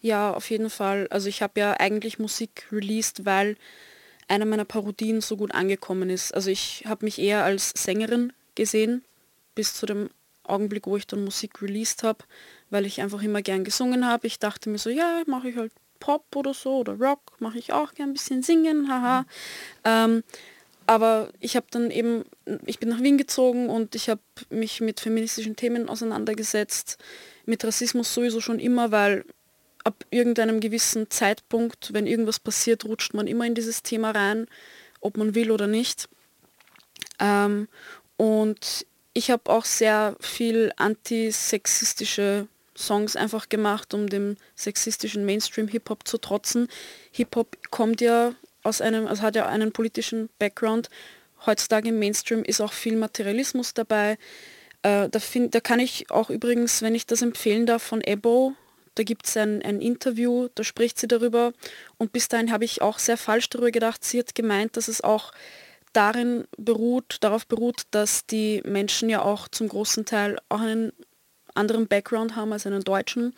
Ja, 0.00 0.32
auf 0.32 0.50
jeden 0.50 0.70
Fall. 0.70 1.06
Also 1.10 1.28
ich 1.28 1.42
habe 1.42 1.60
ja 1.60 1.74
eigentlich 1.74 2.18
Musik 2.18 2.66
released, 2.72 3.24
weil 3.24 3.56
eine 4.28 4.46
meiner 4.46 4.64
Parodien 4.64 5.20
so 5.20 5.36
gut 5.36 5.54
angekommen 5.54 6.10
ist. 6.10 6.34
Also 6.34 6.50
ich 6.50 6.84
habe 6.86 7.04
mich 7.04 7.18
eher 7.18 7.44
als 7.44 7.72
Sängerin 7.76 8.32
gesehen, 8.54 9.04
bis 9.54 9.74
zu 9.74 9.86
dem 9.86 10.10
Augenblick, 10.44 10.86
wo 10.86 10.96
ich 10.96 11.06
dann 11.06 11.24
Musik 11.24 11.62
released 11.62 12.02
habe, 12.02 12.24
weil 12.70 12.86
ich 12.86 13.00
einfach 13.00 13.22
immer 13.22 13.42
gern 13.42 13.64
gesungen 13.64 14.06
habe. 14.06 14.26
Ich 14.26 14.38
dachte 14.38 14.70
mir 14.70 14.78
so, 14.78 14.90
ja, 14.90 15.22
mache 15.26 15.48
ich 15.48 15.56
halt 15.56 15.72
Pop 15.98 16.24
oder 16.34 16.54
so 16.54 16.78
oder 16.78 16.94
Rock, 16.94 17.20
mache 17.40 17.58
ich 17.58 17.72
auch 17.72 17.94
gern 17.94 18.10
ein 18.10 18.14
bisschen 18.14 18.42
singen, 18.42 18.88
haha. 18.88 19.22
Mhm. 19.22 19.26
Ähm, 19.84 20.22
aber 20.86 21.30
ich 21.40 21.56
habe 21.56 21.66
dann 21.70 21.90
eben, 21.90 22.24
ich 22.64 22.78
bin 22.78 22.90
nach 22.90 23.02
Wien 23.02 23.18
gezogen 23.18 23.68
und 23.68 23.96
ich 23.96 24.08
habe 24.08 24.20
mich 24.50 24.80
mit 24.80 25.00
feministischen 25.00 25.56
Themen 25.56 25.88
auseinandergesetzt, 25.88 26.98
mit 27.44 27.64
Rassismus 27.64 28.14
sowieso 28.14 28.40
schon 28.40 28.60
immer, 28.60 28.92
weil 28.92 29.24
ab 29.86 30.04
irgendeinem 30.10 30.58
gewissen 30.58 31.10
Zeitpunkt, 31.10 31.92
wenn 31.92 32.08
irgendwas 32.08 32.40
passiert, 32.40 32.84
rutscht 32.84 33.14
man 33.14 33.28
immer 33.28 33.46
in 33.46 33.54
dieses 33.54 33.84
Thema 33.84 34.10
rein, 34.10 34.48
ob 35.00 35.16
man 35.16 35.36
will 35.36 35.52
oder 35.52 35.68
nicht. 35.68 36.08
Ähm, 37.20 37.68
und 38.16 38.84
ich 39.14 39.30
habe 39.30 39.48
auch 39.48 39.64
sehr 39.64 40.16
viel 40.20 40.72
antisexistische 40.76 42.48
Songs 42.76 43.14
einfach 43.14 43.48
gemacht, 43.48 43.94
um 43.94 44.08
dem 44.08 44.36
sexistischen 44.56 45.24
Mainstream-Hip-Hop 45.24 46.06
zu 46.06 46.18
trotzen. 46.18 46.66
Hip-Hop 47.12 47.56
kommt 47.70 48.00
ja 48.00 48.34
aus 48.64 48.80
einem, 48.80 49.06
also 49.06 49.22
hat 49.22 49.36
ja 49.36 49.46
einen 49.46 49.70
politischen 49.70 50.28
Background. 50.40 50.90
Heutzutage 51.46 51.90
im 51.90 52.00
Mainstream 52.00 52.42
ist 52.42 52.60
auch 52.60 52.72
viel 52.72 52.96
Materialismus 52.96 53.72
dabei. 53.72 54.18
Äh, 54.82 55.08
da, 55.08 55.20
find, 55.20 55.54
da 55.54 55.60
kann 55.60 55.78
ich 55.78 56.10
auch 56.10 56.28
übrigens, 56.28 56.82
wenn 56.82 56.96
ich 56.96 57.06
das 57.06 57.22
empfehlen 57.22 57.66
darf, 57.66 57.84
von 57.84 58.00
Ebo 58.00 58.56
da 58.96 59.02
gibt 59.02 59.28
es 59.28 59.36
ein, 59.36 59.62
ein 59.62 59.80
Interview, 59.80 60.48
da 60.54 60.64
spricht 60.64 60.98
sie 60.98 61.06
darüber. 61.06 61.52
Und 61.98 62.12
bis 62.12 62.28
dahin 62.28 62.50
habe 62.50 62.64
ich 62.64 62.82
auch 62.82 62.98
sehr 62.98 63.16
falsch 63.16 63.48
darüber 63.50 63.70
gedacht. 63.70 64.04
Sie 64.04 64.18
hat 64.18 64.34
gemeint, 64.34 64.76
dass 64.76 64.88
es 64.88 65.02
auch 65.02 65.32
darin 65.92 66.46
beruht, 66.58 67.18
darauf 67.20 67.46
beruht, 67.46 67.82
dass 67.90 68.26
die 68.26 68.62
Menschen 68.64 69.08
ja 69.08 69.22
auch 69.22 69.48
zum 69.48 69.68
großen 69.68 70.04
Teil 70.04 70.38
auch 70.48 70.60
einen 70.60 70.92
anderen 71.54 71.88
Background 71.88 72.36
haben 72.36 72.52
als 72.52 72.66
einen 72.66 72.84
deutschen 72.84 73.34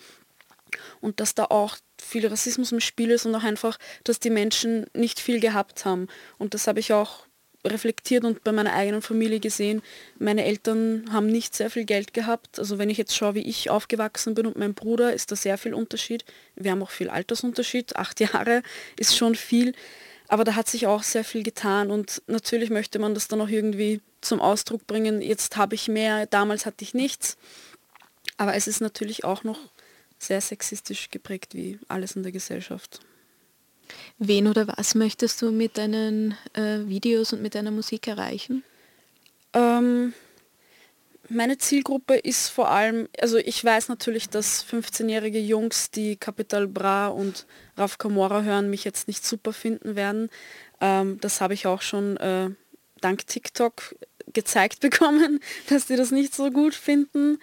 und 1.00 1.20
dass 1.20 1.34
da 1.34 1.44
auch 1.44 1.76
viel 2.00 2.26
Rassismus 2.26 2.72
im 2.72 2.80
Spiel 2.80 3.10
ist 3.10 3.26
und 3.26 3.34
auch 3.34 3.44
einfach, 3.44 3.78
dass 4.04 4.20
die 4.20 4.30
Menschen 4.30 4.86
nicht 4.94 5.20
viel 5.20 5.40
gehabt 5.40 5.84
haben. 5.84 6.08
Und 6.38 6.54
das 6.54 6.66
habe 6.66 6.80
ich 6.80 6.92
auch 6.92 7.27
reflektiert 7.64 8.24
und 8.24 8.44
bei 8.44 8.52
meiner 8.52 8.72
eigenen 8.72 9.02
Familie 9.02 9.40
gesehen, 9.40 9.82
meine 10.18 10.44
Eltern 10.44 11.12
haben 11.12 11.26
nicht 11.26 11.54
sehr 11.54 11.70
viel 11.70 11.84
Geld 11.84 12.14
gehabt. 12.14 12.58
Also 12.58 12.78
wenn 12.78 12.90
ich 12.90 12.98
jetzt 12.98 13.16
schaue, 13.16 13.34
wie 13.34 13.42
ich 13.42 13.70
aufgewachsen 13.70 14.34
bin 14.34 14.46
und 14.46 14.56
mein 14.56 14.74
Bruder, 14.74 15.12
ist 15.12 15.32
da 15.32 15.36
sehr 15.36 15.58
viel 15.58 15.74
Unterschied. 15.74 16.24
Wir 16.54 16.70
haben 16.70 16.82
auch 16.82 16.90
viel 16.90 17.10
Altersunterschied, 17.10 17.96
acht 17.96 18.20
Jahre 18.20 18.62
ist 18.96 19.16
schon 19.16 19.34
viel. 19.34 19.74
Aber 20.28 20.44
da 20.44 20.54
hat 20.54 20.68
sich 20.68 20.86
auch 20.86 21.02
sehr 21.02 21.24
viel 21.24 21.42
getan 21.42 21.90
und 21.90 22.22
natürlich 22.26 22.68
möchte 22.68 22.98
man 22.98 23.14
das 23.14 23.28
dann 23.28 23.40
auch 23.40 23.48
irgendwie 23.48 24.02
zum 24.20 24.40
Ausdruck 24.40 24.86
bringen. 24.86 25.22
Jetzt 25.22 25.56
habe 25.56 25.74
ich 25.74 25.88
mehr, 25.88 26.26
damals 26.26 26.66
hatte 26.66 26.84
ich 26.84 26.92
nichts. 26.92 27.38
Aber 28.36 28.54
es 28.54 28.68
ist 28.68 28.80
natürlich 28.80 29.24
auch 29.24 29.42
noch 29.42 29.58
sehr 30.18 30.40
sexistisch 30.40 31.10
geprägt 31.10 31.54
wie 31.54 31.78
alles 31.88 32.14
in 32.14 32.22
der 32.22 32.32
Gesellschaft. 32.32 33.00
Wen 34.18 34.46
oder 34.46 34.68
was 34.68 34.94
möchtest 34.94 35.42
du 35.42 35.50
mit 35.50 35.78
deinen 35.78 36.34
äh, 36.54 36.80
Videos 36.86 37.32
und 37.32 37.42
mit 37.42 37.54
deiner 37.54 37.70
Musik 37.70 38.08
erreichen? 38.08 38.64
Ähm, 39.52 40.12
meine 41.28 41.58
Zielgruppe 41.58 42.16
ist 42.16 42.48
vor 42.48 42.70
allem, 42.70 43.08
also 43.20 43.36
ich 43.36 43.62
weiß 43.62 43.88
natürlich, 43.88 44.30
dass 44.30 44.64
15-jährige 44.64 45.38
Jungs, 45.38 45.90
die 45.90 46.16
Capital 46.16 46.66
Bra 46.66 47.08
und 47.08 47.46
Raf 47.76 47.98
Kamora 47.98 48.42
hören, 48.42 48.70
mich 48.70 48.84
jetzt 48.84 49.08
nicht 49.08 49.24
super 49.26 49.52
finden 49.52 49.94
werden. 49.94 50.30
Ähm, 50.80 51.18
das 51.20 51.40
habe 51.40 51.54
ich 51.54 51.66
auch 51.66 51.82
schon 51.82 52.16
äh, 52.16 52.50
dank 53.00 53.26
TikTok 53.26 53.96
gezeigt 54.32 54.80
bekommen, 54.80 55.40
dass 55.68 55.86
die 55.86 55.96
das 55.96 56.10
nicht 56.10 56.34
so 56.34 56.50
gut 56.50 56.74
finden. 56.74 57.38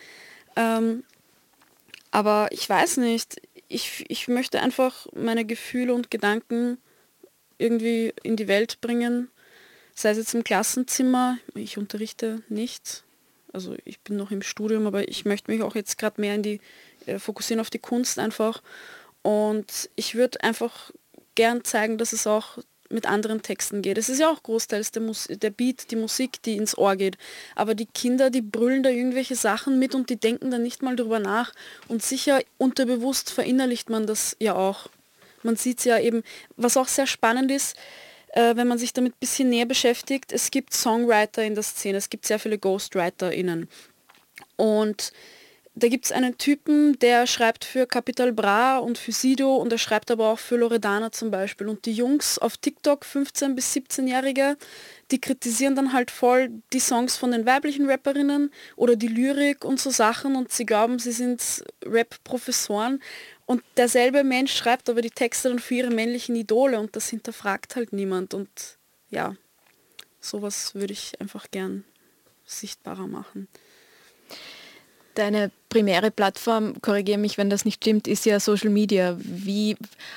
Ähm, 0.56 1.04
aber 2.12 2.48
ich 2.52 2.68
weiß 2.68 2.98
nicht, 2.98 3.42
ich, 3.68 4.06
ich 4.10 4.28
möchte 4.28 4.62
einfach 4.62 5.08
meine 5.14 5.46
Gefühle 5.46 5.94
und 5.94 6.12
Gedanken 6.12 6.78
irgendwie 7.58 8.14
in 8.24 8.36
die 8.36 8.48
Welt 8.48 8.82
bringen, 8.82 9.30
sei 9.94 10.12
es 10.12 10.18
jetzt 10.18 10.34
im 10.34 10.44
Klassenzimmer, 10.44 11.38
ich 11.54 11.78
unterrichte 11.78 12.42
nicht, 12.50 13.04
also 13.54 13.76
ich 13.86 14.02
bin 14.02 14.18
noch 14.18 14.32
im 14.32 14.42
Studium, 14.42 14.86
aber 14.86 15.08
ich 15.08 15.24
möchte 15.24 15.50
mich 15.50 15.64
auch 15.64 15.76
jetzt 15.76 15.98
gerade 15.98 16.20
mehr 16.20 16.36
in 16.36 16.44
die, 16.44 16.60
äh, 17.06 17.20
fokussieren 17.20 17.62
auf 17.62 17.70
die 17.70 17.80
Kunst 17.80 18.20
einfach. 18.20 18.62
Und 19.22 19.90
ich 19.96 20.16
würde 20.16 20.44
einfach 20.44 20.92
gern 21.36 21.64
zeigen, 21.64 21.98
dass 21.98 22.12
es 22.12 22.28
auch 22.28 22.58
mit 22.90 23.06
anderen 23.06 23.42
Texten 23.42 23.82
geht. 23.82 23.98
Es 23.98 24.10
ist 24.10 24.20
ja 24.20 24.30
auch 24.30 24.44
großteils 24.44 24.92
der, 24.92 25.02
Mus 25.02 25.28
der 25.30 25.50
Beat, 25.50 25.92
die 25.92 25.96
Musik, 25.96 26.42
die 26.44 26.58
ins 26.58 26.78
Ohr 26.78 26.96
geht. 26.96 27.18
Aber 27.56 27.76
die 27.76 27.88
Kinder, 27.88 28.30
die 28.30 28.42
brüllen 28.42 28.84
da 28.84 28.90
irgendwelche 28.90 29.36
Sachen 29.36 29.80
mit 29.80 29.96
und 29.96 30.10
die 30.10 30.18
denken 30.18 30.52
da 30.52 30.58
nicht 30.58 30.82
mal 30.82 30.96
drüber 30.96 31.20
nach. 31.20 31.54
Und 31.88 32.04
sicher 32.04 32.42
unterbewusst 32.58 33.32
verinnerlicht 33.32 33.90
man 33.90 34.08
das 34.08 34.36
ja 34.40 34.56
auch. 34.56 34.88
Man 35.44 35.56
sieht 35.56 35.80
es 35.80 35.86
ja 35.86 36.00
eben, 36.00 36.24
was 36.58 36.78
auch 36.78 36.88
sehr 36.88 37.08
spannend 37.08 37.52
ist, 37.52 37.76
äh, 38.30 38.56
wenn 38.56 38.68
man 38.68 38.78
sich 38.78 38.94
damit 38.94 39.14
ein 39.14 39.20
bisschen 39.20 39.50
näher 39.50 39.66
beschäftigt, 39.66 40.32
es 40.32 40.52
gibt 40.52 40.74
Songwriter 40.74 41.44
in 41.44 41.56
der 41.56 41.64
Szene, 41.64 41.98
es 41.98 42.10
gibt 42.10 42.26
sehr 42.26 42.40
viele 42.40 42.58
GhostwriterInnen. 42.58 43.70
Und 44.58 45.14
da 45.78 45.90
gibt 45.90 46.06
es 46.06 46.14
einen 46.14 46.38
Typen, 46.38 46.98
der 47.00 47.28
schreibt 47.28 47.66
für 47.66 47.86
Capital 47.86 48.32
Bra 48.32 48.78
und 48.78 48.98
für 48.98 49.12
Sido 49.12 49.58
und 49.58 49.74
er 49.74 49.78
schreibt 49.78 50.10
aber 50.10 50.30
auch 50.30 50.40
für 50.40 50.56
Loredana 50.56 51.12
zum 51.12 51.32
Beispiel. 51.32 51.68
Und 51.68 51.86
die 51.86 51.92
Jungs 51.92 52.40
auf 52.40 52.56
TikTok, 52.56 53.04
15- 53.04 53.56
bis 53.56 53.74
17-Jährige, 53.76 54.56
die 55.12 55.20
kritisieren 55.20 55.76
dann 55.76 55.92
halt 55.92 56.12
voll 56.12 56.50
die 56.72 56.80
Songs 56.80 57.18
von 57.18 57.32
den 57.32 57.46
weiblichen 57.46 57.90
Rapperinnen 57.90 58.52
oder 58.78 58.96
die 58.96 59.10
Lyrik 59.10 59.66
und 59.66 59.78
so 59.82 59.90
Sachen 59.90 60.38
und 60.38 60.50
sie 60.50 60.66
glauben, 60.66 60.98
sie 60.98 61.12
sind 61.12 61.66
Rap-Professoren. 61.86 63.02
Und 63.46 63.62
derselbe 63.76 64.24
Mensch 64.24 64.56
schreibt 64.56 64.90
aber 64.90 65.02
die 65.02 65.12
Texte 65.12 65.50
dann 65.50 65.60
für 65.60 65.76
ihre 65.76 65.92
männlichen 65.92 66.38
Idole 66.38 66.80
und 66.80 66.96
das 66.96 67.10
hinterfragt 67.10 67.76
halt 67.76 67.92
niemand. 67.92 68.34
Und 68.34 68.50
ja, 69.10 69.36
sowas 70.22 70.74
würde 70.74 70.94
ich 70.94 71.20
einfach 71.20 71.52
gern 71.52 71.84
sichtbarer 72.46 73.08
machen. 73.08 73.50
Deine 75.16 75.52
primäre 75.76 76.10
Plattform, 76.10 76.82
korrigiere 76.82 77.18
mich, 77.18 77.38
wenn 77.38 77.50
das 77.50 77.66
nicht 77.66 77.84
stimmt, 77.84 78.08
ist 78.08 78.26
ja 78.26 78.40
Social 78.40 78.70
Media. 78.70 79.18
Wie 79.20 79.76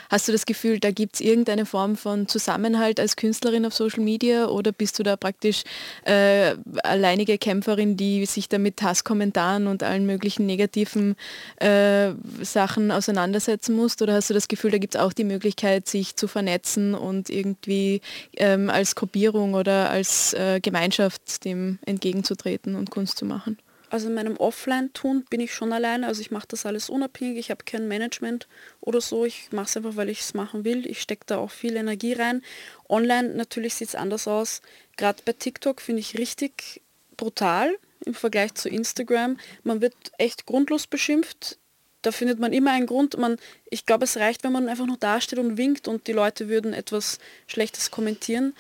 hast 0.08 0.28
du 0.28 0.32
das 0.32 0.46
Gefühl, 0.46 0.78
da 0.78 0.92
gibt 0.92 1.16
es 1.16 1.20
irgendeine 1.20 1.66
Form 1.66 1.96
von 1.96 2.28
Zusammenhalt 2.28 3.00
als 3.00 3.16
Künstlerin 3.16 3.66
auf 3.66 3.74
Social 3.74 4.04
Media 4.04 4.46
oder 4.46 4.70
bist 4.70 5.00
du 5.00 5.02
da 5.02 5.16
praktisch 5.16 5.64
äh, 6.04 6.54
alleinige 6.84 7.38
Kämpferin, 7.38 7.96
die 7.96 8.24
sich 8.24 8.48
da 8.48 8.58
mit 8.58 8.80
Hasskommentaren 8.80 9.66
und 9.66 9.82
allen 9.82 10.06
möglichen 10.06 10.46
negativen 10.46 11.16
äh, 11.56 12.12
Sachen 12.40 12.92
auseinandersetzen 12.92 13.74
muss? 13.74 14.00
Oder 14.00 14.14
hast 14.14 14.30
du 14.30 14.34
das 14.34 14.46
Gefühl, 14.46 14.70
da 14.70 14.78
gibt 14.78 14.94
es 14.94 15.00
auch 15.00 15.12
die 15.12 15.24
Möglichkeit, 15.24 15.88
sich 15.88 16.14
zu 16.14 16.28
vernetzen 16.28 16.94
und 16.94 17.30
irgendwie 17.30 18.00
ähm, 18.36 18.70
als 18.70 18.94
Gruppierung 18.94 19.54
oder 19.54 19.90
als 19.90 20.34
äh, 20.34 20.60
Gemeinschaft 20.60 21.44
dem 21.44 21.80
entgegenzutreten 21.84 22.76
und 22.76 22.92
Kunst 22.92 23.18
zu 23.18 23.24
machen? 23.24 23.58
Also 23.90 24.08
in 24.08 24.14
meinem 24.14 24.36
Offline-Tun 24.36 25.24
bin 25.30 25.40
ich 25.40 25.54
schon 25.54 25.72
alleine, 25.72 26.06
also 26.06 26.20
ich 26.20 26.30
mache 26.30 26.46
das 26.48 26.66
alles 26.66 26.90
unabhängig, 26.90 27.38
ich 27.38 27.50
habe 27.50 27.64
kein 27.64 27.88
Management 27.88 28.46
oder 28.80 29.00
so, 29.00 29.24
ich 29.24 29.50
mache 29.50 29.66
es 29.66 29.76
einfach, 29.76 29.96
weil 29.96 30.10
ich 30.10 30.20
es 30.20 30.34
machen 30.34 30.64
will, 30.64 30.86
ich 30.86 31.00
stecke 31.00 31.24
da 31.26 31.38
auch 31.38 31.50
viel 31.50 31.74
Energie 31.76 32.12
rein. 32.12 32.42
Online 32.88 33.34
natürlich 33.34 33.74
sieht 33.74 33.88
es 33.88 33.94
anders 33.94 34.28
aus, 34.28 34.60
gerade 34.96 35.22
bei 35.24 35.32
TikTok 35.32 35.80
finde 35.80 36.00
ich 36.00 36.18
richtig 36.18 36.82
brutal, 37.16 37.74
im 38.04 38.14
Vergleich 38.14 38.54
zu 38.54 38.68
Instagram. 38.68 39.38
Man 39.62 39.80
wird 39.80 39.94
echt 40.18 40.46
grundlos 40.46 40.86
beschimpft. 40.86 41.58
Da 42.02 42.12
findet 42.12 42.38
man 42.38 42.52
immer 42.52 42.72
einen 42.72 42.86
Grund. 42.86 43.18
Man, 43.18 43.36
ich 43.70 43.86
glaube, 43.86 44.04
es 44.04 44.16
reicht, 44.16 44.44
wenn 44.44 44.52
man 44.52 44.68
einfach 44.68 44.86
nur 44.86 44.96
dasteht 44.96 45.38
und 45.38 45.56
winkt 45.56 45.88
und 45.88 46.06
die 46.06 46.12
Leute 46.12 46.48
würden 46.48 46.72
etwas 46.72 47.18
Schlechtes 47.46 47.90
kommentieren. 47.90 48.54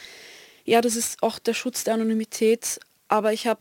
Ja, 0.64 0.80
das 0.80 0.96
ist 0.96 1.22
auch 1.22 1.38
der 1.38 1.54
Schutz 1.54 1.84
der 1.84 1.94
Anonymität. 1.94 2.80
Aber 3.06 3.32
ich 3.32 3.46
habe, 3.46 3.60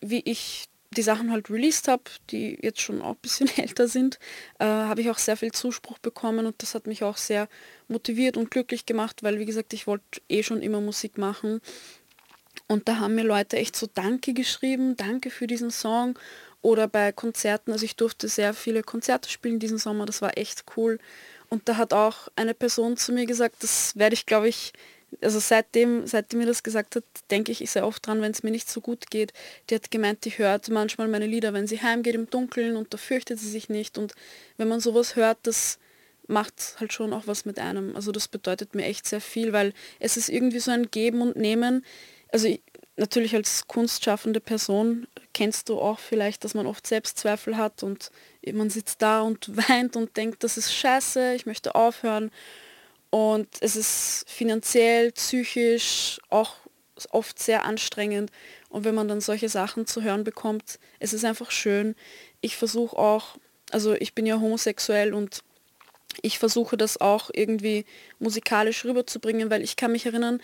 wie 0.00 0.20
ich 0.20 0.64
die 0.96 1.02
Sachen 1.02 1.30
halt 1.30 1.50
released 1.50 1.88
habe, 1.88 2.02
die 2.30 2.58
jetzt 2.60 2.80
schon 2.80 3.00
auch 3.00 3.14
ein 3.14 3.22
bisschen 3.22 3.48
älter 3.56 3.88
sind, 3.88 4.18
äh, 4.58 4.64
habe 4.64 5.00
ich 5.00 5.10
auch 5.10 5.18
sehr 5.18 5.36
viel 5.36 5.52
Zuspruch 5.52 5.98
bekommen 5.98 6.46
und 6.46 6.62
das 6.62 6.74
hat 6.74 6.86
mich 6.86 7.04
auch 7.04 7.16
sehr 7.16 7.48
motiviert 7.88 8.36
und 8.36 8.50
glücklich 8.50 8.86
gemacht, 8.86 9.22
weil 9.22 9.38
wie 9.38 9.46
gesagt, 9.46 9.72
ich 9.72 9.86
wollte 9.86 10.20
eh 10.28 10.42
schon 10.42 10.62
immer 10.62 10.80
Musik 10.80 11.18
machen. 11.18 11.60
Und 12.66 12.88
da 12.88 12.98
haben 12.98 13.14
mir 13.14 13.24
Leute 13.24 13.56
echt 13.56 13.76
so 13.76 13.88
Danke 13.92 14.32
geschrieben, 14.32 14.96
danke 14.96 15.30
für 15.30 15.46
diesen 15.46 15.70
Song. 15.70 16.18
Oder 16.62 16.88
bei 16.88 17.10
Konzerten, 17.10 17.72
also 17.72 17.84
ich 17.84 17.96
durfte 17.96 18.28
sehr 18.28 18.52
viele 18.52 18.82
Konzerte 18.82 19.30
spielen 19.30 19.58
diesen 19.58 19.78
Sommer, 19.78 20.04
das 20.04 20.20
war 20.20 20.36
echt 20.36 20.64
cool. 20.76 20.98
Und 21.48 21.68
da 21.68 21.76
hat 21.76 21.92
auch 21.92 22.28
eine 22.36 22.54
Person 22.54 22.96
zu 22.96 23.12
mir 23.12 23.26
gesagt, 23.26 23.62
das 23.62 23.96
werde 23.96 24.14
ich, 24.14 24.26
glaube 24.26 24.48
ich, 24.48 24.72
also 25.20 25.38
seitdem, 25.38 26.06
seitdem 26.06 26.40
mir 26.40 26.46
das 26.46 26.62
gesagt 26.62 26.96
hat, 26.96 27.04
denke 27.30 27.52
ich 27.52 27.70
sehr 27.70 27.86
oft 27.86 28.06
dran, 28.06 28.22
wenn 28.22 28.32
es 28.32 28.42
mir 28.42 28.50
nicht 28.50 28.70
so 28.70 28.80
gut 28.80 29.10
geht. 29.10 29.32
Die 29.68 29.74
hat 29.74 29.90
gemeint, 29.90 30.24
die 30.24 30.30
hört 30.30 30.68
manchmal 30.68 31.08
meine 31.08 31.26
Lieder, 31.26 31.52
wenn 31.52 31.66
sie 31.66 31.82
heimgeht 31.82 32.14
im 32.14 32.30
Dunkeln 32.30 32.76
und 32.76 32.92
da 32.92 32.98
fürchtet 32.98 33.38
sie 33.38 33.48
sich 33.48 33.68
nicht. 33.68 33.98
Und 33.98 34.14
wenn 34.56 34.68
man 34.68 34.80
sowas 34.80 35.16
hört, 35.16 35.38
das 35.42 35.78
macht 36.26 36.76
halt 36.78 36.92
schon 36.92 37.12
auch 37.12 37.26
was 37.26 37.44
mit 37.44 37.58
einem. 37.58 37.96
Also 37.96 38.12
das 38.12 38.28
bedeutet 38.28 38.74
mir 38.74 38.84
echt 38.84 39.06
sehr 39.06 39.20
viel, 39.20 39.52
weil 39.52 39.74
es 39.98 40.16
ist 40.16 40.28
irgendwie 40.28 40.60
so 40.60 40.70
ein 40.70 40.90
Geben 40.90 41.22
und 41.22 41.36
Nehmen. 41.36 41.84
Also 42.32 42.46
ich, 42.46 42.62
natürlich 42.96 43.34
als 43.34 43.66
kunstschaffende 43.66 44.40
Person 44.40 45.08
kennst 45.32 45.68
du 45.68 45.80
auch 45.80 45.98
vielleicht, 45.98 46.44
dass 46.44 46.54
man 46.54 46.66
oft 46.66 46.86
Selbstzweifel 46.86 47.56
hat 47.56 47.82
und 47.82 48.10
man 48.52 48.70
sitzt 48.70 49.02
da 49.02 49.22
und 49.22 49.50
weint 49.68 49.96
und 49.96 50.16
denkt, 50.16 50.44
das 50.44 50.56
ist 50.56 50.72
scheiße, 50.72 51.34
ich 51.34 51.46
möchte 51.46 51.74
aufhören. 51.74 52.30
Und 53.10 53.48
es 53.60 53.76
ist 53.76 54.24
finanziell, 54.28 55.12
psychisch 55.12 56.20
auch 56.28 56.54
oft 57.10 57.38
sehr 57.38 57.64
anstrengend. 57.64 58.30
Und 58.68 58.84
wenn 58.84 58.94
man 58.94 59.08
dann 59.08 59.20
solche 59.20 59.48
Sachen 59.48 59.86
zu 59.86 60.02
hören 60.02 60.24
bekommt, 60.24 60.78
es 60.98 61.12
ist 61.12 61.24
einfach 61.24 61.50
schön. 61.50 61.96
Ich 62.40 62.56
versuche 62.56 62.96
auch, 62.96 63.36
also 63.72 63.94
ich 63.94 64.14
bin 64.14 64.26
ja 64.26 64.40
homosexuell 64.40 65.12
und 65.12 65.42
ich 66.22 66.38
versuche 66.38 66.76
das 66.76 67.00
auch 67.00 67.30
irgendwie 67.32 67.84
musikalisch 68.18 68.84
rüberzubringen, 68.84 69.50
weil 69.50 69.62
ich 69.62 69.76
kann 69.76 69.92
mich 69.92 70.06
erinnern, 70.06 70.40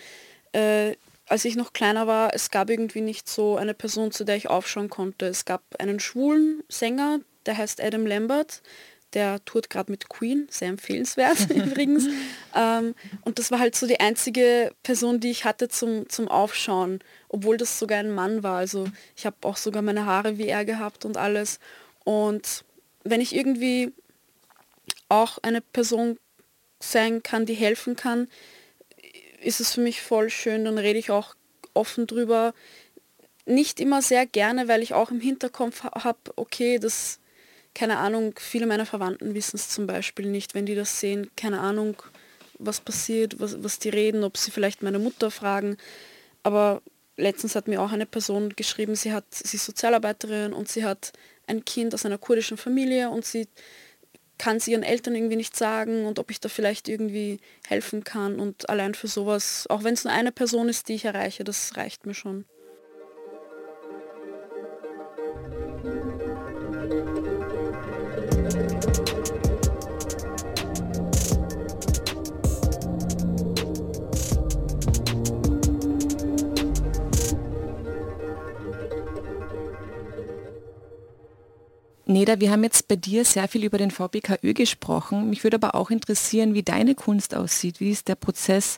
äh, 0.53 0.95
als 1.27 1.43
ich 1.43 1.55
noch 1.55 1.73
kleiner 1.73 2.07
war, 2.07 2.33
es 2.33 2.51
gab 2.51 2.69
irgendwie 2.69 3.01
nicht 3.01 3.27
so 3.27 3.57
eine 3.57 3.73
Person, 3.73 4.11
zu 4.11 4.23
der 4.23 4.37
ich 4.37 4.49
aufschauen 4.49 4.89
konnte. 4.89 5.27
Es 5.27 5.43
gab 5.43 5.61
einen 5.77 5.99
schwulen 5.99 6.63
Sänger, 6.69 7.19
der 7.45 7.57
heißt 7.57 7.81
Adam 7.81 8.05
Lambert, 8.05 8.61
der 9.13 9.43
tourt 9.45 9.69
gerade 9.69 9.91
mit 9.91 10.09
Queen, 10.09 10.47
sehr 10.49 10.69
empfehlenswert 10.69 11.49
übrigens. 11.55 12.07
Ähm, 12.55 12.95
und 13.21 13.39
das 13.39 13.51
war 13.51 13.59
halt 13.59 13.75
so 13.75 13.87
die 13.87 13.99
einzige 13.99 14.71
Person, 14.83 15.19
die 15.19 15.31
ich 15.31 15.45
hatte 15.45 15.69
zum, 15.69 16.09
zum 16.09 16.27
Aufschauen, 16.27 16.99
obwohl 17.29 17.57
das 17.57 17.79
sogar 17.79 17.99
ein 17.99 18.11
Mann 18.11 18.43
war. 18.43 18.57
Also 18.57 18.87
ich 19.15 19.25
habe 19.25 19.37
auch 19.41 19.57
sogar 19.57 19.81
meine 19.81 20.05
Haare 20.05 20.37
wie 20.37 20.47
er 20.47 20.65
gehabt 20.65 21.05
und 21.05 21.17
alles. 21.17 21.59
Und 22.03 22.65
wenn 23.03 23.21
ich 23.21 23.35
irgendwie 23.35 23.93
auch 25.09 25.37
eine 25.41 25.61
Person 25.61 26.17
sein 26.79 27.23
kann, 27.23 27.45
die 27.45 27.53
helfen 27.53 27.95
kann, 27.95 28.27
ist 29.41 29.59
es 29.59 29.73
für 29.73 29.81
mich 29.81 30.01
voll 30.01 30.29
schön, 30.29 30.65
dann 30.65 30.77
rede 30.77 30.99
ich 30.99 31.11
auch 31.11 31.35
offen 31.73 32.07
drüber. 32.07 32.53
Nicht 33.45 33.79
immer 33.79 34.01
sehr 34.01 34.25
gerne, 34.25 34.67
weil 34.67 34.83
ich 34.83 34.93
auch 34.93 35.11
im 35.11 35.21
Hinterkopf 35.21 35.83
habe, 35.83 36.19
okay, 36.35 36.79
das 36.79 37.19
keine 37.77 37.99
Ahnung, 37.99 38.33
viele 38.39 38.65
meiner 38.65 38.87
Verwandten 38.87 39.35
wissen 39.35 39.55
es 39.55 39.69
zum 39.69 39.85
Beispiel 39.85 40.25
nicht, 40.25 40.55
wenn 40.55 40.65
die 40.65 40.73
das 40.73 40.99
sehen, 40.99 41.29
keine 41.35 41.59
Ahnung, 41.59 42.01
was 42.57 42.81
passiert, 42.81 43.39
was, 43.39 43.63
was 43.63 43.77
die 43.77 43.89
reden, 43.89 44.23
ob 44.23 44.35
sie 44.35 44.49
vielleicht 44.49 44.81
meine 44.81 44.97
Mutter 44.97 45.29
fragen. 45.29 45.77
Aber 46.41 46.81
letztens 47.17 47.55
hat 47.55 47.67
mir 47.67 47.79
auch 47.79 47.91
eine 47.91 48.07
Person 48.07 48.55
geschrieben, 48.55 48.95
sie 48.95 49.13
hat, 49.13 49.25
sie 49.29 49.57
ist 49.57 49.65
Sozialarbeiterin 49.65 50.53
und 50.53 50.69
sie 50.69 50.83
hat 50.83 51.13
ein 51.45 51.65
Kind 51.65 51.93
aus 51.93 52.03
einer 52.03 52.17
kurdischen 52.17 52.57
Familie 52.57 53.11
und 53.11 53.25
sie 53.25 53.47
kann 54.39 54.59
sie 54.59 54.71
ihren 54.71 54.81
Eltern 54.81 55.13
irgendwie 55.13 55.35
nicht 55.35 55.55
sagen 55.55 56.07
und 56.07 56.17
ob 56.17 56.31
ich 56.31 56.39
da 56.39 56.49
vielleicht 56.49 56.89
irgendwie 56.89 57.39
helfen 57.67 58.03
kann 58.03 58.39
und 58.39 58.71
allein 58.71 58.95
für 58.95 59.07
sowas, 59.07 59.67
auch 59.69 59.83
wenn 59.83 59.93
es 59.93 60.03
nur 60.03 60.13
eine 60.13 60.31
Person 60.31 60.67
ist, 60.67 60.89
die 60.89 60.95
ich 60.95 61.05
erreiche, 61.05 61.43
das 61.43 61.77
reicht 61.77 62.07
mir 62.07 62.15
schon. 62.15 62.45
Neda, 82.07 82.39
wir 82.39 82.51
haben 82.51 82.63
jetzt 82.63 82.87
bei 82.87 82.95
dir 82.95 83.25
sehr 83.25 83.47
viel 83.47 83.65
über 83.65 83.77
den 83.77 83.91
VBKÖ 83.91 84.53
gesprochen. 84.53 85.29
Mich 85.29 85.43
würde 85.43 85.55
aber 85.55 85.75
auch 85.75 85.89
interessieren, 85.89 86.53
wie 86.53 86.63
deine 86.63 86.95
Kunst 86.95 87.35
aussieht. 87.35 87.79
Wie 87.79 87.91
ist 87.91 88.07
der 88.07 88.15
Prozess, 88.15 88.77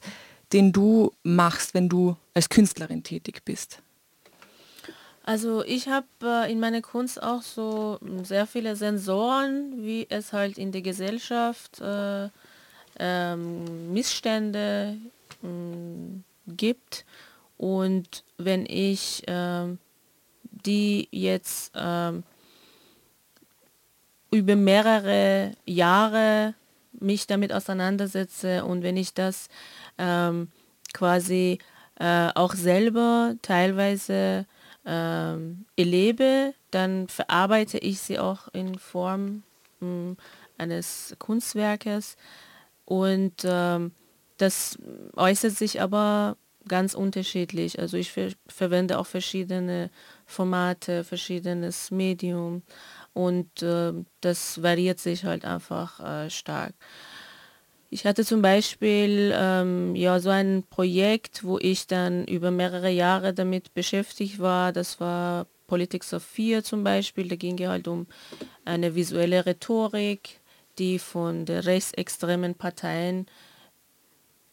den 0.51 0.71
du 0.71 1.13
machst, 1.21 1.75
wenn 1.75 1.89
du 1.89 2.17
als 2.33 2.49
Künstlerin 2.49 3.03
tätig 3.03 3.43
bist? 3.45 3.81
Also 5.23 5.63
ich 5.63 5.87
habe 5.89 6.07
äh, 6.23 6.51
in 6.51 6.59
meiner 6.59 6.81
Kunst 6.81 7.21
auch 7.21 7.43
so 7.43 7.99
sehr 8.23 8.47
viele 8.47 8.75
Sensoren, 8.75 9.73
wie 9.85 10.07
es 10.09 10.33
halt 10.33 10.57
in 10.57 10.71
der 10.71 10.81
Gesellschaft 10.81 11.79
äh, 11.81 12.29
ähm, 12.97 13.93
Missstände 13.93 14.97
äh, 15.43 15.47
gibt. 16.47 17.05
Und 17.57 18.23
wenn 18.37 18.65
ich 18.65 19.21
ähm, 19.27 19.77
die 20.65 21.07
jetzt 21.11 21.71
ähm, 21.75 22.23
über 24.31 24.55
mehrere 24.55 25.51
Jahre 25.65 26.53
mich 26.99 27.27
damit 27.27 27.53
auseinandersetze 27.53 28.65
und 28.65 28.83
wenn 28.83 28.97
ich 28.97 29.13
das 29.13 29.47
ähm, 29.97 30.49
quasi 30.93 31.59
äh, 31.99 32.29
auch 32.35 32.53
selber 32.53 33.35
teilweise 33.41 34.45
ähm, 34.85 35.65
erlebe, 35.75 36.53
dann 36.71 37.07
verarbeite 37.07 37.77
ich 37.77 37.99
sie 37.99 38.19
auch 38.19 38.47
in 38.53 38.77
Form 38.79 39.43
mh, 39.79 39.87
hm, 39.87 40.17
eines 40.57 41.15
Kunstwerkes 41.19 42.17
und 42.85 43.43
ähm, 43.43 43.91
das 44.37 44.77
äußert 45.15 45.53
sich 45.53 45.81
aber 45.81 46.37
ganz 46.67 46.93
unterschiedlich. 46.93 47.79
Also 47.79 47.97
ich 47.97 48.11
ver 48.11 48.29
verwende 48.47 48.97
auch 48.97 49.05
verschiedene 49.05 49.89
Formate, 50.25 51.03
verschiedenes 51.03 51.91
Medium 51.91 52.63
und 53.13 53.61
äh, 53.61 53.93
das 54.21 54.61
variiert 54.61 54.99
sich 54.99 55.25
halt 55.25 55.45
einfach 55.45 55.99
äh, 55.99 56.29
stark. 56.29 56.73
Ich 57.91 58.05
hatte 58.05 58.23
zum 58.23 58.41
Beispiel 58.41 59.33
ähm, 59.33 59.95
ja 59.95 60.19
so 60.19 60.29
ein 60.29 60.63
Projekt, 60.69 61.43
wo 61.43 61.57
ich 61.57 61.87
dann 61.87 62.25
über 62.25 62.51
mehrere 62.51 62.91
Jahre 62.91 63.33
damit 63.33 63.73
beschäftigt 63.73 64.39
war. 64.39 64.71
Das 64.71 64.99
war 64.99 65.47
Politics 65.65 66.13
of 66.13 66.23
Fear 66.23 66.63
zum 66.63 66.83
Beispiel. 66.83 67.27
Da 67.27 67.35
ging 67.35 67.59
es 67.59 67.67
halt 67.67 67.87
um 67.87 68.05
eine 68.63 68.93
visuelle 68.93 69.45
Rhetorik, 69.45 70.39
die 70.77 70.99
von 70.99 71.45
den 71.45 71.59
rechtsextremen 71.59 72.53
Parteien 72.55 73.25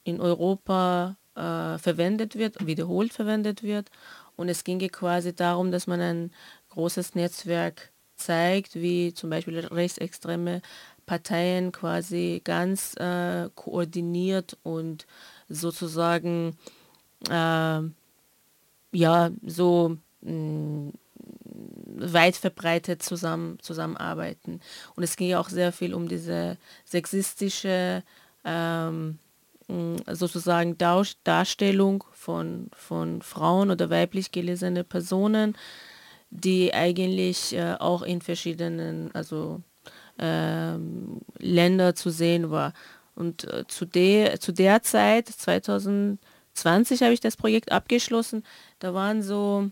in 0.04 0.20
Europa 0.20 1.16
äh, 1.34 1.76
verwendet 1.78 2.36
wird, 2.36 2.66
wiederholt 2.66 3.12
verwendet 3.12 3.62
wird. 3.62 3.90
Und 4.36 4.48
es 4.48 4.64
ging 4.64 4.78
quasi 4.88 5.34
darum, 5.34 5.72
dass 5.72 5.86
man 5.86 6.00
ein 6.00 6.30
großes 6.70 7.14
Netzwerk 7.14 7.92
zeigt, 8.16 8.74
wie 8.74 9.14
zum 9.14 9.30
Beispiel 9.30 9.58
rechtsextreme 9.58 10.62
Parteien 11.06 11.72
quasi 11.72 12.40
ganz 12.44 12.94
äh, 12.96 13.48
koordiniert 13.54 14.58
und 14.62 15.06
sozusagen 15.48 16.56
äh, 17.28 17.80
ja 18.92 19.30
so 19.44 19.96
mh, 20.22 20.32
mm, 20.32 20.92
weit 21.98 22.36
verbreitet 22.36 23.02
zusammen, 23.02 23.58
zusammenarbeiten. 23.60 24.60
Und 24.94 25.02
es 25.02 25.16
ging 25.16 25.28
ja 25.28 25.40
auch 25.40 25.48
sehr 25.48 25.72
viel 25.72 25.94
um 25.94 26.08
diese 26.08 26.58
sexistische 26.84 28.02
ähm, 28.44 29.18
mm, 29.68 29.96
sozusagen 30.12 30.76
Darstellung 30.78 32.04
von, 32.12 32.68
von 32.74 33.22
Frauen 33.22 33.70
oder 33.70 33.90
weiblich 33.90 34.32
gelesene 34.32 34.84
Personen 34.84 35.56
die 36.30 36.74
eigentlich 36.74 37.54
äh, 37.54 37.74
auch 37.78 38.02
in 38.02 38.20
verschiedenen 38.20 39.10
also 39.14 39.62
ähm, 40.18 41.20
Länder 41.38 41.94
zu 41.94 42.10
sehen 42.10 42.50
war. 42.50 42.72
Und 43.14 43.44
äh, 43.44 43.66
zu, 43.66 43.86
der, 43.86 44.40
zu 44.40 44.52
der 44.52 44.82
Zeit, 44.82 45.28
2020 45.28 47.02
habe 47.02 47.12
ich 47.12 47.20
das 47.20 47.36
Projekt 47.36 47.72
abgeschlossen, 47.72 48.44
da 48.78 48.94
waren 48.94 49.22
so 49.22 49.70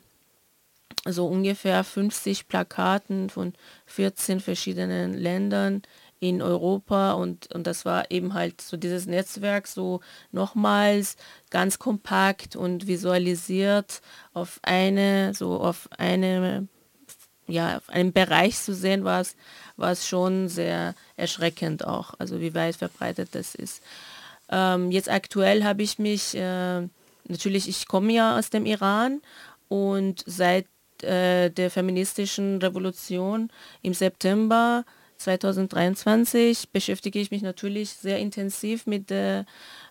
so 1.07 1.27
ungefähr 1.27 1.85
50 1.85 2.49
Plakaten 2.49 3.29
von 3.29 3.53
14 3.87 4.41
verschiedenen 4.41 5.13
Ländern 5.13 5.83
in 6.21 6.41
Europa 6.41 7.12
und, 7.12 7.53
und 7.55 7.67
das 7.67 7.85
war 7.85 8.11
eben 8.11 8.35
halt 8.35 8.61
so 8.61 8.77
dieses 8.77 9.07
Netzwerk 9.07 9.67
so 9.67 10.01
nochmals 10.33 11.17
ganz 11.51 11.79
kompakt 11.79 12.57
und 12.57 12.87
visualisiert 12.87 14.01
auf 14.33 14.59
eine, 14.62 15.35
so 15.35 15.61
auf 15.61 15.89
eine, 15.99 16.69
ja, 17.47 17.77
auf 17.77 17.91
einem 17.91 18.12
Bereich 18.12 18.59
zu 18.59 18.75
sehen, 18.75 19.05
war 19.05 19.21
es, 19.21 19.37
war 19.77 19.93
es 19.93 20.09
schon 20.09 20.49
sehr 20.49 20.95
erschreckend 21.17 21.87
auch, 21.87 22.15
also 22.19 22.41
wie 22.41 22.55
weit 22.55 22.77
verbreitet 22.77 23.31
das 23.33 23.55
ist. 23.55 23.83
Ähm, 24.51 24.91
jetzt 24.91 25.11
aktuell 25.11 25.65
habe 25.65 25.83
ich 25.83 25.99
mich, 25.99 26.35
äh, 26.35 26.89
natürlich, 27.29 27.69
ich 27.69 27.87
komme 27.87 28.12
ja 28.12 28.39
aus 28.39 28.51
dem 28.51 28.67
Iran 28.67 29.21
und 29.69 30.23
seit 30.27 30.67
äh, 31.03 31.51
der 31.51 31.71
feministischen 31.71 32.59
Revolution 32.59 33.51
im 33.83 33.95
September 33.95 34.85
2023 35.17 36.71
beschäftige 36.71 37.19
ich 37.19 37.31
mich 37.31 37.43
natürlich 37.43 37.91
sehr 37.91 38.19
intensiv 38.19 38.87
mit 38.87 39.11
der, 39.11 39.47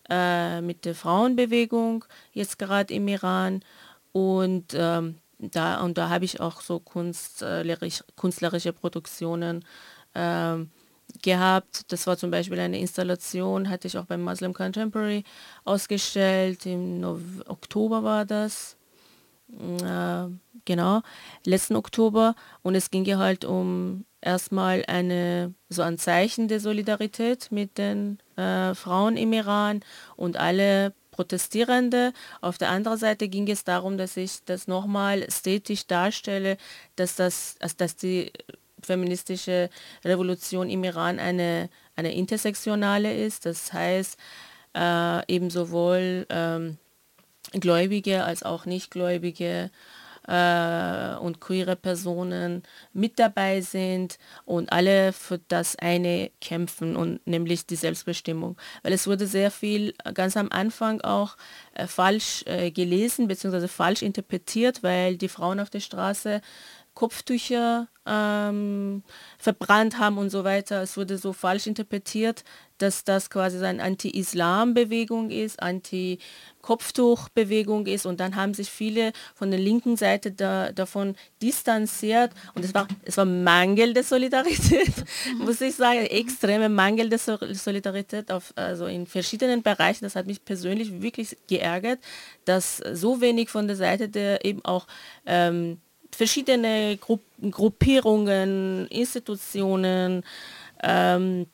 äh, 0.10 0.62
mit 0.62 0.86
der 0.86 0.96
Frauenbewegung, 0.96 2.06
jetzt 2.32 2.60
gerade 2.60 2.94
im 2.94 3.08
Iran. 3.08 3.64
Und, 4.12 4.74
ähm, 4.76 5.16
da, 5.40 5.82
und 5.82 5.98
da 5.98 6.10
habe 6.10 6.26
ich 6.26 6.40
auch 6.40 6.62
so 6.62 6.80
kunstlerisch, 6.80 8.04
künstlerische 8.16 8.74
Produktionen 8.74 9.66
ähm, 10.16 10.70
gehabt. 11.22 11.92
Das 11.92 12.08
war 12.08 12.18
zum 12.18 12.32
Beispiel 12.32 12.60
eine 12.60 12.80
Installation, 12.80 13.70
hatte 13.70 13.88
ich 13.88 13.98
auch 13.98 14.06
beim 14.06 14.22
Muslim 14.22 14.54
Contemporary 14.54 15.24
ausgestellt. 15.66 16.66
Im 16.66 17.00
no 17.02 17.20
Oktober 17.48 18.04
war 18.04 18.26
das. 18.26 18.78
Äh, 19.50 20.28
genau, 20.66 21.02
letzten 21.46 21.76
Oktober. 21.76 22.36
Und 22.62 22.76
es 22.76 22.90
ging 22.92 23.06
ja 23.06 23.18
halt 23.18 23.46
um 23.46 24.06
erstmal 24.26 24.84
eine, 24.88 25.54
so 25.70 25.82
ein 25.82 25.98
Zeichen 25.98 26.48
der 26.48 26.60
Solidarität 26.60 27.52
mit 27.52 27.78
den 27.78 28.20
äh, 28.36 28.74
Frauen 28.74 29.18
im 29.18 29.34
Iran 29.34 29.82
und 30.16 30.38
alle 30.38 30.94
Protestierende. 31.12 32.12
Auf 32.42 32.58
der 32.58 32.70
anderen 32.70 32.98
Seite 32.98 33.28
ging 33.28 33.48
es 33.50 33.64
darum, 33.64 33.98
dass 33.98 34.18
ich 34.18 34.44
das 34.46 34.68
nochmal 34.68 35.22
ästhetisch 35.22 35.86
darstelle, 35.86 36.58
dass, 36.96 37.16
das, 37.16 37.56
also 37.60 37.76
dass 37.78 37.96
die 37.96 38.32
feministische 38.82 39.70
Revolution 40.04 40.70
im 40.70 40.84
Iran 40.84 41.20
eine, 41.20 41.70
eine 41.96 42.14
intersektionale 42.14 43.16
ist. 43.16 43.46
Das 43.46 43.72
heißt, 43.72 44.18
äh, 44.76 45.34
eben 45.34 45.50
sowohl 45.50 46.26
ähm, 46.30 46.78
Gläubige 47.52 48.24
als 48.24 48.44
auch 48.44 48.66
Nichtgläubige 48.66 49.70
äh, 50.28 51.16
und 51.18 51.40
queere 51.40 51.76
Personen 51.76 52.64
mit 52.94 53.20
dabei 53.20 53.62
sind 53.62 54.18
und 54.46 54.72
alle 54.72 55.14
für 55.14 55.40
das 55.48 55.76
eine 55.76 56.32
kämpfen 56.42 56.96
und 56.96 57.26
nämlich 57.28 57.66
die 57.66 57.76
Selbstbestimmung. 57.76 58.58
Weil 58.84 58.94
es 58.94 59.08
wurde 59.08 59.28
sehr 59.28 59.52
viel 59.52 59.94
ganz 60.14 60.38
am 60.38 60.50
Anfang 60.52 61.02
auch 61.02 61.38
äh, 61.74 61.88
falsch 61.88 62.44
äh, 62.46 62.72
gelesen 62.72 63.28
bzw. 63.28 63.68
falsch 63.68 64.02
interpretiert, 64.02 64.84
weil 64.84 65.18
die 65.18 65.30
Frauen 65.30 65.60
auf 65.60 65.70
der 65.70 65.80
Straße 65.82 66.42
Kopftücher 66.94 67.88
ähm, 68.06 69.02
verbrannt 69.38 69.98
haben 69.98 70.18
und 70.18 70.30
so 70.30 70.44
weiter. 70.44 70.82
Es 70.82 70.98
wurde 70.98 71.18
so 71.18 71.32
falsch 71.34 71.68
interpretiert, 71.68 72.44
dass 72.78 73.06
das 73.06 73.30
quasi 73.30 73.64
eine 73.64 73.82
Anti-Islam-Bewegung 73.82 75.30
ist, 75.30 75.62
Anti-Kopftuch-Bewegung 75.62 77.86
ist 77.86 78.06
und 78.06 78.20
dann 78.20 78.36
haben 78.36 78.54
sich 78.54 78.70
viele 78.70 79.14
von 79.34 79.50
der 79.52 79.60
linken 79.60 79.96
Seite 79.96 80.32
da, 80.32 80.74
davon 80.74 81.16
distanziert 81.42 82.32
und 82.56 82.66
es 82.66 82.74
war, 82.74 82.90
es 83.04 83.16
war 83.16 83.24
Mangel 83.26 83.94
der 83.94 84.04
Solidarität, 84.04 84.92
muss 85.38 85.62
ich 85.62 85.76
sagen, 85.76 86.00
extreme 86.00 86.68
Mangel 86.68 87.08
der 87.10 87.20
Solidarität 87.20 88.30
auf, 88.32 88.52
also 88.56 88.88
in 88.88 89.08
verschiedenen 89.08 89.64
Bereichen. 89.64 90.04
Das 90.04 90.18
hat 90.18 90.28
mich 90.28 90.44
persönlich 90.44 91.02
wirklich 91.02 91.38
geärgert, 91.48 92.00
dass 92.44 92.82
so 92.92 93.22
wenig 93.22 93.50
von 93.50 93.68
der 93.68 93.78
Seite 93.78 94.10
der 94.10 94.44
eben 94.44 94.66
auch 94.66 94.88
ähm, 95.26 95.80
verschiedene 96.14 96.98
Gru 96.98 97.20
Gruppierungen, 97.50 98.88
Institutionen, 98.88 100.24
ähm, 100.82 101.48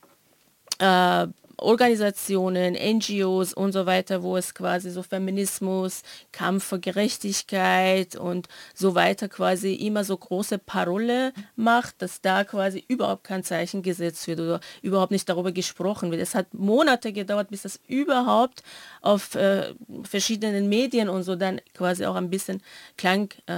äh, 0.78 1.28
Organisationen, 1.62 2.74
NGOs 2.74 3.54
und 3.54 3.72
so 3.72 3.86
weiter, 3.86 4.24
wo 4.24 4.38
es 4.38 4.54
quasi 4.54 4.90
so 4.90 5.04
Feminismus, 5.04 6.04
Kampf 6.32 6.66
für 6.66 6.80
Gerechtigkeit 6.80 8.16
und 8.16 8.48
so 8.74 8.96
weiter 8.96 9.28
quasi 9.30 9.74
immer 9.74 10.04
so 10.04 10.18
große 10.18 10.58
Parole 10.58 11.34
macht, 11.56 12.02
dass 12.02 12.22
da 12.22 12.44
quasi 12.44 12.84
überhaupt 12.88 13.24
kein 13.24 13.44
Zeichen 13.44 13.82
gesetzt 13.82 14.28
wird 14.28 14.40
oder 14.40 14.60
überhaupt 14.82 15.12
nicht 15.12 15.28
darüber 15.28 15.52
gesprochen 15.52 16.12
wird. 16.12 16.22
Es 16.22 16.36
hat 16.36 16.54
Monate 16.54 17.14
gedauert, 17.14 17.50
bis 17.50 17.64
das 17.64 17.80
überhaupt 17.88 18.64
auf 19.02 19.36
äh, 19.36 19.74
verschiedenen 20.04 20.70
Medien 20.70 21.10
und 21.10 21.24
so 21.24 21.36
dann 21.36 21.62
quasi 21.74 22.06
auch 22.06 22.16
ein 22.16 22.30
bisschen 22.30 22.62
Klang, 22.98 23.30
äh, 23.48 23.54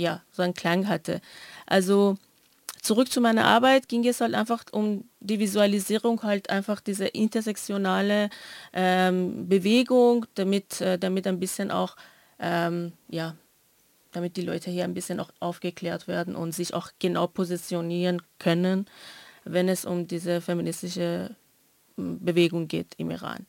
ja, 0.00 0.22
so 0.32 0.42
einen 0.42 0.54
Klang 0.54 0.88
hatte. 0.88 1.20
Also 1.66 2.16
zurück 2.84 3.10
zu 3.10 3.20
meiner 3.20 3.46
Arbeit 3.46 3.88
ging 3.88 4.06
es 4.06 4.20
halt 4.20 4.34
einfach 4.34 4.64
um 4.72 5.04
die 5.24 5.38
Visualisierung, 5.38 6.22
halt 6.22 6.50
einfach 6.50 6.80
diese 6.80 7.06
intersektionale 7.06 8.28
ähm, 8.72 9.48
Bewegung, 9.48 10.26
damit, 10.34 10.80
äh, 10.80 10.98
damit 10.98 11.26
ein 11.26 11.40
bisschen 11.40 11.70
auch, 11.70 11.96
ähm, 12.38 12.92
ja, 13.08 13.34
damit 14.12 14.36
die 14.36 14.42
Leute 14.42 14.70
hier 14.70 14.84
ein 14.84 14.94
bisschen 14.94 15.18
auch 15.20 15.30
aufgeklärt 15.40 16.06
werden 16.06 16.36
und 16.36 16.52
sich 16.52 16.74
auch 16.74 16.90
genau 16.98 17.26
positionieren 17.26 18.20
können, 18.38 18.86
wenn 19.44 19.68
es 19.68 19.84
um 19.86 20.06
diese 20.06 20.40
feministische 20.40 21.34
hm, 21.96 22.22
Bewegung 22.22 22.68
geht 22.68 22.94
im 22.98 23.10
Iran. 23.10 23.46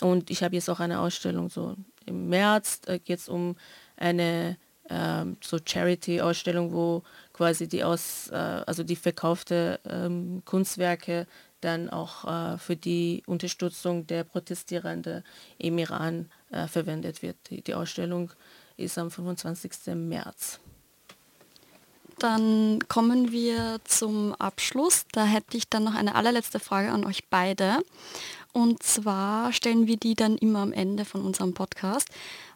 Und 0.00 0.30
ich 0.30 0.42
habe 0.42 0.54
jetzt 0.54 0.68
auch 0.68 0.80
eine 0.80 1.00
Ausstellung 1.00 1.48
so 1.48 1.74
im 2.04 2.28
März, 2.28 2.82
äh, 2.86 2.98
geht 2.98 3.20
es 3.20 3.28
um 3.28 3.56
eine 3.96 4.58
ähm, 4.90 5.38
so 5.42 5.58
Charity-Ausstellung, 5.64 6.72
wo 6.74 7.02
quasi 7.34 7.68
die 7.68 7.84
aus, 7.84 8.28
äh, 8.30 8.34
also 8.34 8.82
die 8.82 8.96
verkaufte 8.96 9.80
ähm, 9.84 10.42
Kunstwerke 10.46 11.26
dann 11.60 11.90
auch 11.90 12.24
äh, 12.24 12.58
für 12.58 12.76
die 12.76 13.22
Unterstützung 13.26 14.06
der 14.06 14.24
Protestierenden 14.24 15.24
im 15.58 15.76
Iran 15.78 16.30
äh, 16.50 16.66
verwendet 16.66 17.20
wird. 17.22 17.36
Die, 17.50 17.60
die 17.60 17.74
Ausstellung 17.74 18.30
ist 18.76 18.96
am 18.96 19.10
25. 19.10 19.94
März. 19.94 20.60
Dann 22.18 22.78
kommen 22.88 23.32
wir 23.32 23.80
zum 23.84 24.34
Abschluss. 24.34 25.04
Da 25.12 25.24
hätte 25.24 25.56
ich 25.56 25.68
dann 25.68 25.84
noch 25.84 25.94
eine 25.94 26.14
allerletzte 26.14 26.60
Frage 26.60 26.92
an 26.92 27.04
euch 27.04 27.28
beide. 27.28 27.78
Und 28.52 28.84
zwar 28.84 29.52
stellen 29.52 29.88
wir 29.88 29.96
die 29.96 30.14
dann 30.14 30.38
immer 30.38 30.60
am 30.60 30.72
Ende 30.72 31.04
von 31.04 31.22
unserem 31.22 31.54
Podcast. 31.54 32.08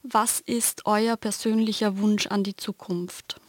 Was 0.04 0.38
ist 0.38 0.86
euer 0.86 1.16
persönlicher 1.16 1.98
Wunsch 1.98 2.28
an 2.28 2.44
die 2.44 2.54
Zukunft? 2.54 3.40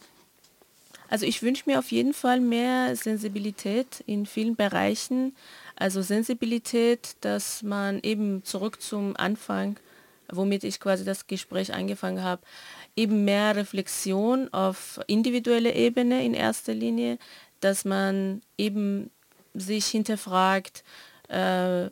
Also 1.10 1.26
ich 1.26 1.42
wünsche 1.42 1.64
mir 1.66 1.80
auf 1.80 1.90
jeden 1.90 2.14
Fall 2.14 2.38
mehr 2.40 2.94
Sensibilität 2.94 4.04
in 4.06 4.26
vielen 4.26 4.54
Bereichen. 4.54 5.34
Also 5.74 6.02
Sensibilität, 6.02 7.16
dass 7.20 7.64
man 7.64 7.98
eben 8.04 8.44
zurück 8.44 8.80
zum 8.80 9.16
Anfang, 9.16 9.76
womit 10.30 10.62
ich 10.62 10.78
quasi 10.78 11.04
das 11.04 11.26
Gespräch 11.26 11.74
angefangen 11.74 12.22
habe, 12.22 12.42
eben 12.94 13.24
mehr 13.24 13.56
Reflexion 13.56 14.48
auf 14.52 15.00
individueller 15.08 15.74
Ebene 15.74 16.24
in 16.24 16.32
erster 16.32 16.74
Linie, 16.74 17.18
dass 17.58 17.84
man 17.84 18.40
eben 18.56 19.10
sich 19.52 19.86
hinterfragt, 19.86 20.84
äh, 21.26 21.90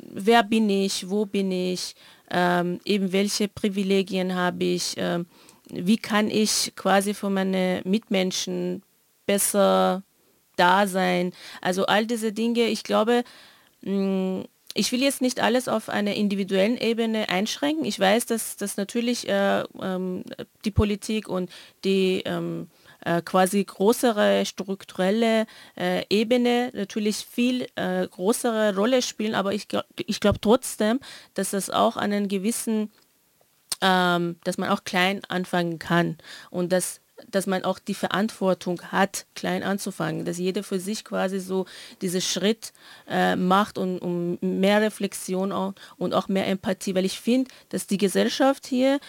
wer 0.00 0.42
bin 0.42 0.68
ich, 0.68 1.08
wo 1.08 1.26
bin 1.26 1.52
ich, 1.52 1.94
ähm, 2.28 2.80
eben 2.84 3.12
welche 3.12 3.46
Privilegien 3.46 4.34
habe 4.34 4.64
ich, 4.64 4.94
ähm, 4.96 5.26
wie 5.72 5.96
kann 5.96 6.30
ich 6.30 6.72
quasi 6.76 7.14
für 7.14 7.30
meine 7.30 7.82
Mitmenschen 7.84 8.82
besser 9.26 10.02
da 10.56 10.86
sein. 10.86 11.32
Also 11.60 11.86
all 11.86 12.06
diese 12.06 12.32
Dinge, 12.32 12.66
ich 12.66 12.84
glaube, 12.84 13.24
mm, 13.82 14.42
ich 14.74 14.92
will 14.92 15.02
jetzt 15.02 15.20
nicht 15.20 15.40
alles 15.40 15.66
auf 15.68 15.88
einer 15.88 16.14
individuellen 16.14 16.76
Ebene 16.76 17.28
einschränken. 17.28 17.84
Ich 17.84 17.98
weiß, 17.98 18.26
dass, 18.26 18.56
dass 18.56 18.76
natürlich 18.76 19.28
äh, 19.28 19.64
ähm, 19.80 20.24
die 20.64 20.70
Politik 20.70 21.28
und 21.28 21.50
die 21.84 22.22
ähm, 22.24 22.68
äh, 23.04 23.22
quasi 23.22 23.64
größere 23.64 24.44
strukturelle 24.46 25.46
äh, 25.76 26.04
Ebene 26.08 26.70
natürlich 26.74 27.16
viel 27.16 27.66
äh, 27.74 28.06
größere 28.06 28.76
Rolle 28.76 29.02
spielen, 29.02 29.34
aber 29.34 29.54
ich, 29.54 29.66
ich 30.06 30.20
glaube 30.20 30.40
trotzdem, 30.40 31.00
dass 31.34 31.50
das 31.50 31.70
auch 31.70 31.96
einen 31.96 32.28
gewissen, 32.28 32.92
ähm, 33.80 34.36
dass 34.44 34.58
man 34.58 34.68
auch 34.70 34.84
klein 34.84 35.22
anfangen 35.28 35.78
kann 35.78 36.18
und 36.50 36.72
dass 36.72 37.00
dass 37.30 37.46
man 37.46 37.64
auch 37.64 37.78
die 37.78 37.94
Verantwortung 37.94 38.80
hat, 38.92 39.26
klein 39.34 39.62
anzufangen, 39.62 40.24
dass 40.24 40.38
jeder 40.38 40.62
für 40.62 40.80
sich 40.80 41.04
quasi 41.04 41.38
so 41.38 41.66
diesen 42.00 42.20
Schritt 42.20 42.72
äh, 43.08 43.36
macht 43.36 43.78
und 43.78 43.98
um 43.98 44.38
mehr 44.40 44.80
Reflexion 44.80 45.52
auch, 45.52 45.74
und 45.98 46.14
auch 46.14 46.28
mehr 46.28 46.46
Empathie, 46.46 46.94
weil 46.94 47.04
ich 47.04 47.20
finde, 47.20 47.50
dass 47.68 47.86
die 47.86 47.98
Gesellschaft 47.98 48.66
hier 48.66 49.00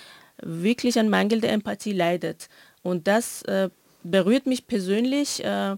wirklich 0.42 1.00
an 1.00 1.10
Mangel 1.10 1.42
der 1.42 1.54
Empathie 1.54 1.94
leidet. 1.94 2.50
Und 2.84 3.08
das 3.08 3.44
äh, 3.44 3.70
berührt 4.04 4.46
mich 4.46 4.68
persönlich 4.68 5.44
äh, 5.44 5.76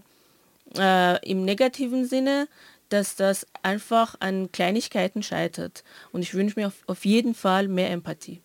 äh, 0.76 1.30
im 1.30 1.44
negativen 1.44 2.06
Sinne, 2.06 2.48
dass 2.88 3.16
das 3.16 3.46
einfach 3.62 4.14
an 4.20 4.52
Kleinigkeiten 4.52 5.22
scheitert. 5.22 5.84
Und 6.12 6.22
ich 6.22 6.34
wünsche 6.34 6.58
mir 6.58 6.68
auf, 6.68 6.82
auf 6.86 7.04
jeden 7.04 7.34
Fall 7.34 7.68
mehr 7.68 7.90
Empathie. 7.90 8.40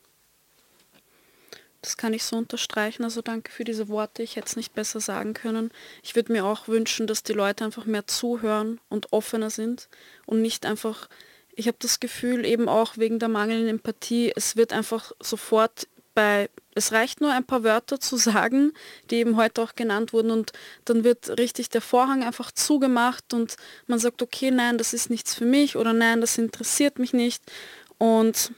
Das 1.82 1.96
kann 1.96 2.14
ich 2.14 2.24
so 2.24 2.36
unterstreichen. 2.36 3.04
Also 3.04 3.22
danke 3.22 3.52
für 3.52 3.64
diese 3.64 3.88
Worte. 3.88 4.22
Ich 4.24 4.36
hätte 4.36 4.48
es 4.48 4.56
nicht 4.56 4.74
besser 4.74 5.00
sagen 5.00 5.34
können. 5.34 5.72
Ich 6.04 6.16
würde 6.16 6.32
mir 6.32 6.46
auch 6.46 6.68
wünschen, 6.68 7.08
dass 7.08 7.24
die 7.24 7.34
Leute 7.34 7.64
einfach 7.64 7.86
mehr 7.86 8.08
zuhören 8.08 8.80
und 8.90 9.14
offener 9.14 9.50
sind 9.50 9.88
und 10.26 10.42
nicht 10.42 10.66
einfach, 10.66 11.08
ich 11.56 11.68
habe 11.68 11.78
das 11.80 12.00
Gefühl, 12.00 12.46
eben 12.46 12.68
auch 12.68 12.98
wegen 12.98 13.20
der 13.20 13.30
mangelnden 13.30 13.70
Empathie, 13.70 14.34
es 14.36 14.58
wird 14.58 14.74
einfach 14.74 15.14
sofort 15.22 15.88
bei, 16.16 16.50
es 16.76 16.92
reicht 16.92 17.22
nur 17.22 17.32
ein 17.32 17.46
paar 17.46 17.64
Wörter 17.64 17.98
zu 18.00 18.18
sagen, 18.18 18.74
die 19.10 19.18
eben 19.18 19.38
heute 19.38 19.62
auch 19.62 19.76
genannt 19.76 20.12
wurden 20.12 20.32
und 20.32 20.52
dann 20.84 21.06
wird 21.06 21.40
richtig 21.40 21.70
der 21.70 21.82
Vorhang 21.82 22.24
einfach 22.24 22.52
zugemacht 22.52 23.34
und 23.34 23.56
man 23.88 24.00
sagt, 24.00 24.22
okay, 24.22 24.52
nein, 24.52 24.78
das 24.78 24.94
ist 24.94 25.10
nichts 25.10 25.34
für 25.34 25.46
mich 25.46 25.78
oder 25.78 25.94
nein, 25.94 26.20
das 26.20 26.38
interessiert 26.38 27.00
mich 27.00 27.14
nicht. 27.14 27.42
Und 27.98 28.52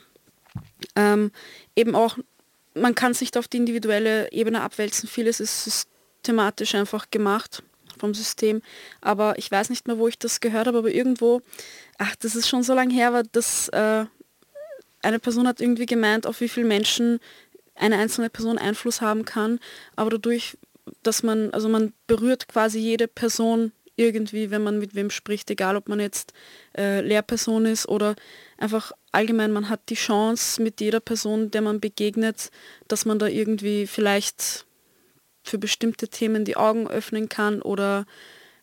ähm, 0.95 1.31
eben 1.75 1.95
auch 1.95 2.17
man 2.73 2.95
kann 2.95 3.11
es 3.11 3.21
nicht 3.21 3.37
auf 3.37 3.47
die 3.47 3.57
individuelle 3.57 4.31
Ebene 4.31 4.61
abwälzen. 4.61 5.09
Vieles 5.09 5.39
ist 5.39 5.63
systematisch 5.63 6.75
einfach 6.75 7.09
gemacht 7.11 7.63
vom 7.99 8.13
System. 8.13 8.61
Aber 9.01 9.37
ich 9.37 9.51
weiß 9.51 9.69
nicht 9.69 9.87
mehr, 9.87 9.97
wo 9.97 10.07
ich 10.07 10.17
das 10.17 10.39
gehört 10.39 10.67
habe, 10.67 10.79
aber 10.79 10.91
irgendwo, 10.91 11.41
ach, 11.97 12.15
das 12.17 12.35
ist 12.35 12.47
schon 12.47 12.63
so 12.63 12.73
lange 12.73 12.93
her, 12.93 13.13
war 13.13 13.23
dass 13.23 13.69
äh, 13.69 14.05
eine 15.01 15.19
Person 15.19 15.47
hat 15.47 15.61
irgendwie 15.61 15.85
gemeint, 15.85 16.27
auf 16.27 16.41
wie 16.41 16.49
viele 16.49 16.67
Menschen 16.67 17.19
eine 17.75 17.97
einzelne 17.97 18.29
Person 18.29 18.57
Einfluss 18.57 19.01
haben 19.01 19.25
kann, 19.25 19.59
aber 19.95 20.11
dadurch, 20.11 20.57
dass 21.03 21.23
man, 21.23 21.51
also 21.51 21.69
man 21.69 21.93
berührt 22.07 22.47
quasi 22.47 22.79
jede 22.79 23.07
Person 23.07 23.71
irgendwie, 23.95 24.51
wenn 24.51 24.63
man 24.63 24.79
mit 24.79 24.95
wem 24.95 25.09
spricht, 25.09 25.49
egal 25.49 25.75
ob 25.75 25.89
man 25.89 25.99
jetzt 25.99 26.33
äh, 26.77 27.01
Lehrperson 27.01 27.65
ist 27.65 27.87
oder 27.87 28.15
einfach 28.57 28.91
allgemein, 29.11 29.51
man 29.51 29.69
hat 29.69 29.81
die 29.89 29.95
Chance 29.95 30.61
mit 30.61 30.81
jeder 30.81 30.99
Person, 30.99 31.51
der 31.51 31.61
man 31.61 31.79
begegnet, 31.79 32.51
dass 32.87 33.05
man 33.05 33.19
da 33.19 33.27
irgendwie 33.27 33.87
vielleicht 33.87 34.65
für 35.43 35.57
bestimmte 35.57 36.07
Themen 36.07 36.45
die 36.45 36.57
Augen 36.57 36.87
öffnen 36.87 37.29
kann 37.29 37.61
oder 37.61 38.05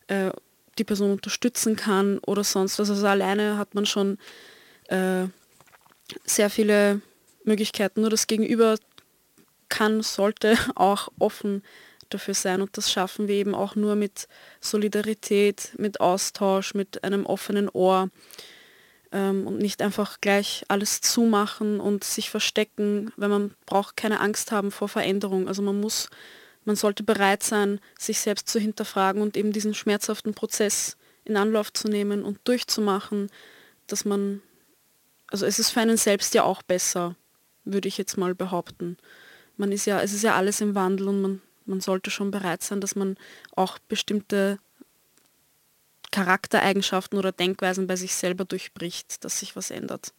äh, 0.07 0.31
die 0.77 0.83
Person 0.83 1.11
unterstützen 1.11 1.75
kann 1.75 2.19
oder 2.19 2.43
sonst 2.43 2.79
was. 2.79 2.89
Also 2.89 3.05
alleine 3.05 3.57
hat 3.57 3.75
man 3.75 3.85
schon 3.85 4.17
äh, 4.87 5.25
sehr 6.25 6.49
viele 6.49 7.01
Möglichkeiten. 7.43 8.01
Nur 8.01 8.09
das 8.09 8.27
Gegenüber 8.27 8.77
kann, 9.67 10.01
sollte 10.01 10.57
auch 10.75 11.09
offen 11.19 11.63
dafür 12.09 12.33
sein 12.33 12.61
und 12.61 12.77
das 12.77 12.91
schaffen 12.91 13.27
wir 13.27 13.35
eben 13.35 13.55
auch 13.55 13.75
nur 13.75 13.95
mit 13.95 14.27
Solidarität, 14.61 15.73
mit 15.77 16.01
Austausch, 16.01 16.73
mit 16.73 17.03
einem 17.03 17.25
offenen 17.25 17.69
Ohr 17.69 18.09
ähm, 19.11 19.47
und 19.47 19.57
nicht 19.57 19.81
einfach 19.81 20.21
gleich 20.21 20.63
alles 20.67 21.01
zumachen 21.01 21.79
und 21.79 22.03
sich 22.03 22.29
verstecken, 22.29 23.11
weil 23.17 23.29
man 23.29 23.55
braucht 23.65 23.97
keine 23.97 24.19
Angst 24.19 24.51
haben 24.51 24.71
vor 24.71 24.87
Veränderung. 24.89 25.47
Also 25.47 25.61
man 25.61 25.79
muss, 25.79 26.09
man 26.65 26.75
sollte 26.75 27.03
bereit 27.03 27.43
sein, 27.43 27.79
sich 27.97 28.19
selbst 28.19 28.47
zu 28.47 28.59
hinterfragen 28.59 29.21
und 29.21 29.37
eben 29.37 29.51
diesen 29.51 29.73
schmerzhaften 29.73 30.33
Prozess 30.33 30.97
in 31.25 31.37
Anlauf 31.37 31.73
zu 31.73 31.87
nehmen 31.87 32.23
und 32.23 32.39
durchzumachen, 32.43 33.29
dass 33.87 34.05
man, 34.05 34.41
also 35.27 35.45
es 35.45 35.59
ist 35.59 35.71
für 35.71 35.81
einen 35.81 35.97
selbst 35.97 36.33
ja 36.33 36.43
auch 36.43 36.61
besser, 36.61 37.15
würde 37.65 37.87
ich 37.87 37.97
jetzt 37.97 38.17
mal 38.17 38.35
behaupten. 38.35 38.97
Man 39.57 39.71
ist 39.71 39.85
ja, 39.85 40.01
es 40.01 40.13
ist 40.13 40.23
ja 40.23 40.35
alles 40.35 40.61
im 40.61 40.75
Wandel 40.75 41.07
und 41.07 41.21
man 41.21 41.41
man 41.69 41.81
sollte 41.81 42.11
schon 42.11 42.31
bereit 42.31 42.63
sein, 42.63 42.81
dass 42.81 42.95
man 42.95 43.15
auch 43.55 43.79
bestimmte 43.87 44.59
Charaktereigenschaften 46.11 47.17
oder 47.17 47.31
Denkweisen 47.31 47.87
bei 47.87 47.95
sich 47.95 48.15
selber 48.15 48.45
durchbricht, 48.45 49.23
dass 49.23 49.39
sich 49.39 49.55
was 49.55 49.71
ändert. 49.71 50.13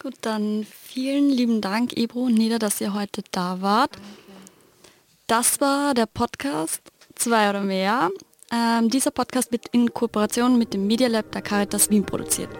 Gut, 0.00 0.14
dann 0.20 0.64
vielen 0.64 1.30
lieben 1.30 1.60
Dank, 1.60 1.96
Ebro 1.96 2.24
und 2.24 2.34
Nida, 2.34 2.58
dass 2.58 2.80
ihr 2.80 2.94
heute 2.94 3.22
da 3.30 3.60
wart. 3.60 3.96
Das 5.26 5.60
war 5.60 5.94
der 5.94 6.06
Podcast 6.06 6.82
Zwei 7.14 7.48
oder 7.50 7.62
mehr. 7.62 8.10
Ähm, 8.52 8.88
dieser 8.90 9.10
Podcast 9.10 9.52
wird 9.52 9.68
in 9.68 9.92
Kooperation 9.92 10.58
mit 10.58 10.74
dem 10.74 10.86
Media 10.86 11.08
Lab 11.08 11.30
der 11.32 11.42
Caritas 11.42 11.90
Wien 11.90 12.04
produziert. 12.04 12.50